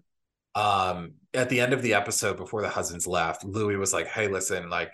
um 0.54 1.14
at 1.32 1.48
the 1.48 1.60
end 1.60 1.72
of 1.72 1.82
the 1.82 1.94
episode 1.94 2.36
before 2.36 2.60
the 2.62 2.68
husbands 2.68 3.06
left 3.06 3.42
luis 3.44 3.78
was 3.78 3.92
like 3.94 4.06
hey 4.08 4.28
listen 4.28 4.68
like 4.68 4.92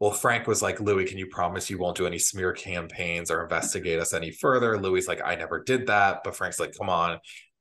well 0.00 0.10
frank 0.10 0.46
was 0.46 0.62
like 0.62 0.80
luis 0.80 1.08
can 1.08 1.18
you 1.18 1.26
promise 1.26 1.70
you 1.70 1.78
won't 1.78 1.96
do 1.96 2.06
any 2.06 2.18
smear 2.18 2.52
campaigns 2.52 3.30
or 3.30 3.42
investigate 3.42 4.00
us 4.00 4.12
any 4.12 4.30
further 4.30 4.78
luis 4.78 5.06
like 5.06 5.20
i 5.24 5.34
never 5.34 5.62
did 5.62 5.86
that 5.86 6.20
but 6.24 6.34
frank's 6.34 6.58
like 6.58 6.74
come 6.76 6.88
on 6.90 7.12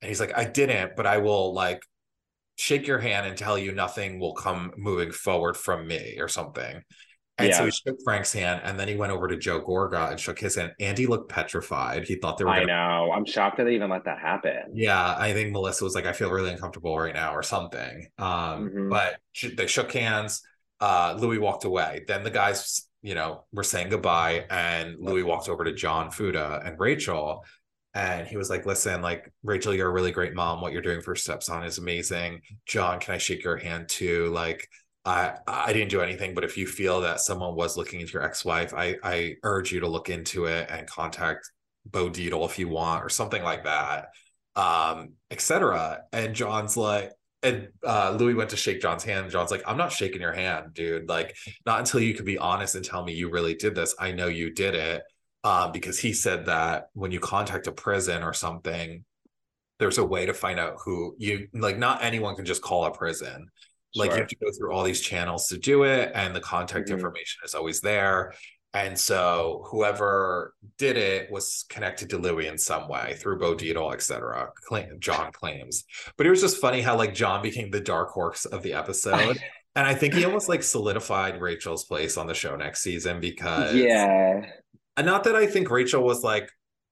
and 0.01 0.09
he's 0.09 0.19
like 0.19 0.35
i 0.37 0.43
didn't 0.43 0.95
but 0.95 1.05
i 1.05 1.17
will 1.17 1.53
like 1.53 1.81
shake 2.57 2.87
your 2.87 2.99
hand 2.99 3.25
and 3.27 3.37
tell 3.37 3.57
you 3.57 3.71
nothing 3.71 4.19
will 4.19 4.33
come 4.33 4.71
moving 4.77 5.11
forward 5.11 5.55
from 5.55 5.87
me 5.87 6.17
or 6.19 6.27
something 6.27 6.81
and 7.37 7.53
so 7.55 7.63
he 7.63 7.71
shook 7.71 7.95
frank's 8.03 8.33
hand 8.33 8.59
and 8.65 8.77
then 8.77 8.85
he 8.89 8.95
went 8.97 9.13
over 9.13 9.25
to 9.29 9.37
joe 9.37 9.61
gorga 9.61 10.11
and 10.11 10.19
shook 10.19 10.37
his 10.37 10.55
hand 10.55 10.73
andy 10.81 11.07
looked 11.07 11.29
petrified 11.29 12.03
he 12.03 12.15
thought 12.15 12.37
they 12.37 12.43
were 12.43 12.49
I 12.51 12.65
gonna 12.65 12.67
know. 12.67 13.11
I'm 13.13 13.23
shocked 13.25 13.55
that 13.57 13.63
they 13.63 13.75
even 13.75 13.89
let 13.89 14.03
that 14.03 14.19
happen. 14.19 14.63
yeah, 14.73 15.15
I 15.17 15.31
think 15.31 15.53
Melissa 15.53 15.85
was 15.85 15.95
like, 15.95 16.05
I 16.05 16.11
feel 16.11 16.29
really 16.31 16.51
uncomfortable 16.51 16.99
right 16.99 17.13
now, 17.13 17.33
or 17.33 17.41
something. 17.43 18.07
Um, 18.17 18.69
Mhm. 18.69 18.89
but 18.89 19.19
sh- 19.31 19.55
they 19.55 19.67
shook 19.67 19.93
hands. 19.93 20.41
Uh, 20.79 21.15
Luis 21.19 21.39
walked 21.39 21.65
away. 21.65 22.03
Then 22.07 22.23
the 22.23 22.31
guys, 22.31 22.87
you 23.01 23.15
know, 23.15 23.45
were 23.51 23.63
saying 23.63 23.89
goodbye, 23.89 24.45
and 24.49 24.95
Luis 24.99 25.23
walked 25.23 25.49
over 25.49 25.63
to 25.63 25.73
John 25.73 26.11
Fuda 26.11 26.61
and 26.65 26.79
Rachel, 26.79 27.43
and 27.93 28.27
he 28.27 28.37
was 28.37 28.49
like, 28.49 28.65
"Listen, 28.65 29.01
like 29.01 29.31
Rachel, 29.43 29.73
you're 29.73 29.89
a 29.89 29.93
really 29.93 30.11
great 30.11 30.33
mom. 30.33 30.61
What 30.61 30.73
you're 30.73 30.81
doing 30.81 31.01
for 31.01 31.15
Stepson 31.15 31.63
is 31.63 31.77
amazing. 31.77 32.41
John, 32.65 32.99
can 32.99 33.15
I 33.15 33.17
shake 33.17 33.43
your 33.43 33.57
hand 33.57 33.89
too? 33.89 34.27
Like." 34.27 34.67
I 35.05 35.37
I 35.47 35.71
didn't 35.71 35.91
do 35.91 36.01
anything, 36.01 36.35
but 36.35 36.43
if 36.43 36.57
you 36.57 36.67
feel 36.67 36.99
that 37.01 37.21
someone 37.21 37.55
was 37.55 37.77
looking 37.77 38.01
into 38.01 38.13
your 38.13 38.23
ex-wife, 38.23 38.73
I 38.73 38.97
I 39.01 39.35
urge 39.43 39.71
you 39.71 39.79
to 39.79 39.87
look 39.87 40.09
into 40.09 40.45
it 40.45 40.67
and 40.69 40.85
contact 40.87 41.49
Bo 41.85 42.09
Dietl 42.09 42.45
if 42.45 42.59
you 42.59 42.67
want, 42.67 43.05
or 43.05 43.07
something 43.09 43.41
like 43.41 43.63
that 43.63 44.09
um, 44.59 45.13
etc. 45.31 46.01
And 46.11 46.35
John's 46.35 46.75
like, 46.75 47.11
and 47.41 47.69
uh, 47.85 48.15
Luis 48.19 48.35
went 48.35 48.49
to 48.49 48.57
shake 48.57 48.81
John's 48.81 49.03
hand. 49.03 49.31
John's 49.31 49.51
like, 49.51 49.63
I'm 49.65 49.77
not 49.77 49.91
shaking 49.91 50.21
your 50.21 50.33
hand, 50.33 50.73
dude. 50.73 51.07
Like, 51.07 51.37
not 51.65 51.79
until 51.79 52.01
you 52.01 52.13
could 52.13 52.25
be 52.25 52.37
honest 52.37 52.75
and 52.75 52.83
tell 52.83 53.03
me 53.03 53.13
you 53.13 53.29
really 53.29 53.55
did 53.55 53.75
this. 53.75 53.95
I 53.99 54.11
know 54.11 54.27
you 54.27 54.51
did 54.53 54.75
it. 54.75 55.03
Um, 55.45 55.71
because 55.71 55.97
he 55.97 56.11
said 56.11 56.47
that 56.47 56.89
when 56.93 57.11
you 57.11 57.21
contact 57.21 57.67
a 57.67 57.71
prison 57.71 58.23
or 58.23 58.33
something, 58.33 59.05
there's 59.79 59.97
a 59.97 60.03
way 60.03 60.25
to 60.25 60.33
find 60.33 60.59
out 60.59 60.75
who 60.83 61.15
you 61.17 61.47
like. 61.53 61.77
Not 61.77 62.03
anyone 62.03 62.35
can 62.35 62.43
just 62.43 62.61
call 62.61 62.83
a 62.83 62.91
prison. 62.91 63.47
Like 63.95 64.11
you 64.11 64.17
have 64.17 64.27
to 64.27 64.35
go 64.35 64.51
through 64.51 64.73
all 64.73 64.83
these 64.83 64.99
channels 64.99 65.47
to 65.47 65.57
do 65.57 65.83
it, 65.83 66.11
and 66.13 66.35
the 66.35 66.41
contact 66.41 66.89
Mhm. 66.89 66.95
information 66.95 67.39
is 67.45 67.55
always 67.55 67.79
there. 67.79 68.33
And 68.73 68.99
so 68.99 69.65
whoever 69.71 70.53
did 70.77 70.95
it 70.95 71.31
was 71.31 71.65
connected 71.69 72.09
to 72.11 72.17
Luis 72.19 72.47
in 72.47 72.57
some 72.57 72.87
way 72.87 73.15
through 73.17 73.39
Bo 73.39 73.55
Dietl, 73.55 73.91
et 73.93 74.01
cetera. 74.01 74.49
Claim, 74.67 74.97
John 74.99 75.31
claims. 75.33 75.85
But 76.17 76.27
it 76.27 76.29
was 76.29 76.41
just 76.41 76.57
funny 76.61 76.81
how 76.81 76.95
like 76.95 77.15
John 77.15 77.41
became 77.41 77.71
the 77.71 77.79
dark 77.81 78.09
horse 78.09 78.45
of 78.45 78.61
the 78.61 78.73
episode. 78.73 79.37
and 79.75 79.87
I 79.87 79.95
think 79.95 80.13
he 80.13 80.23
almost 80.25 80.49
like 80.49 80.61
solidified 80.61 81.41
Rachel's 81.41 81.85
place 81.85 82.15
on 82.17 82.27
the 82.27 82.33
show 82.35 82.55
next 82.55 82.81
season 82.81 83.19
because 83.19 83.73
Yeah. 83.73 84.41
and 84.97 85.05
not 85.05 85.23
that 85.23 85.35
I 85.35 85.47
think 85.47 85.71
Rachel 85.71 86.03
was 86.03 86.23
like 86.23 86.49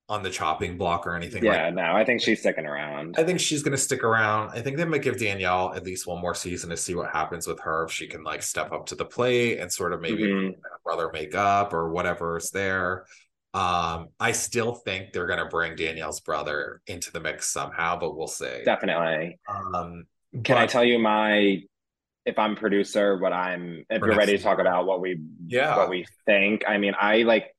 on 0.10 0.24
the 0.24 0.30
chopping 0.30 0.78
block 0.78 1.06
or 1.06 1.16
anything 1.16 1.44
like 1.44 1.54
Yeah. 1.54 1.70
No, 1.70 1.94
I 1.94 2.06
think 2.06 2.22
she's 2.22 2.40
sticking 2.40 2.66
around. 2.66 3.16
I 3.18 3.24
think 3.24 3.40
she's 3.42 3.62
going 3.62 3.74
to 3.74 3.78
stick 3.78 4.04
around. 4.04 4.52
I 4.52 4.62
think 4.62 4.78
they 4.78 4.86
might 4.86 5.02
give 5.02 5.20
Danielle 5.20 5.74
at 5.76 5.84
least 5.84 6.08
one 6.08 6.22
more 6.22 6.34
season 6.34 6.70
to 6.70 6.78
see 6.78 6.96
what 6.96 7.10
happens 7.12 7.46
with 7.46 7.60
her. 7.62 7.84
If 7.84 7.92
she 7.92 8.08
can 8.08 8.24
like 8.24 8.42
step 8.42 8.72
up 8.72 8.86
to 8.88 8.96
the 8.96 9.04
plate 9.04 9.60
and 9.60 9.72
sort 9.72 9.92
of 9.92 10.00
maybe 10.00 10.24
Mhm. 10.24 10.56
brother 10.86 11.10
make 11.12 11.36
up 11.36 11.74
or 11.74 11.90
whatever 11.90 12.38
is 12.38 12.52
there. 12.52 13.06
Um, 13.54 14.10
I 14.20 14.32
still 14.32 14.76
think 14.76 15.12
they're 15.12 15.26
going 15.28 15.40
to 15.40 15.46
bring 15.46 15.76
Danielle's 15.76 16.22
brother 16.22 16.82
into 16.88 17.12
the 17.12 17.20
mix 17.20 17.48
somehow, 17.48 17.98
but 17.98 18.16
we'll 18.16 18.28
see. 18.28 18.62
Definitely. 18.64 19.40
Um, 19.50 20.06
Can 20.44 20.58
I 20.58 20.68
tell 20.68 20.84
you 20.86 21.00
my 21.00 21.64
if 22.26 22.38
I'm 22.38 22.56
producer, 22.56 23.18
what 23.18 23.34
I'm 23.34 23.86
if 23.90 24.02
you're 24.02 24.16
ready 24.16 24.38
to 24.38 24.44
talk 24.44 24.60
about 24.60 24.86
what 24.86 25.02
we 25.02 25.20
Yeah. 25.48 25.76
what 25.78 25.90
we 25.90 26.06
think. 26.26 26.64
I 26.68 26.78
mean, 26.78 26.94
I 27.00 27.24
like 27.24 27.56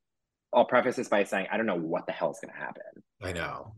I'll 0.54 0.64
preface 0.64 0.96
this 0.96 1.08
by 1.08 1.24
saying 1.24 1.46
I 1.50 1.56
don't 1.56 1.66
know 1.66 1.76
what 1.78 2.06
the 2.06 2.12
hell 2.12 2.30
is 2.30 2.38
gonna 2.40 2.58
happen. 2.58 2.82
I 3.22 3.32
know. 3.32 3.72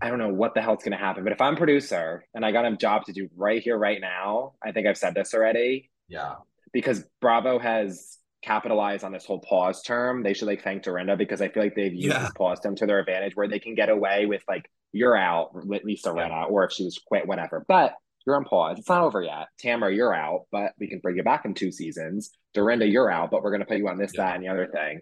I 0.00 0.08
don't 0.08 0.18
know 0.18 0.32
what 0.32 0.54
the 0.54 0.62
hell's 0.62 0.82
gonna 0.82 0.96
happen. 0.96 1.24
But 1.24 1.32
if 1.32 1.40
I'm 1.40 1.56
producer 1.56 2.24
and 2.34 2.44
I 2.44 2.52
got 2.52 2.64
a 2.64 2.76
job 2.76 3.04
to 3.06 3.12
do 3.12 3.28
right 3.36 3.62
here, 3.62 3.76
right 3.76 4.00
now, 4.00 4.54
I 4.64 4.72
think 4.72 4.86
I've 4.86 4.96
said 4.98 5.14
this 5.14 5.34
already, 5.34 5.90
Yeah. 6.08 6.36
because 6.72 7.04
Bravo 7.20 7.58
has 7.58 8.16
capitalized 8.42 9.04
on 9.04 9.12
this 9.12 9.26
whole 9.26 9.40
pause 9.40 9.82
term. 9.82 10.22
They 10.22 10.32
should 10.32 10.48
like 10.48 10.62
thank 10.62 10.82
Dorinda 10.84 11.16
because 11.16 11.42
I 11.42 11.48
feel 11.50 11.62
like 11.62 11.74
they've 11.74 11.92
used 11.92 12.06
Yeah. 12.08 12.20
this 12.22 12.32
pause 12.32 12.60
term 12.60 12.74
to 12.76 12.86
their 12.86 12.98
advantage 13.00 13.36
where 13.36 13.48
they 13.48 13.58
can 13.58 13.74
get 13.74 13.90
away 13.90 14.24
with 14.24 14.42
like 14.48 14.70
you're 14.92 15.16
out, 15.16 15.54
Lisa 15.84 16.08
Rinna, 16.10 16.50
or 16.50 16.64
if 16.64 16.72
she 16.72 16.84
was 16.84 16.98
quit, 16.98 17.26
whatever. 17.26 17.64
But 17.68 17.94
you're 18.26 18.36
on 18.36 18.44
pause. 18.44 18.78
It's 18.78 18.88
not 18.88 19.02
over 19.04 19.22
yet. 19.22 19.48
Tamra, 19.62 19.94
you're 19.94 20.14
out, 20.14 20.46
but 20.50 20.72
we 20.78 20.88
can 20.88 20.98
bring 21.00 21.16
you 21.16 21.22
back 21.22 21.44
in 21.44 21.54
two 21.54 21.70
seasons. 21.70 22.30
Dorinda, 22.54 22.86
you're 22.86 23.10
out, 23.10 23.30
but 23.30 23.42
we're 23.42 23.50
going 23.50 23.60
to 23.60 23.66
put 23.66 23.78
you 23.78 23.88
on 23.88 23.98
this, 23.98 24.12
yeah. 24.14 24.24
that, 24.24 24.34
and 24.36 24.44
the 24.44 24.48
other 24.48 24.66
thing. 24.66 25.00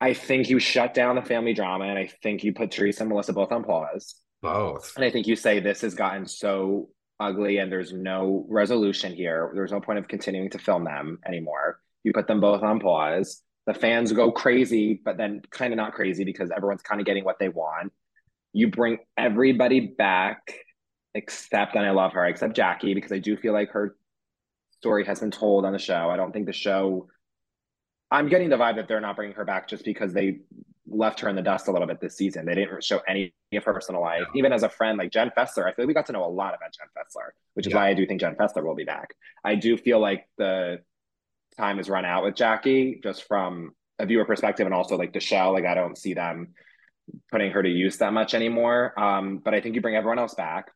I 0.00 0.14
think 0.14 0.48
you 0.48 0.58
shut 0.58 0.94
down 0.94 1.16
the 1.16 1.22
family 1.22 1.52
drama, 1.52 1.84
and 1.84 1.98
I 1.98 2.10
think 2.22 2.42
you 2.42 2.52
put 2.52 2.70
Teresa 2.70 3.02
and 3.02 3.10
Melissa 3.10 3.32
both 3.32 3.52
on 3.52 3.64
pause. 3.64 4.14
Both. 4.40 4.94
And 4.96 5.04
I 5.04 5.10
think 5.10 5.26
you 5.26 5.36
say 5.36 5.60
this 5.60 5.82
has 5.82 5.94
gotten 5.94 6.26
so 6.26 6.88
ugly 7.18 7.58
and 7.58 7.70
there's 7.70 7.92
no 7.92 8.46
resolution 8.48 9.12
here. 9.12 9.52
There's 9.54 9.72
no 9.72 9.80
point 9.80 9.98
of 9.98 10.08
continuing 10.08 10.48
to 10.50 10.58
film 10.58 10.84
them 10.84 11.18
anymore. 11.26 11.80
You 12.02 12.14
put 12.14 12.26
them 12.26 12.40
both 12.40 12.62
on 12.62 12.80
pause. 12.80 13.42
The 13.66 13.74
fans 13.74 14.10
go 14.12 14.32
crazy, 14.32 15.00
but 15.04 15.18
then 15.18 15.42
kind 15.50 15.72
of 15.72 15.76
not 15.76 15.92
crazy 15.92 16.24
because 16.24 16.50
everyone's 16.50 16.80
kind 16.80 17.00
of 17.00 17.06
getting 17.06 17.24
what 17.24 17.38
they 17.38 17.50
want. 17.50 17.92
You 18.54 18.68
bring 18.68 18.98
everybody 19.18 19.80
back 19.80 20.54
except, 21.14 21.76
and 21.76 21.84
I 21.84 21.90
love 21.90 22.14
her, 22.14 22.24
except 22.24 22.56
Jackie, 22.56 22.94
because 22.94 23.12
I 23.12 23.18
do 23.18 23.36
feel 23.36 23.52
like 23.52 23.70
her 23.72 23.96
story 24.80 25.04
has 25.04 25.20
been 25.20 25.30
told 25.30 25.66
on 25.66 25.72
the 25.72 25.78
show. 25.78 26.08
I 26.08 26.16
don't 26.16 26.32
think 26.32 26.46
the 26.46 26.52
show 26.52 27.08
I'm 28.10 28.28
getting 28.28 28.48
the 28.48 28.56
vibe 28.56 28.76
that 28.76 28.88
they're 28.88 29.00
not 29.00 29.16
bringing 29.16 29.36
her 29.36 29.44
back 29.44 29.68
just 29.68 29.84
because 29.84 30.12
they 30.12 30.40
left 30.88 31.20
her 31.20 31.28
in 31.28 31.36
the 31.36 31.42
dust 31.42 31.68
a 31.68 31.72
little 31.72 31.86
bit 31.86 32.00
this 32.00 32.16
season. 32.16 32.44
They 32.44 32.54
didn't 32.54 32.82
show 32.82 33.00
any 33.06 33.32
of 33.54 33.64
her 33.64 33.72
personal 33.72 34.00
life. 34.00 34.22
Yeah. 34.34 34.38
Even 34.38 34.52
as 34.52 34.64
a 34.64 34.68
friend, 34.68 34.98
like 34.98 35.12
Jen 35.12 35.30
Fessler, 35.36 35.64
I 35.64 35.72
feel 35.72 35.84
like 35.84 35.88
we 35.88 35.94
got 35.94 36.06
to 36.06 36.12
know 36.12 36.24
a 36.24 36.26
lot 36.26 36.54
about 36.54 36.72
Jen 36.72 36.88
Fessler, 36.96 37.30
which 37.54 37.66
is 37.66 37.70
yeah. 37.70 37.78
why 37.78 37.88
I 37.88 37.94
do 37.94 38.06
think 38.06 38.20
Jen 38.20 38.34
Fessler 38.34 38.64
will 38.64 38.74
be 38.74 38.84
back. 38.84 39.14
I 39.44 39.54
do 39.54 39.76
feel 39.76 40.00
like 40.00 40.28
the 40.36 40.80
time 41.56 41.76
has 41.76 41.88
run 41.88 42.04
out 42.04 42.24
with 42.24 42.34
Jackie, 42.34 43.00
just 43.02 43.24
from 43.24 43.72
a 43.98 44.06
viewer 44.06 44.24
perspective, 44.24 44.66
and 44.66 44.74
also 44.74 44.96
like 44.96 45.12
the 45.12 45.20
show. 45.20 45.52
Like 45.52 45.64
I 45.64 45.74
don't 45.74 45.96
see 45.96 46.14
them 46.14 46.54
putting 47.30 47.52
her 47.52 47.62
to 47.62 47.68
use 47.68 47.98
that 47.98 48.12
much 48.12 48.34
anymore. 48.34 48.98
Um, 48.98 49.38
but 49.38 49.54
I 49.54 49.60
think 49.60 49.74
you 49.74 49.80
bring 49.80 49.96
everyone 49.96 50.18
else 50.18 50.34
back. 50.34 50.70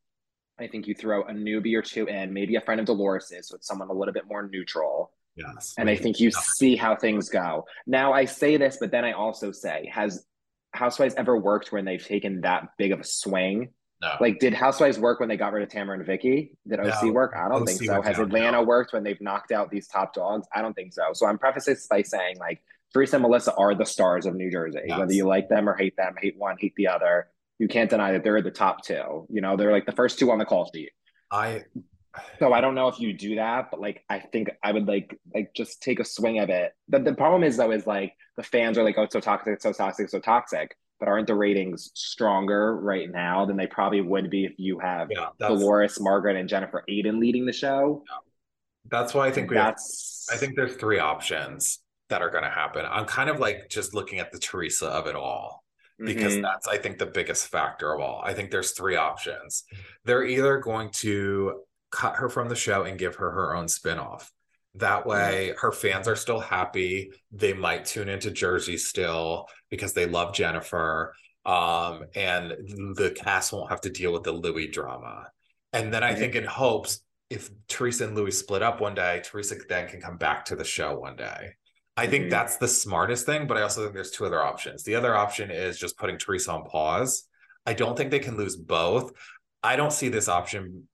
I 0.59 0.69
think 0.69 0.87
you 0.87 0.95
throw 0.95 1.23
a 1.23 1.33
newbie 1.33 1.75
or 1.75 1.83
two 1.83 2.07
in, 2.07 2.33
maybe 2.33 2.55
a 2.55 2.61
friend 2.61 2.81
of 2.81 2.87
Dolores's, 2.87 3.49
so 3.49 3.57
it's 3.57 3.67
someone 3.67 3.89
a 3.89 3.93
little 3.93 4.15
bit 4.15 4.29
more 4.29 4.49
neutral. 4.49 5.11
Yes. 5.37 5.75
And 5.77 5.91
I 5.91 5.97
think 5.97 6.21
you 6.21 6.31
see 6.31 6.77
how 6.77 6.97
things 6.97 7.29
go. 7.29 7.67
Now 7.87 8.13
I 8.13 8.25
say 8.25 8.57
this, 8.57 8.77
but 8.81 8.91
then 8.91 9.05
I 9.05 9.13
also 9.13 9.53
say, 9.53 9.91
has 9.93 10.25
Housewives 10.73 11.15
ever 11.17 11.37
worked 11.37 11.73
when 11.73 11.85
they've 11.85 12.05
taken 12.05 12.43
that 12.43 12.69
big 12.79 12.93
of 12.93 13.01
a 13.01 13.05
swing? 13.05 13.71
No. 14.03 14.17
Like, 14.21 14.39
did 14.39 14.55
Housewives 14.55 14.99
work 14.99 15.21
when 15.21 15.29
they 15.29 15.37
got 15.37 15.53
rid 15.53 15.63
of 15.63 15.69
Tamra 15.69 15.95
and 15.95 16.05
Vicki? 16.05 16.53
Did 16.69 16.81
OC 16.81 17.05
no. 17.05 17.13
work? 17.13 17.35
I 17.37 17.49
don't 17.49 17.63
OC 17.63 17.69
think 17.69 17.83
so. 17.85 18.03
Has 18.03 18.19
Atlanta 18.19 18.63
worked 18.63 18.93
when 18.93 19.03
they've 19.03 19.21
knocked 19.21 19.51
out 19.51 19.71
these 19.71 19.89
top 19.89 20.15
dogs? 20.15 20.47
I 20.55 20.63
don't 20.63 20.75
think 20.75 20.93
so. 20.93 21.03
So 21.15 21.27
I'm 21.27 21.39
prefacing 21.39 21.75
this 21.75 21.87
by 21.87 22.03
saying, 22.03 22.39
like, 22.39 22.61
Teresa 22.93 23.17
and 23.17 23.23
Melissa 23.23 23.55
are 23.55 23.75
the 23.75 23.87
stars 23.87 24.27
of 24.27 24.35
New 24.35 24.51
Jersey. 24.51 24.81
Yes. 24.87 24.99
Whether 24.99 25.15
you 25.15 25.27
like 25.27 25.49
them 25.49 25.69
or 25.69 25.75
hate 25.75 25.97
them, 25.97 26.15
hate 26.21 26.37
one, 26.37 26.57
hate 26.59 26.75
the 26.77 26.89
other, 26.89 27.29
you 27.59 27.67
can't 27.67 27.91
deny 27.91 28.13
that 28.13 28.25
they're 28.25 28.43
the 28.43 28.51
top 28.51 28.85
two. 28.85 29.27
You 29.31 29.41
know, 29.41 29.57
they're 29.57 29.73
like 29.73 29.87
the 29.87 29.93
first 29.93 30.19
two 30.19 30.31
on 30.31 30.39
the 30.39 30.45
call 30.45 30.71
sheet. 30.73 30.91
I 31.31 31.63
so 32.39 32.53
I 32.53 32.61
don't 32.61 32.75
know 32.75 32.89
if 32.89 33.01
you 33.01 33.13
do 33.13 33.37
that, 33.37 33.71
but 33.71 33.81
like 33.81 34.05
I 34.09 34.21
think 34.21 34.51
I 34.63 34.73
would 34.73 34.87
like 34.87 35.19
like 35.35 35.53
just 35.55 35.83
take 35.83 36.01
a 36.01 36.05
swing 36.05 36.39
of 36.39 36.51
it. 36.51 36.73
The 36.89 36.99
the 36.99 37.15
problem 37.15 37.43
is 37.43 37.57
though 37.57 37.71
is 37.71 37.87
like 37.87 38.15
the 38.37 38.43
fans 38.43 38.79
are 38.79 38.85
like, 38.85 38.97
oh, 38.99 39.03
it's 39.03 39.13
so 39.13 39.21
toxic, 39.21 39.55
it's 39.55 39.63
so 39.63 39.73
toxic, 39.73 40.09
so 40.09 40.21
toxic. 40.21 40.77
But 41.01 41.09
aren't 41.09 41.27
the 41.27 41.35
ratings 41.35 41.91
stronger 41.95 42.77
right 42.77 43.11
now 43.11 43.45
than 43.47 43.57
they 43.57 43.67
probably 43.67 44.01
would 44.01 44.31
be 44.31 44.45
if 44.45 44.55
you 44.59 44.79
have 44.79 45.09
yeah, 45.11 45.29
Dolores, 45.39 46.01
Margaret, 46.01 46.37
and 46.37 46.49
Jennifer 46.49 46.85
Aydin 46.89 47.19
leading 47.19 47.47
the 47.47 47.53
show? 47.53 48.05
Yeah. 48.09 48.17
That's 48.91 49.15
why 49.15 49.27
I 49.27 49.33
think 49.33 49.51
we 49.51 49.57
that's... 49.57 50.27
have 50.31 50.37
I 50.37 50.41
think 50.41 50.57
there's 50.57 50.77
three 50.77 50.99
options 50.99 51.81
that 52.11 52.23
are 52.23 52.31
gonna 52.31 52.51
happen. 52.51 52.87
I'm 52.89 53.07
kind 53.07 53.29
of 53.29 53.41
like 53.41 53.69
just 53.71 53.95
looking 53.95 54.21
at 54.21 54.31
the 54.31 54.39
Teresa 54.39 54.87
of 54.87 55.07
it 55.07 55.17
all 55.17 55.65
because 55.99 56.35
mm-hmm. 56.35 56.43
that's 56.43 56.69
I 56.69 56.79
think 56.79 56.99
the 56.99 57.07
biggest 57.07 57.49
factor 57.49 57.93
of 57.93 58.01
all. 58.01 58.23
I 58.25 58.33
think 58.35 58.51
there's 58.51 58.73
three 58.73 58.97
options. 58.97 59.65
They're 60.05 60.25
either 60.25 60.59
going 60.59 60.91
to 60.91 61.61
cut 61.95 62.17
her 62.17 62.29
from 62.29 62.49
the 62.49 62.57
show 62.57 62.83
and 62.83 62.99
give 62.99 63.15
her 63.17 63.31
her 63.31 63.55
own 63.55 63.67
spinoff. 63.67 64.29
That 64.75 65.07
way, 65.07 65.55
her 65.59 65.71
fans 65.71 66.09
are 66.09 66.17
still 66.17 66.41
happy. 66.41 67.13
They 67.31 67.53
might 67.53 67.85
tune 67.85 68.09
into 68.09 68.33
Jersey 68.33 68.77
still 68.77 69.47
because 69.71 69.93
they 69.93 70.07
love 70.07 70.35
Jennifer. 70.35 71.15
Um, 71.47 72.07
and 72.17 72.51
the 72.97 73.15
cast 73.17 73.53
won't 73.53 73.71
have 73.71 73.83
to 73.83 73.91
deal 73.91 74.13
with 74.13 74.25
the 74.25 74.33
Luis 74.33 74.75
drama. 74.75 75.29
And 75.73 75.95
then 75.95 76.03
I 76.03 76.15
think 76.15 76.35
in 76.35 76.45
hopes, 76.45 77.01
if 77.31 77.51
Teresa 77.69 78.07
and 78.07 78.17
Luis 78.17 78.39
split 78.39 78.63
up 78.63 78.81
one 78.81 78.95
day, 78.95 79.23
Teresa 79.25 79.57
then 79.69 79.89
can 79.89 80.01
come 80.01 80.17
back 80.17 80.47
to 80.47 80.57
the 80.57 80.65
show 80.65 80.99
one 80.99 81.17
day. 81.17 81.55
I 81.97 82.09
think 82.09 82.25
mm-hmm. 82.25 82.31
that's 82.31 82.57
the 82.57 82.67
smartest 82.69 83.27
thing, 83.27 83.47
but 83.47 83.57
I 83.57 83.63
also 83.63 83.83
think 83.83 83.95
there's 83.95 84.11
two 84.11 84.27
other 84.27 84.43
options. 84.43 84.83
The 84.83 84.97
other 84.97 85.15
option 85.15 85.51
is 85.53 85.79
just 85.79 85.97
putting 85.97 86.19
Teresa 86.19 86.53
on 86.53 86.65
pause. 86.65 87.29
I 87.65 87.75
don't 87.75 87.97
think 87.97 88.11
they 88.11 88.19
can 88.19 88.37
lose 88.37 88.57
both. 88.57 89.13
I 89.63 89.77
don't 89.77 89.93
see 89.93 90.09
this 90.09 90.29
option 90.29 90.89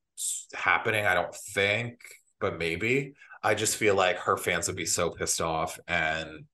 happening. 0.54 1.06
I 1.06 1.14
don't 1.14 1.34
think, 1.34 2.00
but 2.40 2.58
maybe. 2.58 3.14
I 3.42 3.54
just 3.54 3.76
feel 3.76 3.94
like 3.94 4.18
her 4.18 4.36
fans 4.36 4.66
would 4.66 4.76
be 4.76 4.86
so 4.86 5.10
pissed 5.10 5.40
off 5.40 5.78
and 5.88 6.44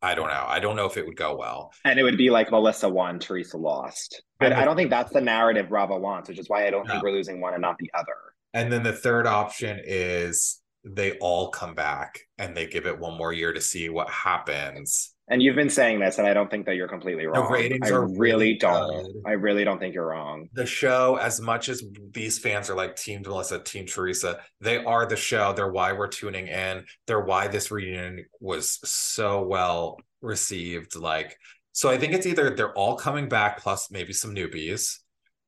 I 0.00 0.14
don't 0.14 0.28
know. 0.28 0.44
I 0.46 0.60
don't 0.60 0.76
know 0.76 0.86
if 0.86 0.96
it 0.96 1.06
would 1.06 1.16
go 1.16 1.36
well. 1.36 1.72
And 1.84 1.98
it 1.98 2.04
would 2.04 2.16
be 2.16 2.30
like 2.30 2.50
Melissa 2.50 2.88
won, 2.88 3.18
Teresa 3.18 3.56
lost. 3.56 4.22
I, 4.40 4.52
I 4.52 4.64
don't 4.64 4.76
think 4.76 4.90
that's 4.90 5.12
the 5.12 5.20
narrative 5.20 5.68
Bravo 5.68 5.98
wants, 5.98 6.28
which 6.28 6.38
is 6.38 6.48
why 6.48 6.66
I 6.66 6.70
don't 6.70 6.86
no. 6.86 6.94
think 6.94 7.04
we're 7.04 7.12
losing 7.12 7.40
one 7.40 7.54
and 7.54 7.62
not 7.62 7.78
the 7.78 7.90
other. 7.94 8.14
And 8.54 8.72
then 8.72 8.82
the 8.82 8.92
third 8.92 9.26
option 9.26 9.80
is 9.84 10.60
they 10.84 11.18
all 11.18 11.50
come 11.50 11.74
back 11.74 12.20
and 12.38 12.56
they 12.56 12.66
give 12.66 12.86
it 12.86 12.98
one 12.98 13.18
more 13.18 13.32
year 13.32 13.52
to 13.52 13.60
see 13.60 13.88
what 13.88 14.08
happens 14.08 15.14
and 15.30 15.42
you've 15.42 15.56
been 15.56 15.70
saying 15.70 16.00
this, 16.00 16.18
and 16.18 16.26
I 16.26 16.32
don't 16.32 16.50
think 16.50 16.66
that 16.66 16.76
you're 16.76 16.88
completely 16.88 17.26
wrong. 17.26 17.44
The 17.44 17.50
ratings 17.50 17.90
I 17.90 17.94
are 17.94 18.06
really, 18.06 18.20
really 18.20 18.54
don't. 18.54 19.04
Good. 19.04 19.22
I 19.26 19.32
really 19.32 19.64
don't 19.64 19.78
think 19.78 19.94
you're 19.94 20.06
wrong. 20.06 20.48
The 20.54 20.66
show, 20.66 21.16
as 21.16 21.40
much 21.40 21.68
as 21.68 21.82
these 22.12 22.38
fans 22.38 22.70
are 22.70 22.74
like 22.74 22.96
Team 22.96 23.22
Melissa, 23.22 23.58
Team 23.58 23.86
Teresa, 23.86 24.40
they 24.60 24.82
are 24.82 25.06
the 25.06 25.16
show. 25.16 25.52
They're 25.52 25.70
why 25.70 25.92
we're 25.92 26.08
tuning 26.08 26.48
in. 26.48 26.84
They're 27.06 27.20
why 27.20 27.48
this 27.48 27.70
reunion 27.70 28.24
was 28.40 28.78
so 28.88 29.42
well 29.42 29.98
received. 30.22 30.96
Like, 30.96 31.36
so 31.72 31.90
I 31.90 31.98
think 31.98 32.14
it's 32.14 32.26
either 32.26 32.50
they're 32.50 32.74
all 32.74 32.96
coming 32.96 33.28
back, 33.28 33.60
plus 33.60 33.90
maybe 33.90 34.12
some 34.12 34.34
newbies. 34.34 34.98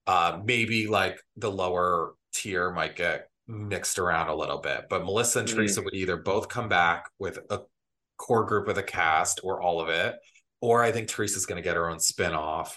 Uh, 0.07 0.41
maybe 0.45 0.87
like 0.89 1.23
the 1.37 1.51
lower 1.51 2.15
tier 2.35 2.71
might 2.71 2.97
get 2.97 3.29
mixed 3.47 3.99
around 3.99 4.29
a 4.29 4.35
little 4.35 4.59
bit, 4.59 4.87
but 4.89 5.05
Melissa 5.05 5.41
and 5.41 5.49
mm. 5.49 5.55
Teresa 5.55 5.83
would 5.83 5.95
either 5.95 6.17
both 6.17 6.49
come 6.49 6.69
back 6.69 7.09
with 7.19 7.39
a 7.51 7.61
core 8.21 8.45
group 8.45 8.69
of 8.69 8.75
the 8.75 8.83
cast 8.83 9.41
or 9.43 9.61
all 9.61 9.81
of 9.81 9.89
it. 9.89 10.15
Or 10.61 10.83
I 10.83 10.93
think 10.93 11.09
Teresa's 11.09 11.47
going 11.47 11.57
to 11.57 11.67
get 11.67 11.77
her 11.77 11.89
own 11.89 11.97
spinoff 11.97 12.77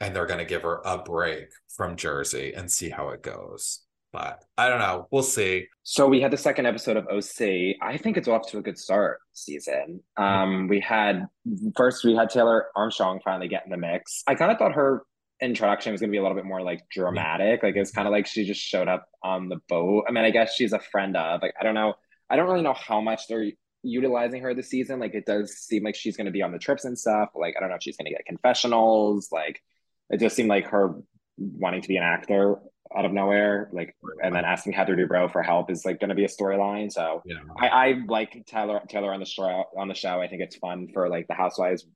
and 0.00 0.14
they're 0.14 0.26
going 0.26 0.38
to 0.38 0.44
give 0.44 0.62
her 0.62 0.82
a 0.84 0.98
break 0.98 1.48
from 1.76 1.96
Jersey 1.96 2.52
and 2.54 2.70
see 2.70 2.90
how 2.90 3.08
it 3.10 3.22
goes. 3.22 3.80
But 4.12 4.44
I 4.58 4.68
don't 4.68 4.80
know. 4.80 5.08
We'll 5.10 5.22
see. 5.22 5.68
So 5.84 6.06
we 6.06 6.20
had 6.20 6.30
the 6.30 6.36
second 6.36 6.66
episode 6.66 6.98
of 6.98 7.06
OC. 7.06 7.76
I 7.80 7.96
think 7.96 8.18
it's 8.18 8.28
off 8.28 8.46
to 8.50 8.58
a 8.58 8.62
good 8.62 8.76
start 8.76 9.20
season. 9.32 10.00
Um, 10.18 10.68
we 10.68 10.80
had 10.80 11.26
first 11.74 12.04
we 12.04 12.14
had 12.14 12.28
Taylor 12.28 12.66
Armstrong 12.76 13.20
finally 13.24 13.48
get 13.48 13.64
in 13.64 13.70
the 13.70 13.78
mix. 13.78 14.22
I 14.26 14.34
kind 14.34 14.52
of 14.52 14.58
thought 14.58 14.74
her 14.74 15.04
introduction 15.40 15.92
was 15.92 16.02
going 16.02 16.10
to 16.10 16.12
be 16.12 16.18
a 16.18 16.22
little 16.22 16.36
bit 16.36 16.44
more 16.44 16.60
like 16.60 16.82
dramatic. 16.90 17.62
Like 17.62 17.76
it's 17.76 17.90
kind 17.90 18.06
of 18.06 18.12
like 18.12 18.26
she 18.26 18.44
just 18.44 18.60
showed 18.60 18.86
up 18.86 19.06
on 19.22 19.48
the 19.48 19.60
boat. 19.68 20.04
I 20.06 20.12
mean, 20.12 20.24
I 20.24 20.30
guess 20.30 20.54
she's 20.54 20.74
a 20.74 20.78
friend 20.78 21.16
of. 21.16 21.40
Like 21.40 21.54
I 21.58 21.64
don't 21.64 21.74
know. 21.74 21.94
I 22.28 22.36
don't 22.36 22.48
really 22.48 22.62
know 22.62 22.74
how 22.74 23.00
much 23.00 23.28
they're 23.28 23.50
utilizing 23.82 24.42
her 24.42 24.54
this 24.54 24.68
season. 24.68 25.00
Like 25.00 25.14
it 25.14 25.26
does 25.26 25.52
seem 25.56 25.84
like 25.84 25.94
she's 25.94 26.16
going 26.16 26.26
to 26.26 26.32
be 26.32 26.42
on 26.42 26.52
the 26.52 26.58
trips 26.58 26.84
and 26.84 26.98
stuff. 26.98 27.30
Like 27.34 27.54
I 27.56 27.60
don't 27.60 27.68
know 27.68 27.76
if 27.76 27.82
she's 27.82 27.96
going 27.96 28.06
to 28.06 28.12
get 28.12 28.26
confessionals. 28.26 29.30
Like 29.32 29.62
it 30.10 30.20
just 30.20 30.36
seemed 30.36 30.48
like 30.48 30.68
her 30.68 30.94
wanting 31.38 31.82
to 31.82 31.88
be 31.88 31.96
an 31.96 32.02
actor 32.02 32.56
out 32.96 33.04
of 33.04 33.12
nowhere. 33.12 33.70
Like 33.72 33.96
and 34.22 34.34
then 34.34 34.44
asking 34.44 34.74
Heather 34.74 34.96
Dubrow 34.96 35.30
for 35.30 35.42
help 35.42 35.70
is 35.70 35.84
like 35.84 36.00
going 36.00 36.10
to 36.10 36.14
be 36.14 36.24
a 36.24 36.28
storyline. 36.28 36.92
So 36.92 37.22
yeah. 37.24 37.36
I, 37.58 37.68
I 37.68 37.94
like 38.06 38.44
Taylor 38.46 38.80
Taylor 38.88 39.12
on 39.12 39.20
the 39.20 39.26
show 39.26 39.64
on 39.76 39.88
the 39.88 39.94
show. 39.94 40.20
I 40.20 40.28
think 40.28 40.42
it's 40.42 40.56
fun 40.56 40.88
for 40.92 41.08
like 41.08 41.28
the 41.28 41.34
Housewives 41.34 41.86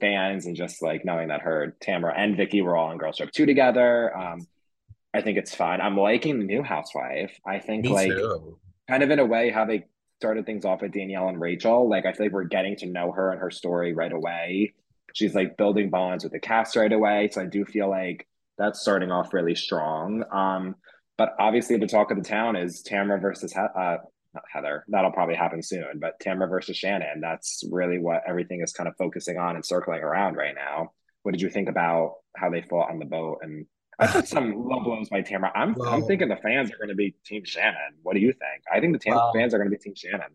fans 0.00 0.46
and 0.46 0.56
just 0.56 0.82
like 0.82 1.04
knowing 1.04 1.28
that 1.28 1.42
her 1.42 1.76
Tamra 1.80 2.12
and 2.16 2.36
Vicki 2.36 2.62
were 2.62 2.76
all 2.76 2.88
on 2.88 2.98
Girls 2.98 3.16
Trip 3.16 3.30
two 3.30 3.46
together. 3.46 4.16
Um, 4.16 4.46
I 5.14 5.20
think 5.20 5.38
it's 5.38 5.54
fun. 5.54 5.80
I'm 5.80 5.96
liking 5.96 6.40
the 6.40 6.44
new 6.44 6.62
housewife. 6.62 7.38
I 7.46 7.60
think 7.60 7.84
Me 7.84 7.90
like 7.90 8.10
too. 8.10 8.58
kind 8.88 9.02
of 9.02 9.10
in 9.10 9.20
a 9.20 9.24
way 9.24 9.50
how 9.50 9.64
they 9.64 9.84
started 10.24 10.46
things 10.46 10.64
off 10.64 10.80
with 10.80 10.92
Danielle 10.92 11.28
and 11.28 11.38
Rachel. 11.38 11.86
Like 11.86 12.06
I 12.06 12.14
feel 12.14 12.26
like 12.26 12.32
we're 12.32 12.44
getting 12.44 12.76
to 12.76 12.86
know 12.86 13.12
her 13.12 13.30
and 13.30 13.40
her 13.40 13.50
story 13.50 13.92
right 13.92 14.12
away. 14.12 14.72
She's 15.12 15.34
like 15.34 15.58
building 15.58 15.90
bonds 15.90 16.24
with 16.24 16.32
the 16.32 16.40
cast 16.40 16.76
right 16.76 16.90
away. 16.90 17.28
So 17.30 17.42
I 17.42 17.44
do 17.44 17.66
feel 17.66 17.90
like 17.90 18.26
that's 18.56 18.80
starting 18.80 19.12
off 19.12 19.34
really 19.34 19.54
strong. 19.54 20.24
Um, 20.32 20.76
but 21.18 21.34
obviously 21.38 21.76
the 21.76 21.86
talk 21.86 22.10
of 22.10 22.16
the 22.16 22.24
town 22.24 22.56
is 22.56 22.82
Tamra 22.82 23.20
versus 23.20 23.52
he- 23.52 23.58
uh, 23.58 23.98
Heather. 24.50 24.86
That'll 24.88 25.12
probably 25.12 25.34
happen 25.34 25.62
soon. 25.62 26.00
But 26.00 26.18
Tamra 26.20 26.48
versus 26.48 26.78
Shannon. 26.78 27.20
That's 27.20 27.62
really 27.70 27.98
what 27.98 28.22
everything 28.26 28.62
is 28.62 28.72
kind 28.72 28.88
of 28.88 28.96
focusing 28.96 29.36
on 29.36 29.56
and 29.56 29.64
circling 29.64 30.00
around 30.00 30.36
right 30.36 30.54
now. 30.54 30.92
What 31.22 31.32
did 31.32 31.42
you 31.42 31.50
think 31.50 31.68
about 31.68 32.14
how 32.34 32.48
they 32.48 32.62
fought 32.62 32.90
on 32.90 32.98
the 32.98 33.04
boat 33.04 33.40
and 33.42 33.66
I 33.98 34.06
put 34.06 34.26
some 34.26 34.52
low 34.52 34.80
blows 34.80 35.08
by 35.08 35.22
Tamra. 35.22 35.50
I'm 35.54 35.80
I'm 35.82 36.02
thinking 36.04 36.28
the 36.28 36.36
fans 36.36 36.72
are 36.72 36.76
going 36.76 36.88
to 36.88 36.94
be 36.94 37.14
Team 37.24 37.44
Shannon. 37.44 37.94
What 38.02 38.14
do 38.14 38.20
you 38.20 38.32
think? 38.32 38.64
I 38.72 38.80
think 38.80 38.92
the 38.92 38.98
Tam- 38.98 39.18
fans 39.34 39.54
are 39.54 39.58
going 39.58 39.70
to 39.70 39.76
be 39.76 39.82
Team 39.82 39.94
Shannon. 39.94 40.30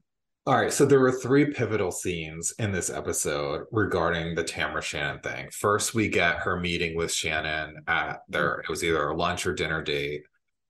All 0.45 0.55
right, 0.55 0.73
so 0.73 0.85
there 0.85 0.99
were 0.99 1.11
three 1.11 1.45
pivotal 1.45 1.91
scenes 1.91 2.53
in 2.57 2.71
this 2.71 2.89
episode 2.89 3.65
regarding 3.71 4.33
the 4.33 4.43
Tamra 4.43 4.81
Shannon 4.81 5.19
thing. 5.21 5.49
First, 5.51 5.93
we 5.93 6.07
get 6.07 6.37
her 6.37 6.59
meeting 6.59 6.95
with 6.95 7.11
Shannon 7.11 7.83
at 7.87 8.21
their 8.29 8.61
it 8.61 8.69
was 8.69 8.83
either 8.83 9.09
a 9.09 9.15
lunch 9.15 9.45
or 9.45 9.53
dinner 9.53 9.83
date. 9.83 10.23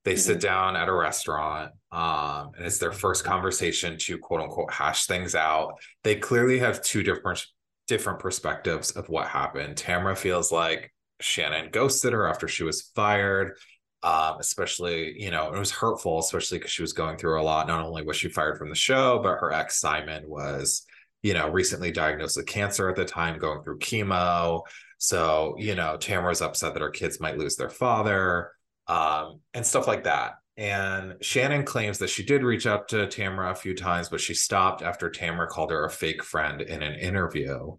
They 0.04 0.14
mm-hmm. 0.14 0.20
sit 0.20 0.42
down 0.42 0.76
at 0.76 0.90
a 0.90 0.94
restaurant, 0.94 1.72
um, 1.92 2.52
and 2.58 2.66
it's 2.66 2.80
their 2.80 2.92
first 2.92 3.24
conversation 3.24 3.98
to 4.00 4.18
quote 4.18 4.42
unquote 4.42 4.74
hash 4.74 5.06
things 5.06 5.36
out. 5.36 5.76
They 6.04 6.16
clearly 6.16 6.60
have 6.60 6.82
two 6.82 7.04
different 7.04 7.46
different 7.88 8.20
perspectives 8.20 8.92
of 8.92 9.08
what 9.10 9.28
happened. 9.28 9.76
Tamra 9.76 10.18
feels 10.18 10.52
like 10.52 10.92
Shannon 11.22 11.70
ghosted 11.72 12.14
her 12.14 12.28
after 12.28 12.48
she 12.48 12.64
was 12.64 12.82
fired 12.96 13.58
um, 14.02 14.38
especially 14.40 15.22
you 15.22 15.30
know 15.32 15.54
it 15.54 15.60
was 15.60 15.72
hurtful 15.72 16.20
especially 16.20 16.58
because 16.58 16.72
she 16.72 16.82
was 16.82 16.94
going 16.94 17.18
through 17.18 17.40
a 17.40 17.44
lot. 17.44 17.68
Not 17.68 17.86
only 17.86 18.04
was 18.04 18.18
she 18.18 18.30
fired 18.30 18.58
from 18.58 18.70
the 18.70 18.76
show 18.76 19.20
but 19.22 19.38
her 19.40 19.52
ex 19.52 19.80
simon 19.80 20.28
was 20.28 20.86
you 21.22 21.34
know 21.34 21.50
recently 21.50 21.92
diagnosed 21.92 22.38
with 22.38 22.46
cancer 22.46 22.90
at 22.90 22.96
the 22.96 23.06
time 23.06 23.40
going 23.40 23.62
through 23.64 23.80
chemo. 23.80 24.62
So 24.98 25.56
you 25.58 25.76
know 25.76 25.98
tamra's 26.00 26.42
upset 26.42 26.74
that 26.74 26.82
her 26.82 26.90
kids 26.90 27.20
might 27.20 27.38
lose 27.38 27.56
their 27.56 27.70
father 27.70 28.52
um, 28.88 29.42
and 29.54 29.66
stuff 29.66 29.88
like 29.88 30.06
that. 30.06 30.36
And 30.56 31.16
shannon 31.22 31.66
claims 31.66 31.98
that 32.00 32.10
she 32.10 32.24
did 32.24 32.44
reach 32.44 32.66
out 32.66 32.88
to 32.90 33.08
tamra 33.08 33.52
a 33.52 33.56
few 33.56 33.76
times 33.76 34.08
but 34.10 34.22
she 34.22 34.34
stopped 34.34 34.82
after 34.82 35.10
tamra 35.10 35.48
called 35.48 35.72
her 35.72 35.86
a 35.86 35.90
fake 35.90 36.24
friend 36.24 36.62
in 36.62 36.84
an 36.84 36.96
interview 37.00 37.78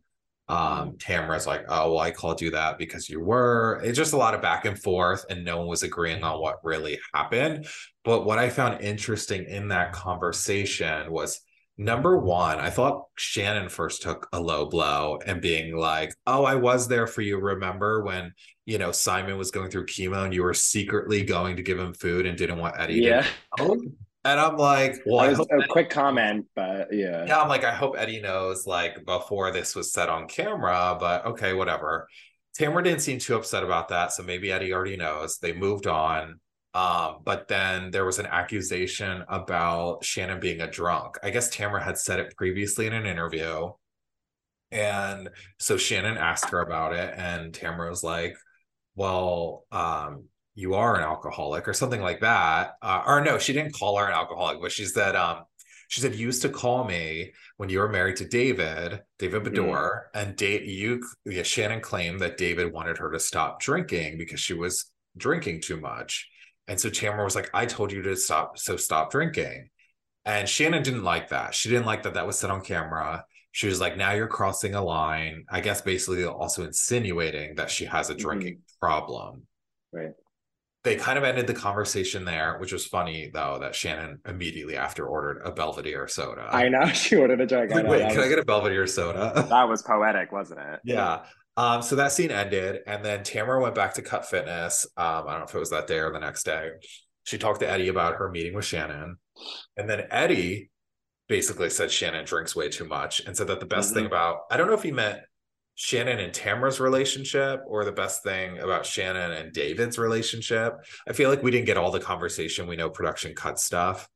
um, 0.50 0.94
Tamra's 0.98 1.46
like, 1.46 1.64
oh, 1.68 1.92
well, 1.92 2.00
I 2.00 2.10
called 2.10 2.40
you 2.40 2.50
that 2.50 2.76
because 2.76 3.08
you 3.08 3.20
were. 3.20 3.80
It's 3.84 3.96
just 3.96 4.14
a 4.14 4.16
lot 4.16 4.34
of 4.34 4.42
back 4.42 4.64
and 4.64 4.76
forth, 4.76 5.24
and 5.30 5.44
no 5.44 5.58
one 5.58 5.68
was 5.68 5.84
agreeing 5.84 6.24
on 6.24 6.40
what 6.40 6.64
really 6.64 6.98
happened. 7.14 7.68
But 8.04 8.24
what 8.24 8.40
I 8.40 8.48
found 8.48 8.80
interesting 8.80 9.44
in 9.44 9.68
that 9.68 9.92
conversation 9.92 11.12
was 11.12 11.40
number 11.78 12.18
one, 12.18 12.58
I 12.58 12.68
thought 12.68 13.04
Shannon 13.14 13.68
first 13.68 14.02
took 14.02 14.28
a 14.32 14.40
low 14.40 14.66
blow 14.66 15.20
and 15.24 15.40
being 15.40 15.76
like, 15.76 16.12
oh, 16.26 16.44
I 16.44 16.56
was 16.56 16.88
there 16.88 17.06
for 17.06 17.22
you. 17.22 17.38
Remember 17.38 18.02
when, 18.02 18.32
you 18.66 18.78
know, 18.78 18.90
Simon 18.90 19.38
was 19.38 19.52
going 19.52 19.70
through 19.70 19.86
chemo 19.86 20.24
and 20.24 20.34
you 20.34 20.42
were 20.42 20.52
secretly 20.52 21.22
going 21.22 21.56
to 21.56 21.62
give 21.62 21.78
him 21.78 21.94
food 21.94 22.26
and 22.26 22.36
didn't 22.36 22.58
want 22.58 22.74
Eddie 22.76 22.94
yeah. 22.94 23.24
to 23.56 23.92
and 24.24 24.38
I'm 24.38 24.56
like, 24.56 24.96
well, 25.06 25.20
a 25.20 25.30
Eddie, 25.30 25.66
quick 25.68 25.88
comment, 25.88 26.46
but 26.54 26.88
yeah. 26.92 27.24
Yeah, 27.26 27.40
I'm 27.40 27.48
like, 27.48 27.64
I 27.64 27.74
hope 27.74 27.94
Eddie 27.96 28.20
knows 28.20 28.66
like 28.66 29.04
before 29.06 29.50
this 29.50 29.74
was 29.74 29.92
set 29.92 30.08
on 30.08 30.28
camera, 30.28 30.96
but 30.98 31.24
okay, 31.26 31.54
whatever. 31.54 32.06
Tamra 32.58 32.84
didn't 32.84 33.00
seem 33.00 33.18
too 33.18 33.36
upset 33.36 33.62
about 33.62 33.88
that. 33.88 34.12
So 34.12 34.22
maybe 34.22 34.52
Eddie 34.52 34.74
already 34.74 34.96
knows. 34.96 35.38
They 35.38 35.52
moved 35.52 35.86
on. 35.86 36.40
Um, 36.74 37.18
but 37.24 37.48
then 37.48 37.90
there 37.90 38.04
was 38.04 38.18
an 38.18 38.26
accusation 38.26 39.24
about 39.28 40.04
Shannon 40.04 40.38
being 40.38 40.60
a 40.60 40.70
drunk. 40.70 41.16
I 41.22 41.30
guess 41.30 41.54
Tamra 41.54 41.82
had 41.82 41.98
said 41.98 42.20
it 42.20 42.36
previously 42.36 42.86
in 42.86 42.92
an 42.92 43.06
interview. 43.06 43.70
And 44.70 45.30
so 45.58 45.76
Shannon 45.76 46.16
asked 46.16 46.50
her 46.50 46.60
about 46.60 46.94
it, 46.94 47.12
and 47.16 47.52
Tamra 47.52 47.90
was 47.90 48.04
like, 48.04 48.36
Well, 48.94 49.64
um, 49.72 50.26
you 50.54 50.74
are 50.74 50.96
an 50.96 51.02
alcoholic 51.02 51.68
or 51.68 51.72
something 51.72 52.00
like 52.00 52.20
that. 52.20 52.72
Uh, 52.82 53.02
or 53.06 53.20
no, 53.20 53.38
she 53.38 53.52
didn't 53.52 53.74
call 53.74 53.96
her 53.96 54.06
an 54.06 54.12
alcoholic, 54.12 54.60
but 54.60 54.72
she 54.72 54.84
said, 54.84 55.16
um, 55.16 55.44
she 55.88 56.00
said, 56.00 56.14
you 56.14 56.26
used 56.26 56.42
to 56.42 56.48
call 56.48 56.84
me 56.84 57.32
when 57.56 57.68
you 57.68 57.80
were 57.80 57.88
married 57.88 58.16
to 58.16 58.28
David, 58.28 59.00
David 59.18 59.42
Beador, 59.42 59.64
mm. 59.64 60.00
and 60.14 60.36
date 60.36 60.62
you. 60.62 61.02
Yeah, 61.24 61.42
Shannon 61.42 61.80
claimed 61.80 62.20
that 62.20 62.36
David 62.36 62.72
wanted 62.72 62.98
her 62.98 63.10
to 63.10 63.18
stop 63.18 63.60
drinking 63.60 64.18
because 64.18 64.38
she 64.38 64.54
was 64.54 64.90
drinking 65.16 65.62
too 65.62 65.80
much. 65.80 66.28
And 66.68 66.78
so 66.80 66.90
Tamra 66.90 67.24
was 67.24 67.34
like, 67.34 67.50
I 67.52 67.66
told 67.66 67.90
you 67.90 68.02
to 68.02 68.14
stop, 68.14 68.56
so 68.56 68.76
stop 68.76 69.10
drinking. 69.10 69.70
And 70.24 70.48
Shannon 70.48 70.84
didn't 70.84 71.02
like 71.02 71.30
that. 71.30 71.54
She 71.54 71.68
didn't 71.68 71.86
like 71.86 72.04
that 72.04 72.14
that 72.14 72.26
was 72.26 72.38
said 72.38 72.50
on 72.50 72.60
camera. 72.60 73.24
She 73.50 73.66
was 73.66 73.80
like, 73.80 73.96
now 73.96 74.12
you're 74.12 74.28
crossing 74.28 74.76
a 74.76 74.84
line. 74.84 75.44
I 75.50 75.60
guess 75.60 75.80
basically 75.80 76.24
also 76.24 76.64
insinuating 76.64 77.56
that 77.56 77.70
she 77.70 77.86
has 77.86 78.10
a 78.10 78.14
drinking 78.14 78.54
mm-hmm. 78.54 78.86
problem. 78.86 79.42
Right 79.92 80.12
they 80.82 80.96
kind 80.96 81.18
of 81.18 81.24
ended 81.24 81.46
the 81.46 81.54
conversation 81.54 82.24
there, 82.24 82.56
which 82.58 82.72
was 82.72 82.86
funny 82.86 83.30
though 83.32 83.58
that 83.60 83.74
Shannon 83.74 84.20
immediately 84.26 84.76
after 84.76 85.06
ordered 85.06 85.42
a 85.44 85.52
Belvedere 85.52 86.08
soda. 86.08 86.48
I 86.50 86.68
know 86.68 86.86
she 86.92 87.16
ordered 87.16 87.40
a 87.40 87.46
drink. 87.46 87.70
Like, 87.70 87.86
Wait, 87.86 88.00
can 88.08 88.16
was, 88.16 88.26
I 88.26 88.28
get 88.28 88.38
a 88.38 88.44
Belvedere 88.44 88.86
soda? 88.86 89.46
That 89.50 89.68
was 89.68 89.82
poetic, 89.82 90.32
wasn't 90.32 90.60
it? 90.60 90.80
Yeah. 90.84 91.24
Um, 91.56 91.82
so 91.82 91.96
that 91.96 92.12
scene 92.12 92.30
ended, 92.30 92.80
and 92.86 93.04
then 93.04 93.20
Tamra 93.20 93.60
went 93.60 93.74
back 93.74 93.94
to 93.94 94.02
Cut 94.02 94.24
Fitness. 94.24 94.86
Um, 94.96 95.26
I 95.26 95.32
don't 95.32 95.40
know 95.40 95.46
if 95.46 95.54
it 95.54 95.58
was 95.58 95.70
that 95.70 95.86
day 95.86 95.98
or 95.98 96.12
the 96.12 96.20
next 96.20 96.44
day. 96.44 96.70
She 97.24 97.36
talked 97.36 97.60
to 97.60 97.68
Eddie 97.68 97.88
about 97.88 98.14
her 98.14 98.30
meeting 98.30 98.54
with 98.54 98.64
Shannon, 98.64 99.16
and 99.76 99.90
then 99.90 100.06
Eddie 100.10 100.70
basically 101.28 101.68
said 101.68 101.90
Shannon 101.90 102.24
drinks 102.24 102.56
way 102.56 102.70
too 102.70 102.86
much, 102.86 103.20
and 103.20 103.36
said 103.36 103.48
that 103.48 103.60
the 103.60 103.66
best 103.66 103.90
mm-hmm. 103.90 103.98
thing 103.98 104.06
about 104.06 104.42
I 104.50 104.56
don't 104.56 104.68
know 104.68 104.74
if 104.74 104.82
he 104.82 104.92
meant 104.92 105.18
Shannon 105.82 106.18
and 106.18 106.30
Tamra's 106.30 106.78
relationship 106.78 107.62
or 107.66 107.86
the 107.86 107.90
best 107.90 108.22
thing 108.22 108.58
about 108.58 108.84
Shannon 108.84 109.32
and 109.32 109.50
David's 109.50 109.98
relationship. 109.98 110.74
I 111.08 111.14
feel 111.14 111.30
like 111.30 111.42
we 111.42 111.50
didn't 111.50 111.64
get 111.64 111.78
all 111.78 111.90
the 111.90 111.98
conversation. 111.98 112.66
We 112.66 112.76
know 112.76 112.90
production 112.90 113.34
cut 113.34 113.58
stuff. 113.58 114.06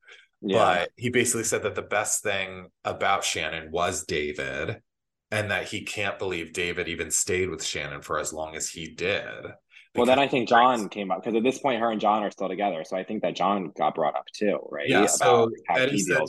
Yeah. 0.43 0.59
But 0.59 0.91
he 0.97 1.09
basically 1.09 1.45
said 1.45 1.63
that 1.63 1.75
the 1.75 1.81
best 1.81 2.23
thing 2.23 2.67
about 2.85 3.25
Shannon 3.25 3.71
was 3.71 4.05
David 4.05 4.83
and 5.31 5.51
that 5.51 5.65
he 5.67 5.87
can't 5.87 6.19
believe 6.19 6.53
David 6.53 6.87
even 6.87 7.11
stayed 7.11 7.49
with 7.49 7.65
Shannon 7.65 8.03
for 8.03 8.19
as 8.19 8.31
long 8.31 8.57
as 8.57 8.69
he 8.69 8.89
did. 8.89 9.47
Well, 9.95 10.05
then 10.05 10.19
I 10.19 10.29
think 10.29 10.51
John 10.51 10.91
came 10.91 11.11
up 11.11 11.23
because 11.23 11.35
at 11.35 11.45
this 11.45 11.61
point, 11.61 11.81
her 11.81 11.91
and 11.91 12.01
John 12.01 12.23
are 12.23 12.31
still 12.31 12.51
together. 12.51 12.85
So 12.85 12.95
I 12.95 13.05
think 13.05 13.23
that 13.23 13.37
John 13.37 13.73
got 13.75 13.95
brought 13.95 14.17
up 14.17 14.27
too, 14.35 14.59
right? 14.71 14.87
Yeah. 14.87 14.99
About 14.99 15.11
so 15.13 15.51
Eddie 15.71 15.99
said, 15.99 16.21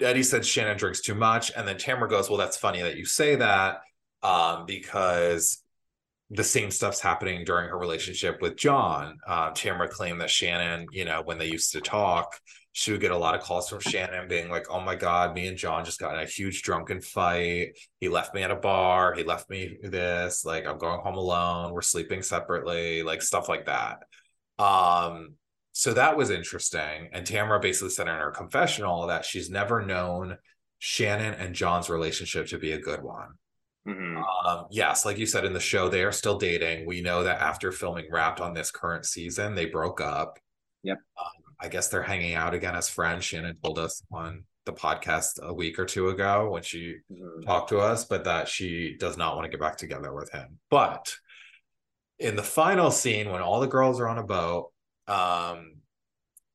Eddie 0.00 0.22
said 0.22 0.46
Shannon 0.46 0.78
drinks 0.78 1.02
too 1.02 1.14
much. 1.14 1.52
And 1.54 1.68
then 1.68 1.76
Tamra 1.76 2.08
goes, 2.08 2.30
Well, 2.30 2.38
that's 2.38 2.56
funny 2.56 2.80
that 2.80 2.96
you 2.96 3.04
say 3.04 3.34
that 3.36 3.82
um, 4.22 4.66
because 4.66 5.62
the 6.30 6.44
same 6.44 6.70
stuff's 6.70 7.00
happening 7.00 7.44
during 7.44 7.68
her 7.68 7.78
relationship 7.78 8.42
with 8.42 8.56
John. 8.56 9.16
Uh, 9.26 9.50
Tamra 9.52 9.88
claimed 9.88 10.20
that 10.20 10.30
Shannon, 10.30 10.86
you 10.92 11.04
know, 11.04 11.22
when 11.24 11.38
they 11.38 11.46
used 11.46 11.72
to 11.72 11.80
talk, 11.80 12.38
she 12.72 12.92
would 12.92 13.00
get 13.00 13.10
a 13.10 13.16
lot 13.16 13.34
of 13.34 13.40
calls 13.40 13.68
from 13.68 13.80
Shannon 13.80 14.28
being 14.28 14.50
like, 14.50 14.66
oh 14.70 14.80
my 14.80 14.94
God, 14.94 15.34
me 15.34 15.48
and 15.48 15.56
John 15.56 15.84
just 15.84 15.98
got 15.98 16.14
in 16.14 16.20
a 16.20 16.26
huge 16.26 16.62
drunken 16.62 17.00
fight. 17.00 17.70
He 17.98 18.08
left 18.08 18.34
me 18.34 18.42
at 18.42 18.50
a 18.50 18.56
bar. 18.56 19.14
He 19.14 19.24
left 19.24 19.48
me 19.48 19.78
this. 19.82 20.44
Like, 20.44 20.66
I'm 20.66 20.78
going 20.78 21.00
home 21.00 21.16
alone. 21.16 21.72
We're 21.72 21.82
sleeping 21.82 22.22
separately, 22.22 23.02
like 23.02 23.22
stuff 23.22 23.48
like 23.48 23.66
that. 23.66 24.02
Um, 24.58 25.34
so 25.72 25.94
that 25.94 26.16
was 26.16 26.30
interesting. 26.30 27.08
And 27.12 27.26
Tamra 27.26 27.60
basically 27.60 27.90
said 27.90 28.06
in 28.06 28.14
her 28.14 28.30
confessional 28.30 29.06
that 29.06 29.24
she's 29.24 29.50
never 29.50 29.84
known 29.84 30.36
Shannon 30.78 31.34
and 31.34 31.54
John's 31.54 31.88
relationship 31.88 32.48
to 32.48 32.58
be 32.58 32.72
a 32.72 32.80
good 32.80 33.02
one. 33.02 33.30
Mm-hmm. 33.88 34.18
Um, 34.46 34.66
yes, 34.70 35.04
like 35.06 35.18
you 35.18 35.26
said 35.26 35.44
in 35.44 35.52
the 35.52 35.60
show, 35.60 35.88
they 35.88 36.02
are 36.02 36.12
still 36.12 36.38
dating. 36.38 36.86
We 36.86 37.00
know 37.00 37.22
that 37.22 37.40
after 37.40 37.72
filming 37.72 38.06
Wrapped 38.10 38.40
on 38.40 38.52
this 38.52 38.70
current 38.70 39.06
season, 39.06 39.54
they 39.54 39.66
broke 39.66 40.00
up. 40.00 40.38
Yep. 40.82 40.98
Um, 41.18 41.54
I 41.60 41.68
guess 41.68 41.88
they're 41.88 42.02
hanging 42.02 42.34
out 42.34 42.54
again 42.54 42.76
as 42.76 42.88
friends. 42.88 43.24
Shannon 43.24 43.56
told 43.62 43.78
us 43.78 44.02
on 44.12 44.44
the 44.66 44.72
podcast 44.72 45.42
a 45.42 45.52
week 45.52 45.78
or 45.78 45.86
two 45.86 46.10
ago 46.10 46.50
when 46.50 46.62
she 46.62 46.96
mm-hmm. 47.10 47.42
talked 47.42 47.70
to 47.70 47.78
us, 47.78 48.04
but 48.04 48.24
that 48.24 48.48
she 48.48 48.96
does 48.98 49.16
not 49.16 49.34
want 49.34 49.46
to 49.46 49.50
get 49.50 49.60
back 49.60 49.76
together 49.76 50.12
with 50.12 50.30
him. 50.30 50.58
But 50.70 51.12
in 52.18 52.36
the 52.36 52.42
final 52.42 52.90
scene, 52.90 53.30
when 53.30 53.42
all 53.42 53.60
the 53.60 53.66
girls 53.66 54.00
are 54.00 54.08
on 54.08 54.18
a 54.18 54.22
boat, 54.22 54.70
um, 55.06 55.76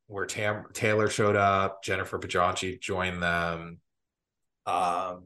where 0.07 0.25
Tam- 0.25 0.67
Taylor 0.73 1.09
showed 1.09 1.35
up, 1.35 1.83
Jennifer 1.83 2.19
Pedranti 2.19 2.79
joined 2.79 3.23
them. 3.23 3.79
Um, 4.65 5.23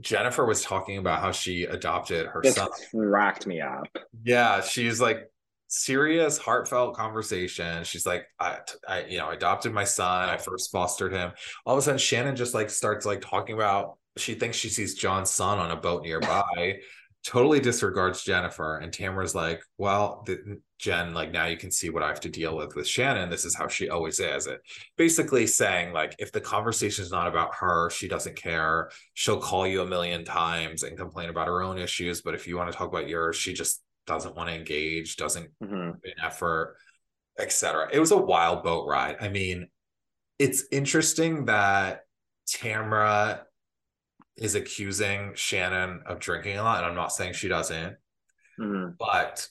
Jennifer 0.00 0.44
was 0.44 0.62
talking 0.62 0.98
about 0.98 1.20
how 1.20 1.32
she 1.32 1.64
adopted 1.64 2.26
her 2.26 2.40
this 2.42 2.56
son. 2.56 2.68
Cracked 2.90 3.46
me 3.46 3.60
up. 3.60 3.86
Yeah, 4.24 4.60
she's 4.60 5.00
like 5.00 5.30
serious, 5.68 6.38
heartfelt 6.38 6.94
conversation. 6.94 7.84
She's 7.84 8.06
like, 8.06 8.26
I, 8.38 8.58
I, 8.86 9.04
you 9.04 9.18
know, 9.18 9.30
adopted 9.30 9.72
my 9.72 9.84
son. 9.84 10.28
I 10.28 10.36
first 10.36 10.70
fostered 10.70 11.12
him. 11.12 11.32
All 11.64 11.74
of 11.74 11.78
a 11.78 11.82
sudden, 11.82 11.98
Shannon 11.98 12.36
just 12.36 12.54
like 12.54 12.70
starts 12.70 13.06
like 13.06 13.20
talking 13.20 13.54
about. 13.54 13.98
She 14.18 14.34
thinks 14.34 14.58
she 14.58 14.68
sees 14.68 14.94
John's 14.94 15.30
son 15.30 15.58
on 15.58 15.70
a 15.70 15.76
boat 15.76 16.02
nearby, 16.02 16.80
totally 17.24 17.60
disregards 17.60 18.22
Jennifer. 18.22 18.76
And 18.76 18.92
Tamra's 18.92 19.34
like, 19.34 19.62
well, 19.78 20.22
the, 20.26 20.60
Jen, 20.82 21.14
like 21.14 21.30
now 21.30 21.46
you 21.46 21.56
can 21.56 21.70
see 21.70 21.90
what 21.90 22.02
I 22.02 22.08
have 22.08 22.18
to 22.20 22.28
deal 22.28 22.56
with 22.56 22.74
with 22.74 22.88
Shannon. 22.88 23.30
This 23.30 23.44
is 23.44 23.54
how 23.54 23.68
she 23.68 23.88
always 23.88 24.18
is. 24.18 24.48
It 24.48 24.60
basically 24.96 25.46
saying 25.46 25.92
like, 25.92 26.16
if 26.18 26.32
the 26.32 26.40
conversation 26.40 27.04
is 27.04 27.12
not 27.12 27.28
about 27.28 27.54
her, 27.54 27.88
she 27.90 28.08
doesn't 28.08 28.34
care. 28.34 28.90
She'll 29.14 29.40
call 29.40 29.64
you 29.64 29.82
a 29.82 29.86
million 29.86 30.24
times 30.24 30.82
and 30.82 30.98
complain 30.98 31.30
about 31.30 31.46
her 31.46 31.62
own 31.62 31.78
issues. 31.78 32.22
But 32.22 32.34
if 32.34 32.48
you 32.48 32.56
want 32.56 32.72
to 32.72 32.76
talk 32.76 32.88
about 32.88 33.08
yours, 33.08 33.36
she 33.36 33.52
just 33.52 33.80
doesn't 34.08 34.34
want 34.34 34.48
to 34.48 34.56
engage, 34.56 35.14
doesn't 35.14 35.50
mm-hmm. 35.62 35.74
an 35.74 36.14
effort, 36.20 36.74
etc. 37.38 37.88
It 37.92 38.00
was 38.00 38.10
a 38.10 38.16
wild 38.16 38.64
boat 38.64 38.88
ride. 38.88 39.18
I 39.20 39.28
mean, 39.28 39.68
it's 40.40 40.64
interesting 40.72 41.44
that 41.44 42.00
Tamra 42.48 43.42
is 44.36 44.56
accusing 44.56 45.34
Shannon 45.36 46.02
of 46.06 46.18
drinking 46.18 46.58
a 46.58 46.64
lot, 46.64 46.78
and 46.78 46.86
I'm 46.86 46.96
not 46.96 47.12
saying 47.12 47.34
she 47.34 47.46
doesn't, 47.46 47.94
mm-hmm. 48.58 48.94
but 48.98 49.46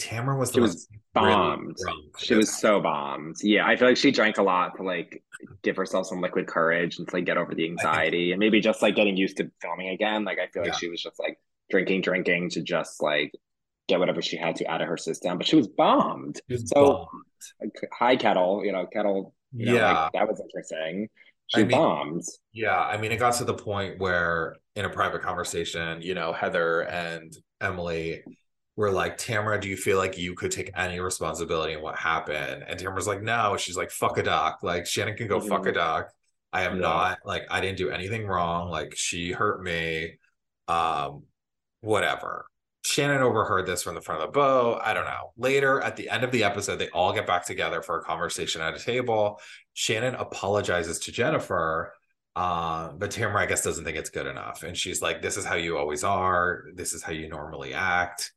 Tamra 0.00 0.38
was 0.38 0.52
She 0.52 0.60
was 0.60 0.88
really 0.90 1.00
bombed. 1.14 1.76
drunk. 1.82 2.18
She 2.18 2.34
was 2.34 2.56
so 2.56 2.80
bombed. 2.80 3.36
Yeah, 3.42 3.66
I 3.66 3.76
feel 3.76 3.88
like 3.88 3.96
she 3.96 4.10
drank 4.12 4.38
a 4.38 4.42
lot 4.42 4.76
to 4.76 4.82
like 4.82 5.22
give 5.62 5.76
herself 5.76 6.06
some 6.06 6.20
liquid 6.20 6.46
courage 6.46 6.98
and 6.98 7.08
to 7.08 7.16
like 7.16 7.24
get 7.24 7.36
over 7.36 7.54
the 7.54 7.64
anxiety 7.64 8.32
and 8.32 8.38
maybe 8.38 8.60
just 8.60 8.80
like 8.82 8.94
getting 8.94 9.16
used 9.16 9.36
to 9.38 9.50
filming 9.60 9.88
again. 9.88 10.24
Like 10.24 10.38
I 10.38 10.46
feel 10.48 10.62
like 10.62 10.74
she 10.74 10.88
was 10.88 11.02
just 11.02 11.18
like 11.18 11.38
drinking, 11.70 12.02
drinking 12.02 12.50
to 12.50 12.62
just 12.62 13.02
like 13.02 13.32
get 13.88 13.98
whatever 13.98 14.22
she 14.22 14.36
had 14.36 14.54
to 14.56 14.66
out 14.66 14.80
of 14.82 14.88
her 14.88 14.96
system. 14.96 15.38
But 15.38 15.46
she 15.46 15.56
was 15.56 15.66
bombed. 15.66 16.40
She 16.48 16.54
was 16.54 16.68
So 16.68 16.84
bombed. 16.84 17.08
like, 17.60 17.90
hi 17.92 18.16
kettle, 18.16 18.62
you 18.64 18.70
know, 18.72 18.86
kettle. 18.86 19.34
You 19.52 19.66
know, 19.66 19.74
Yeah. 19.74 20.02
like, 20.04 20.12
that 20.12 20.28
was 20.28 20.40
interesting. 20.40 21.08
She 21.48 21.62
I 21.62 21.64
mean- 21.64 21.70
bombed. 21.76 22.22
Yeah, 22.52 22.78
I 22.78 22.98
mean, 22.98 23.10
it 23.12 23.16
got 23.16 23.34
to 23.36 23.44
the 23.44 23.54
point 23.54 23.98
where 23.98 24.56
in 24.76 24.84
a 24.84 24.90
private 24.90 25.22
conversation, 25.22 26.02
you 26.02 26.14
know, 26.14 26.32
Heather 26.32 26.82
and 26.82 27.34
Emily 27.60 28.22
were 28.78 28.92
like, 28.92 29.18
Tamra, 29.18 29.60
do 29.60 29.68
you 29.68 29.76
feel 29.76 29.98
like 29.98 30.16
you 30.16 30.36
could 30.36 30.52
take 30.52 30.70
any 30.76 31.00
responsibility 31.00 31.72
in 31.72 31.82
what 31.82 31.96
happened? 31.98 32.64
And 32.68 32.78
Tamra's 32.78 33.08
like, 33.08 33.20
no. 33.20 33.56
She's 33.56 33.76
like, 33.76 33.90
fuck 33.90 34.18
a 34.18 34.22
doc. 34.22 34.60
Like, 34.62 34.86
Shannon 34.86 35.16
can 35.16 35.26
go 35.26 35.40
fuck 35.40 35.66
a 35.66 35.70
Mhm. 35.72 35.74
doc. 35.74 36.12
I 36.52 36.62
am 36.62 36.76
Yeah. 36.76 36.82
not 36.82 37.18
like 37.24 37.44
I 37.50 37.60
didn't 37.60 37.78
do 37.78 37.90
anything 37.90 38.24
wrong. 38.28 38.70
Like 38.70 38.94
she 38.96 39.32
hurt 39.32 39.64
me. 39.64 40.18
Um, 40.68 41.24
whatever. 41.80 42.46
Shannon 42.84 43.20
overheard 43.20 43.66
this 43.66 43.82
from 43.82 43.96
the 43.96 44.00
front 44.00 44.22
of 44.22 44.28
the 44.28 44.32
boat. 44.32 44.80
I 44.84 44.94
don't 44.94 45.06
know. 45.06 45.32
Later 45.36 45.80
at 45.80 45.96
the 45.96 46.08
end 46.08 46.22
of 46.22 46.30
the 46.30 46.44
episode, 46.44 46.76
they 46.76 46.88
all 46.90 47.12
get 47.12 47.26
back 47.26 47.44
together 47.46 47.82
for 47.82 47.98
a 47.98 48.04
conversation 48.04 48.62
at 48.62 48.76
a 48.76 48.78
table. 48.78 49.40
Shannon 49.74 50.14
apologizes 50.14 51.00
to 51.00 51.12
Jennifer, 51.12 51.92
uh, 52.36 52.92
but 52.92 53.10
Tamra, 53.10 53.36
I 53.38 53.46
guess, 53.46 53.64
doesn't 53.64 53.84
think 53.84 53.98
it's 53.98 54.10
good 54.10 54.26
enough. 54.28 54.62
And 54.62 54.76
she's 54.76 55.02
like, 55.02 55.20
This 55.20 55.36
is 55.36 55.44
how 55.44 55.56
you 55.56 55.76
always 55.76 56.04
are. 56.04 56.66
This 56.74 56.92
is 56.92 57.02
how 57.02 57.12
you 57.12 57.28
normally 57.28 57.74
act. 57.74 58.32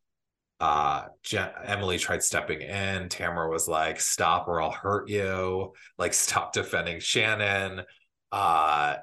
Uh, 0.61 1.07
Je- 1.23 1.51
Emily 1.65 1.97
tried 1.97 2.21
stepping 2.23 2.61
in. 2.61 3.09
Tamra 3.09 3.49
was 3.49 3.67
like, 3.67 3.99
Stop 3.99 4.47
or 4.47 4.61
I'll 4.61 4.69
hurt 4.69 5.09
you. 5.09 5.73
Like, 5.97 6.13
stop 6.13 6.53
defending 6.53 6.99
Shannon. 6.99 7.81
Uh, 8.31 8.97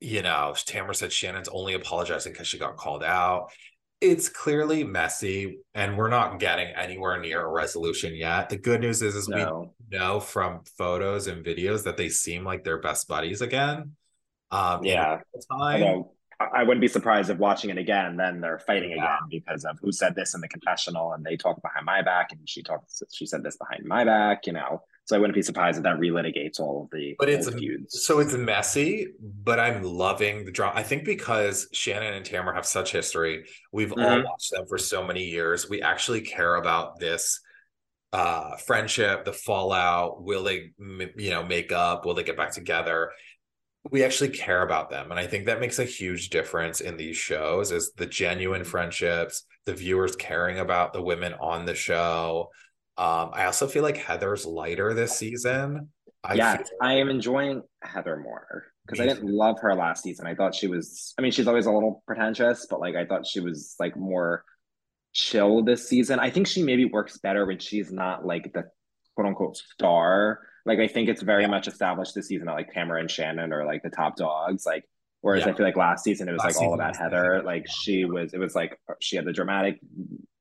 you 0.00 0.20
know, 0.20 0.52
Tamra 0.54 0.94
said 0.94 1.10
Shannon's 1.10 1.48
only 1.48 1.72
apologizing 1.72 2.32
because 2.32 2.48
she 2.48 2.58
got 2.58 2.76
called 2.76 3.02
out. 3.02 3.50
It's 4.02 4.28
clearly 4.28 4.84
messy, 4.84 5.58
and 5.74 5.96
we're 5.96 6.08
not 6.08 6.38
getting 6.38 6.68
anywhere 6.68 7.18
near 7.20 7.40
a 7.44 7.48
resolution 7.50 8.14
yet. 8.14 8.48
The 8.50 8.56
good 8.58 8.80
news 8.82 9.00
is, 9.02 9.14
is 9.14 9.28
No. 9.28 9.72
we 9.90 9.98
know 9.98 10.20
from 10.20 10.60
photos 10.78 11.26
and 11.28 11.44
videos 11.44 11.84
that 11.84 11.96
they 11.96 12.08
seem 12.10 12.44
like 12.44 12.62
they're 12.64 12.80
best 12.80 13.08
buddies 13.08 13.40
again. 13.42 13.96
Um, 14.50 14.84
Yeah. 14.84 15.20
time. 15.50 16.04
I 16.40 16.62
wouldn't 16.62 16.80
be 16.80 16.88
surprised 16.88 17.28
if 17.28 17.36
watching 17.36 17.68
it 17.70 17.76
again, 17.76 18.16
then 18.16 18.40
they're 18.40 18.58
fighting 18.60 18.90
Yeah. 18.92 18.96
again 19.16 19.28
because 19.30 19.64
of 19.66 19.78
who 19.82 19.92
said 19.92 20.14
this 20.14 20.34
in 20.34 20.40
the 20.40 20.48
confessional, 20.48 21.12
and 21.12 21.22
they 21.24 21.36
talked 21.36 21.60
behind 21.60 21.84
my 21.84 22.00
back, 22.00 22.32
and 22.32 22.40
she 22.48 22.62
talked, 22.62 22.90
she 23.12 23.26
said 23.26 23.42
this 23.42 23.56
behind 23.58 23.84
my 23.84 24.04
back, 24.04 24.46
you 24.46 24.54
know. 24.54 24.82
So 25.04 25.16
I 25.16 25.18
wouldn't 25.18 25.34
be 25.34 25.42
surprised 25.42 25.76
if 25.76 25.82
that 25.84 25.98
relitigates 25.98 26.58
all 26.58 26.84
of 26.84 26.90
the 26.98 27.14
but 27.18 27.28
it's 27.28 27.50
feuds. 27.50 28.04
so 28.06 28.20
it's 28.20 28.32
messy, 28.32 29.08
but 29.20 29.58
I'm 29.60 29.82
loving 29.82 30.44
the 30.46 30.52
drama. 30.52 30.78
I 30.78 30.82
think 30.82 31.04
because 31.04 31.68
Shannon 31.72 32.14
and 32.14 32.24
Tamra 32.24 32.54
have 32.54 32.64
such 32.64 32.92
history, 32.92 33.44
we've 33.72 33.92
all 33.92 33.98
Mhm. 33.98 34.24
watched 34.24 34.52
them 34.52 34.66
for 34.66 34.78
so 34.78 35.04
many 35.06 35.24
years. 35.24 35.68
We 35.68 35.82
actually 35.82 36.22
care 36.22 36.54
about 36.54 36.98
this 36.98 37.40
uh 38.12 38.56
friendship, 38.56 39.24
the 39.24 39.32
fallout. 39.32 40.22
Will 40.24 40.42
they, 40.42 40.72
you 41.16 41.30
know, 41.30 41.44
make 41.44 41.70
up? 41.70 42.04
Will 42.04 42.14
they 42.14 42.24
get 42.24 42.36
back 42.36 42.50
together? 42.52 43.12
We 43.90 44.04
actually 44.04 44.30
care 44.30 44.62
about 44.62 44.90
them, 44.90 45.10
and 45.10 45.18
I 45.18 45.26
think 45.26 45.46
that 45.46 45.60
makes 45.60 45.78
a 45.78 45.84
huge 45.84 46.28
difference 46.28 46.80
in 46.80 46.96
these 46.96 47.16
shows. 47.16 47.72
Is 47.72 47.92
the 47.96 48.06
genuine 48.06 48.64
friendships, 48.64 49.44
the 49.64 49.74
viewers 49.74 50.16
caring 50.16 50.58
about 50.58 50.92
the 50.92 51.00
women 51.02 51.34
on 51.40 51.64
the 51.64 51.74
show. 51.74 52.50
Um, 52.98 53.30
I 53.32 53.46
also 53.46 53.66
feel 53.66 53.82
like 53.82 53.96
Heather's 53.96 54.44
lighter 54.44 54.92
this 54.92 55.16
season. 55.16 55.88
I 56.22 56.34
yeah, 56.34 56.56
feel- 56.58 56.66
I 56.82 56.94
am 56.94 57.08
enjoying 57.08 57.62
Heather 57.82 58.18
more 58.18 58.66
because 58.84 59.00
I 59.00 59.06
didn't 59.06 59.32
love 59.32 59.58
her 59.60 59.74
last 59.74 60.02
season. 60.02 60.26
I 60.26 60.34
thought 60.34 60.54
she 60.54 60.66
was, 60.66 61.14
I 61.18 61.22
mean, 61.22 61.32
she's 61.32 61.48
always 61.48 61.66
a 61.66 61.72
little 61.72 62.02
pretentious, 62.06 62.66
but 62.68 62.80
like 62.80 62.96
I 62.96 63.06
thought 63.06 63.26
she 63.26 63.40
was 63.40 63.74
like 63.78 63.96
more 63.96 64.44
chill 65.12 65.62
this 65.62 65.88
season. 65.88 66.18
I 66.18 66.28
think 66.30 66.46
she 66.46 66.62
maybe 66.62 66.84
works 66.84 67.18
better 67.18 67.46
when 67.46 67.58
she's 67.58 67.90
not 67.90 68.26
like 68.26 68.52
the 68.52 68.64
quote 69.14 69.28
unquote 69.28 69.56
star. 69.56 70.40
Like 70.66 70.78
I 70.78 70.86
think 70.88 71.08
it's 71.08 71.22
very 71.22 71.42
Yeah. 71.42 71.48
much 71.48 71.68
established 71.68 72.14
this 72.14 72.28
season 72.28 72.46
that 72.46 72.52
like 72.54 72.72
Tamra 72.72 73.00
and 73.00 73.10
Shannon 73.10 73.52
are 73.52 73.64
like 73.64 73.82
the 73.82 73.90
top 73.90 74.16
dogs. 74.16 74.64
Like 74.66 74.84
whereas 75.20 75.44
Yeah. 75.44 75.52
I 75.52 75.56
feel 75.56 75.66
like 75.66 75.76
last 75.76 76.04
season 76.04 76.28
it 76.28 76.32
was 76.32 76.40
Last 76.42 76.56
like 76.56 76.66
all 76.66 76.74
about 76.74 76.96
Heather. 76.96 77.42
Like 77.42 77.66
she 77.68 78.04
was, 78.04 78.32
it 78.34 78.38
was 78.38 78.54
like 78.54 78.78
she 79.00 79.16
had 79.16 79.24
the 79.24 79.32
dramatic 79.32 79.80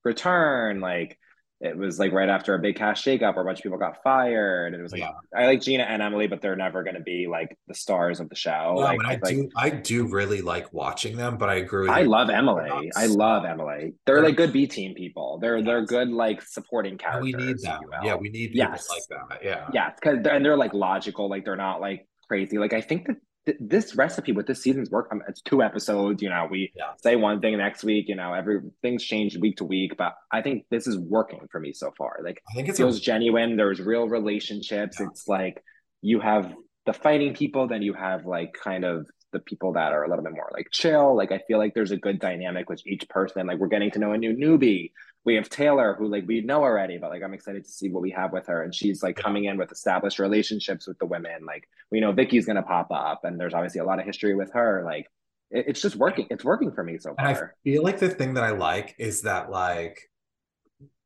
return. 0.03 0.80
Like 0.80 1.17
it 1.62 1.78
was 1.78 1.99
like 1.99 2.14
right 2.14 2.30
after 2.30 2.53
a 2.55 2.60
big 2.60 2.78
cash 2.78 3.03
shakeup 3.03 3.36
where 3.36 3.41
a 3.41 3.45
bunch 3.45 3.60
of 3.60 3.64
people 3.64 3.78
got 3.78 4.01
fired. 4.01 4.68
And 4.74 4.80
it 4.80 4.82
was 4.82 4.93
like 4.93 5.01
Yeah. 5.01 5.12
I 5.36 5.45
like 5.45 5.60
Gina 5.62 5.84
and 5.84 6.01
Emily, 6.01 6.26
but 6.26 6.41
they're 6.41 6.55
never 6.55 6.84
going 6.84 6.95
to 6.95 7.01
be 7.01 7.28
like 7.28 7.57
the 7.68 7.74
stars 7.74 8.22
of 8.22 8.30
the 8.30 8.36
show. 8.36 8.74
No, 8.76 8.80
like 8.82 8.97
and 8.99 9.07
I, 9.07 9.12
like 9.22 9.24
do 9.36 9.49
I 9.57 9.70
do 9.70 10.07
really 10.07 10.41
like 10.41 10.72
watching 10.72 11.18
them, 11.18 11.38
but 11.38 11.49
I 11.49 11.55
agree 11.55 11.82
with 11.82 11.89
I 11.89 12.03
love 12.03 12.30
Emily. 12.30 12.89
I 12.95 13.07
love. 13.07 13.43
Emily. 13.43 13.93
They're 14.05 14.16
They're 14.16 14.24
like 14.24 14.38
good 14.38 14.53
B 14.53 14.68
team 14.68 14.93
people. 14.95 15.38
They're 15.41 15.62
they're 15.62 15.86
good 15.86 16.10
like 16.10 16.41
supporting 16.41 16.91
And 16.93 16.99
characters. 17.01 17.24
we 17.24 17.34
need 17.34 17.57
that. 17.64 17.82
Yeah, 18.03 18.16
we 18.16 18.30
need 18.30 18.51
people 18.53 18.72
Yes. 18.72 18.88
like 18.89 19.30
that. 19.30 19.43
Yeah. 19.43 19.68
Yeah, 19.74 19.89
because 19.95 20.26
and 20.32 20.45
they're 20.45 20.57
like 20.57 20.74
logical. 20.74 21.30
Like 21.30 21.43
they're 21.43 21.55
not 21.57 21.82
like 21.82 22.07
crazy. 22.28 22.57
Like 22.57 22.72
I 22.74 22.80
think 22.82 23.07
that 23.07 23.18
th- 23.50 23.58
this 23.60 23.95
recipe 23.95 24.32
with 24.32 24.47
this 24.47 24.62
season's 24.62 24.89
work. 24.89 25.08
Um, 25.12 25.22
it's 25.28 25.41
two 25.41 25.62
episodes. 25.64 26.22
You 26.22 26.30
know, 26.30 26.47
we 26.50 26.72
Yeah. 26.76 26.91
say 26.97 27.16
one 27.16 27.41
thing 27.41 27.58
next 27.58 27.84
week. 27.84 28.06
You 28.08 28.16
know, 28.16 28.34
everything's 28.34 29.04
changed 29.04 29.41
week 29.41 29.58
to 29.58 29.66
week. 29.66 29.97
But 29.97 30.14
I 30.32 30.41
think 30.41 30.66
this 30.70 30.88
is 30.88 30.97
working 30.97 31.47
for 31.52 31.60
me 31.60 31.74
so 31.74 31.91
far. 31.97 32.20
Like 32.24 32.41
I 32.50 32.54
think 32.56 32.68
it 32.68 32.72
it's 32.72 32.80
a 32.80 32.84
feels 32.84 33.00
genuine. 33.00 33.58
There's 33.58 33.80
real 33.82 34.08
relationships. 34.08 34.97
Yeah. 35.00 35.08
It's 35.08 35.28
like 35.28 35.64
you 36.02 36.20
have 36.20 36.54
the 36.86 36.93
fighting 36.93 37.34
people, 37.34 37.68
then 37.68 37.82
you 37.82 37.93
have 37.93 38.26
like 38.26 38.54
kind 38.54 38.86
of 38.86 39.08
the 39.32 39.39
people 39.39 39.74
that 39.74 39.91
are 39.91 40.04
a 40.04 40.10
little 40.10 40.24
bit 40.24 40.34
more 40.34 40.50
like 40.54 40.68
chill. 40.72 41.16
Like 41.16 41.32
I 41.32 41.39
feel 41.47 41.58
like 41.60 41.74
there's 41.76 41.91
a 41.91 41.97
good 41.97 42.20
dynamic 42.20 42.70
with 42.70 42.82
each 42.88 43.08
person. 43.10 43.45
Like 43.47 43.60
we're 43.60 43.68
getting 43.68 43.91
to 43.91 44.00
know 44.00 44.14
a 44.14 44.18
new 44.18 44.36
newbie. 44.36 44.91
We 45.26 45.36
have 45.36 45.49
Taylor, 45.49 45.95
who 45.95 46.07
like 46.07 46.26
we 46.28 46.41
know 46.41 46.63
already, 46.63 46.97
but 46.97 47.09
like 47.09 47.22
I'm 47.24 47.34
excited 47.34 47.65
to 47.65 47.70
see 47.72 47.89
what 47.89 48.01
we 48.01 48.11
have 48.11 48.32
with 48.32 48.47
her. 48.47 48.63
And 48.63 48.74
she's 48.74 49.03
like 49.03 49.15
coming 49.17 49.45
in 49.45 49.57
with 49.57 49.72
established 49.72 50.17
relationships 50.20 50.88
with 50.88 50.97
the 50.97 51.05
women. 51.05 51.45
Like 51.45 51.67
we 51.91 51.99
know 51.99 52.11
Vicki's 52.13 52.45
gonna 52.45 52.63
pop 52.63 52.88
up, 52.91 53.26
and 53.26 53.39
there's 53.39 53.53
obviously 53.53 53.82
a 53.82 53.84
lot 53.86 53.99
of 53.99 54.05
history 54.05 54.34
with 54.36 54.51
her. 54.53 54.82
Like 54.86 55.07
it- 55.51 55.65
it's 55.67 55.82
just 55.82 55.95
working. 55.97 56.28
It's 56.30 56.45
working 56.45 56.72
for 56.72 56.84
me 56.84 56.97
so 56.97 57.15
And 57.17 57.28
I 57.28 57.39
feel 57.63 57.84
like 57.84 57.99
the 57.99 58.09
thing 58.09 58.36
that 58.36 58.43
I 58.43 58.51
like 58.51 58.95
is 58.97 59.24
that 59.24 59.51
like 59.51 60.09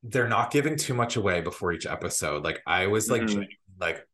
they're 0.03 0.27
not 0.27 0.51
giving 0.51 0.75
too 0.75 0.93
much 0.93 1.15
away 1.15 1.41
before 1.41 1.71
each 1.73 1.85
episode. 1.85 2.43
Like 2.43 2.61
I 2.67 2.87
was 2.87 3.09
like 3.09 3.21
Mhm. 3.23 3.27
genuinely, 3.27 3.57
like 3.79 4.07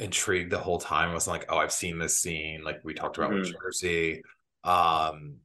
intrigued 0.00 0.50
the 0.50 0.58
whole 0.58 0.78
time. 0.78 1.10
I 1.10 1.14
was 1.14 1.28
like, 1.28 1.44
oh, 1.48 1.58
I've 1.58 1.72
seen 1.72 1.98
this 1.98 2.18
scene, 2.18 2.64
like 2.64 2.80
we 2.82 2.92
talked 2.94 3.18
about 3.18 3.32
with 3.32 3.44
Mhm. 3.46 3.54
Jersey. 3.60 4.22
Um 4.64 5.36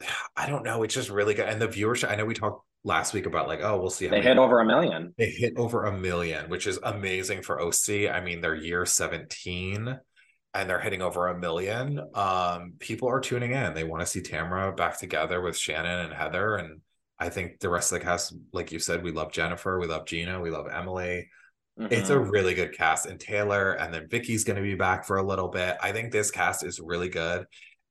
I 0.36 0.46
don't 0.48 0.64
know. 0.64 0.82
It's 0.82 0.94
just 0.94 1.10
really 1.10 1.34
good. 1.34 1.48
And 1.48 1.60
the 1.60 1.68
viewership, 1.68 2.10
I 2.10 2.16
know 2.16 2.24
we 2.24 2.34
talked 2.34 2.64
last 2.84 3.12
week 3.12 3.26
about 3.26 3.48
like, 3.48 3.60
oh, 3.62 3.78
we'll 3.80 3.90
see 3.90 4.06
They 4.06 4.22
hit 4.22 4.38
over 4.38 4.60
a 4.60 4.64
million. 4.64 5.14
They 5.18 5.30
hit 5.30 5.54
over 5.56 5.84
a 5.84 5.98
million, 5.98 6.48
which 6.48 6.66
is 6.66 6.78
amazing 6.82 7.42
for 7.42 7.60
OC. 7.60 8.10
I 8.10 8.20
mean, 8.20 8.40
they're 8.40 8.54
year 8.54 8.86
17 8.86 9.98
and 10.54 10.70
they're 10.70 10.80
hitting 10.80 11.02
over 11.02 11.28
a 11.28 11.38
million. 11.38 12.00
Um, 12.14 12.74
people 12.78 13.08
are 13.08 13.20
tuning 13.20 13.52
in. 13.52 13.74
They 13.74 13.84
want 13.84 14.00
to 14.00 14.06
see 14.06 14.22
Tamra 14.22 14.74
back 14.76 14.98
together 14.98 15.40
with 15.40 15.56
Shannon 15.56 16.06
and 16.06 16.14
Heather. 16.14 16.56
And 16.56 16.80
I 17.18 17.28
think 17.28 17.60
the 17.60 17.68
rest 17.68 17.92
of 17.92 17.98
the 17.98 18.04
cast, 18.04 18.34
like 18.52 18.72
you 18.72 18.78
said, 18.78 19.02
we 19.02 19.10
love 19.10 19.32
Jennifer, 19.32 19.78
we 19.78 19.86
love 19.86 20.06
Gina, 20.06 20.40
we 20.40 20.50
love 20.50 20.66
Emily. 20.70 21.28
It's 21.78 22.08
a 22.08 22.18
really 22.18 22.54
good 22.54 22.74
cast. 22.74 23.04
And 23.04 23.20
Taylor, 23.20 23.72
and 23.72 23.92
then 23.92 24.08
Vicki's 24.08 24.44
going 24.44 24.56
to 24.56 24.62
be 24.62 24.74
back 24.74 25.04
for 25.04 25.18
a 25.18 25.22
little 25.22 25.48
bit. 25.48 25.76
I 25.82 25.92
think 25.92 26.10
this 26.10 26.30
cast 26.30 26.64
is 26.64 26.80
really 26.80 27.10
good. 27.10 27.44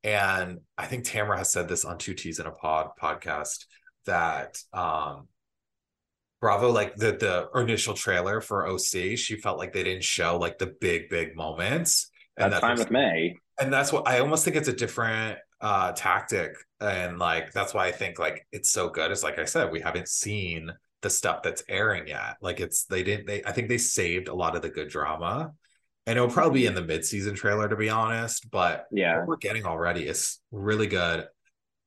And 0.06 0.60
I 0.78 0.86
think 0.86 1.04
Tamra 1.04 1.38
has 1.40 1.52
said 1.52 1.68
this 1.68 1.84
on 1.84 1.98
Two 1.98 2.14
T's 2.14 2.40
in 2.40 2.46
a 2.46 2.52
Pod 2.52 2.92
podcast 3.02 3.66
that 4.06 4.62
um 4.72 5.28
Bravo, 6.42 6.70
like 6.72 6.96
the 6.96 7.14
the 7.14 7.60
initial 7.60 7.96
trailer 7.96 8.40
for 8.40 8.68
OC, 8.68 9.18
she 9.18 9.36
felt 9.42 9.58
like 9.58 9.74
they 9.74 9.84
didn't 9.84 10.04
show 10.04 10.38
like 10.38 10.60
the 10.60 10.76
big, 10.80 11.10
big 11.10 11.36
moments. 11.36 12.12
And 12.38 12.52
that's 12.54 12.62
fine 12.62 12.78
with 12.78 12.92
me. 12.92 13.40
and 13.60 13.74
that's 13.74 13.92
what 13.92 14.08
I 14.08 14.20
almost 14.20 14.44
think 14.46 14.56
it's 14.58 14.68
a 14.68 14.74
different 14.74 15.40
uh 15.62 15.92
tactic. 15.94 16.54
And 16.80 17.18
like 17.18 17.52
that's 17.52 17.74
why 17.74 17.88
I 17.88 17.92
think 17.92 18.20
like 18.20 18.46
it's 18.52 18.72
so 18.72 18.90
good. 18.90 19.10
It's 19.12 19.24
like 19.24 19.40
I 19.40 19.46
said, 19.46 19.72
we 19.72 19.82
haven't 19.82 20.08
seen 20.08 20.72
the 21.02 21.10
stuff 21.10 21.42
that's 21.42 21.64
airing 21.68 22.08
yet. 22.08 22.36
Like 22.42 22.60
it's 22.60 22.86
they 22.86 23.02
didn't 23.04 23.26
they 23.26 23.44
I 23.44 23.52
think 23.54 23.70
they 23.70 23.80
saved 23.80 24.28
a 24.28 24.36
lot 24.36 24.56
of 24.56 24.62
the 24.62 24.70
good 24.70 24.90
drama. 24.90 25.54
And 26.08 26.18
it'll 26.18 26.30
probably 26.30 26.62
be 26.62 26.66
in 26.68 26.76
the 26.76 26.84
mid-season 26.84 27.36
trailer 27.36 27.68
to 27.68 27.76
be 27.76 27.90
honest, 27.90 28.50
but 28.52 28.86
Yeah. 28.92 29.20
what 29.20 29.28
we're 29.28 29.38
getting 29.38 29.66
already 29.66 30.08
is 30.08 30.40
really 30.52 30.88
good. 30.88 31.28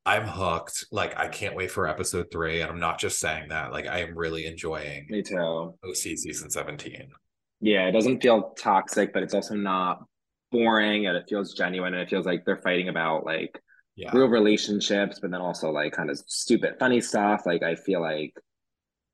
I'm 0.05 0.27
hooked. 0.27 0.87
Like 0.91 1.17
I 1.19 1.29
can't 1.29 1.55
wait 1.55 1.71
for 1.71 1.87
episode 1.87 2.27
three. 2.33 2.61
And 2.63 2.71
I'm 2.71 2.81
not 2.81 2.99
just 2.99 3.19
saying 3.21 3.51
that. 3.51 3.73
Like 3.73 3.87
I 3.87 4.01
am 4.01 4.17
really 4.17 4.47
enjoying 4.47 5.07
Me 5.09 5.23
too. 5.23 5.75
OC 5.85 5.95
season 6.17 6.51
17. 6.51 7.11
Yeah, 7.61 7.87
it 7.89 7.93
doesn't 7.93 8.23
feel 8.23 8.55
toxic, 8.59 9.13
but 9.13 9.23
it's 9.23 9.35
also 9.35 9.55
not 9.55 10.05
boring 10.51 11.07
and 11.07 11.17
it 11.17 11.27
feels 11.29 11.53
genuine 11.55 11.93
and 11.95 12.03
it 12.03 12.09
feels 12.09 12.25
like 12.25 12.45
they're 12.45 12.63
fighting 12.63 12.89
about 12.89 13.25
like 13.27 13.61
Yeah. 13.97 14.11
real 14.17 14.29
relationships, 14.29 15.21
but 15.21 15.31
then 15.31 15.41
also 15.41 15.71
like 15.71 15.93
kind 15.93 16.09
of 16.11 16.19
stupid, 16.27 16.77
funny 16.81 17.01
stuff. 17.01 17.43
Like 17.47 17.63
I 17.63 17.75
feel 17.75 18.01
like 18.01 18.35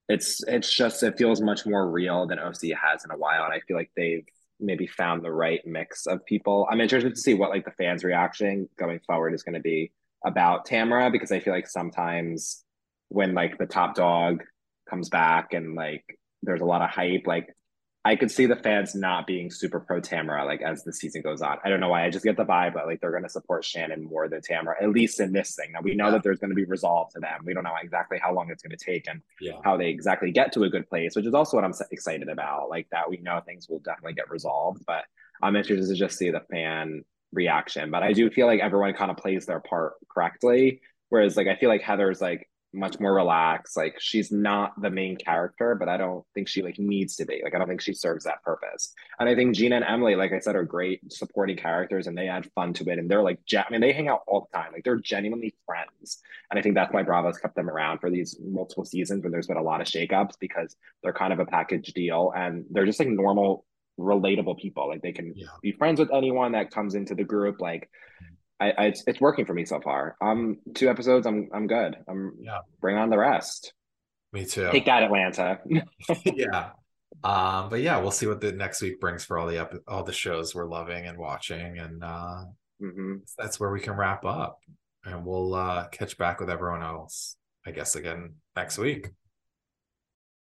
it's 0.09 0.45
it's 0.47 0.73
just 0.75 1.03
it 1.03 1.19
feels 1.19 1.41
much 1.41 1.67
more 1.67 1.91
real 1.91 2.27
than 2.27 2.39
OC 2.39 2.71
has 2.81 3.05
in 3.05 3.11
a 3.11 3.17
while, 3.17 3.45
and 3.45 3.53
I 3.53 3.61
feel 3.61 3.77
like 3.77 3.91
they've 3.97 4.27
maybe 4.61 4.87
found 4.87 5.23
the 5.23 5.33
right 5.33 5.61
mix 5.67 6.07
of 6.07 6.25
people. 6.25 6.67
I'm 6.71 6.81
interested 6.81 7.15
to 7.15 7.21
see 7.21 7.35
what 7.35 7.51
like 7.51 7.65
the 7.65 7.73
fans' 7.73 8.05
reaction 8.05 8.69
going 8.79 9.01
forward 9.07 9.35
is 9.35 9.43
going 9.43 9.55
to 9.55 9.61
be 9.61 9.93
about 10.25 10.67
Tamra 10.67 11.13
because 11.13 11.33
I 11.33 11.41
feel 11.41 11.53
like 11.53 11.69
sometimes 11.69 12.65
when 13.09 13.35
like 13.35 13.59
the 13.59 13.67
top 13.67 13.95
dog 13.95 14.43
comes 14.89 15.09
back 15.09 15.53
and 15.53 15.75
like 15.75 16.05
there's 16.43 16.61
a 16.61 16.67
lot 16.67 16.83
of 16.83 16.91
hype, 16.91 17.27
like 17.27 17.55
I 18.07 18.17
could 18.17 18.31
see 18.31 18.45
the 18.45 18.57
fans 18.57 18.95
not 18.95 19.27
being 19.27 19.51
super 19.51 19.81
pro 19.81 19.99
Tamra 19.99 20.45
like 20.45 20.61
as 20.61 20.85
the 20.85 20.93
season 20.93 21.23
goes 21.23 21.41
on. 21.41 21.57
I 21.65 21.71
don't 21.71 21.81
know 21.81 21.89
why. 21.89 22.05
I 22.05 22.11
just 22.11 22.25
get 22.25 22.37
the 22.37 22.45
vibe, 22.45 22.75
but 22.75 22.87
like 22.87 23.01
they're 23.01 23.11
going 23.11 23.23
to 23.23 23.31
support 23.31 23.65
Shannon 23.65 24.05
more 24.05 24.29
than 24.29 24.43
Tamra, 24.43 24.75
at 24.83 24.91
least 24.91 25.21
in 25.21 25.33
this 25.33 25.55
thing. 25.55 25.73
Now 25.73 25.81
we 25.81 25.95
know 25.95 26.07
yeah. 26.07 26.11
that 26.13 26.23
there's 26.23 26.39
going 26.39 26.51
to 26.51 26.55
be 26.55 26.67
resolve 26.67 27.11
to 27.15 27.21
them. 27.21 27.41
We 27.45 27.55
don't 27.55 27.65
know 27.65 27.73
exactly 27.83 28.19
how 28.19 28.35
long 28.35 28.51
it's 28.51 28.63
going 28.63 28.77
to 28.77 28.85
take 28.85 29.09
and 29.09 29.23
yeah. 29.41 29.59
how 29.65 29.79
they 29.79 29.89
exactly 29.89 30.33
get 30.33 30.53
to 30.53 30.65
a 30.65 30.69
good 30.69 30.87
place, 30.87 31.17
which 31.17 31.25
is 31.25 31.33
also 31.33 31.57
what 31.57 31.65
I'm 31.65 31.73
excited 31.91 32.29
about. 32.29 32.69
Like 32.69 32.89
that, 32.91 33.09
we 33.09 33.17
know 33.17 33.41
things 33.41 33.71
will 33.71 33.81
definitely 33.81 34.15
get 34.15 34.31
resolved, 34.31 34.85
but 34.87 35.05
I'm 35.43 35.57
interested 35.57 35.89
to 35.89 35.95
just 35.95 36.19
see 36.19 36.31
the 36.31 36.43
fan 36.51 37.05
reaction. 37.33 37.91
But 37.91 38.03
I 38.03 38.13
do 38.13 38.31
feel 38.31 38.47
like 38.47 38.61
everyone 38.61 38.93
kind 38.93 39.11
of 39.11 39.17
plays 39.17 39.47
their 39.47 39.61
part 39.61 39.95
correctly. 40.11 40.83
Whereas 41.09 41.39
like 41.39 41.47
I 41.47 41.57
feel 41.57 41.71
like 41.71 41.83
Heather's 41.83 42.21
like 42.21 42.51
much 42.75 43.01
more 43.01 43.15
relaxed. 43.15 43.77
Like 43.77 44.01
she's 44.01 44.31
not 44.33 44.81
the 44.81 44.91
main 44.91 45.17
character, 45.17 45.75
but 45.75 45.89
I 45.89 45.97
don't 45.97 46.25
think 46.35 46.49
she 46.49 46.63
like 46.63 46.79
needs 46.79 47.17
to 47.17 47.25
be. 47.25 47.41
Like 47.43 47.55
I 47.55 47.59
don't 47.59 47.69
think 47.69 47.81
she 47.81 47.95
serves 47.95 48.25
that 48.25 48.43
purpose. 48.43 48.93
And 49.19 49.29
I 49.29 49.35
think 49.35 49.55
Gina 49.55 49.77
and 49.77 49.85
Emily, 49.85 50.17
like 50.17 50.33
I 50.33 50.41
said, 50.41 50.57
are 50.57 50.65
great 50.65 51.13
supporting 51.13 51.57
characters, 51.57 52.07
and 52.07 52.17
they 52.17 52.29
add 52.29 52.51
fun 52.55 52.73
to 52.75 52.91
it. 52.91 52.99
And 52.99 53.11
they're 53.11 53.23
like, 53.23 53.39
I 53.57 53.65
mean, 53.71 53.81
they 53.81 53.93
hang 53.93 54.09
out 54.09 54.23
all 54.27 54.49
the 54.51 54.59
time. 54.59 54.73
Like 54.73 54.85
they're 54.85 54.99
genuinely 54.99 55.55
friends. 55.65 56.21
And 56.51 56.59
I 56.59 56.63
think 56.63 56.75
that's 56.75 56.93
why 56.93 57.03
Bravo's 57.03 57.39
kept 57.39 57.57
them 57.57 57.71
around 57.71 57.99
for 57.99 58.11
these 58.11 58.39
multiple 58.43 58.85
seasons 58.85 59.23
when 59.23 59.33
there's 59.33 59.47
been 59.47 59.57
a 59.57 59.63
lot 59.63 59.81
of 59.81 59.87
shakeups 59.87 60.39
because 60.41 60.77
they're 61.03 61.13
kind 61.13 61.33
of 61.33 61.39
a 61.39 61.47
package 61.47 61.93
deal 61.95 62.33
and 62.37 62.65
they're 62.71 62.87
just 62.87 62.99
like 62.99 63.09
normal 63.09 63.65
relatable 63.99 64.59
people 64.59 64.89
like 64.89 65.03
they 65.03 65.13
can 65.13 65.33
yeah. 65.37 65.47
be 65.63 65.71
friends 65.71 66.01
with 66.01 66.13
anyone 66.13 66.51
that 66.51 66.71
comes 66.71 66.97
into 66.97 67.15
the 67.15 67.23
group 67.23 67.61
like 67.61 67.89
I, 68.61 68.71
I, 68.71 68.85
it's 68.87 69.05
it's 69.07 69.21
working 69.21 69.47
for 69.47 69.55
me 69.55 69.65
so 69.65 69.81
far. 69.81 70.17
Um, 70.21 70.59
two 70.75 70.89
episodes, 70.89 71.27
I'm 71.27 71.49
I'm 71.53 71.67
good. 71.67 71.97
I'm 72.09 72.33
yeah. 72.41 72.59
Bring 72.81 72.97
on 72.97 73.11
the 73.11 73.19
rest. 73.19 73.73
Me 74.33 74.45
too. 74.45 74.69
Take 74.73 74.87
that, 74.87 75.03
Atlanta. 75.03 75.61
yeah. 76.25 76.71
Um, 77.23 77.71
but 77.71 77.81
yeah, 77.81 77.99
we'll 77.99 78.11
see 78.11 78.27
what 78.27 78.41
the 78.41 78.53
next 78.53 78.83
week 78.83 79.01
brings 79.01 79.25
for 79.25 79.39
all 79.39 79.47
the 79.47 79.59
ep- 79.59 79.83
all 79.87 80.03
the 80.03 80.13
shows 80.13 80.55
we're 80.55 80.69
loving 80.69 81.07
and 81.07 81.19
watching, 81.19 81.79
and 81.79 82.03
uh, 82.03 82.45
mm-hmm. 82.83 83.15
that's 83.39 83.59
where 83.61 83.71
we 83.71 83.81
can 83.81 83.95
wrap 83.95 84.25
up, 84.25 84.59
and 85.05 85.25
we'll 85.25 85.55
uh, 85.55 85.89
catch 85.89 86.19
back 86.19 86.41
with 86.41 86.51
everyone 86.51 86.83
else, 86.83 87.37
I 87.65 87.71
guess, 87.71 87.97
again 87.97 88.35
next 88.57 88.79
week. 88.79 89.11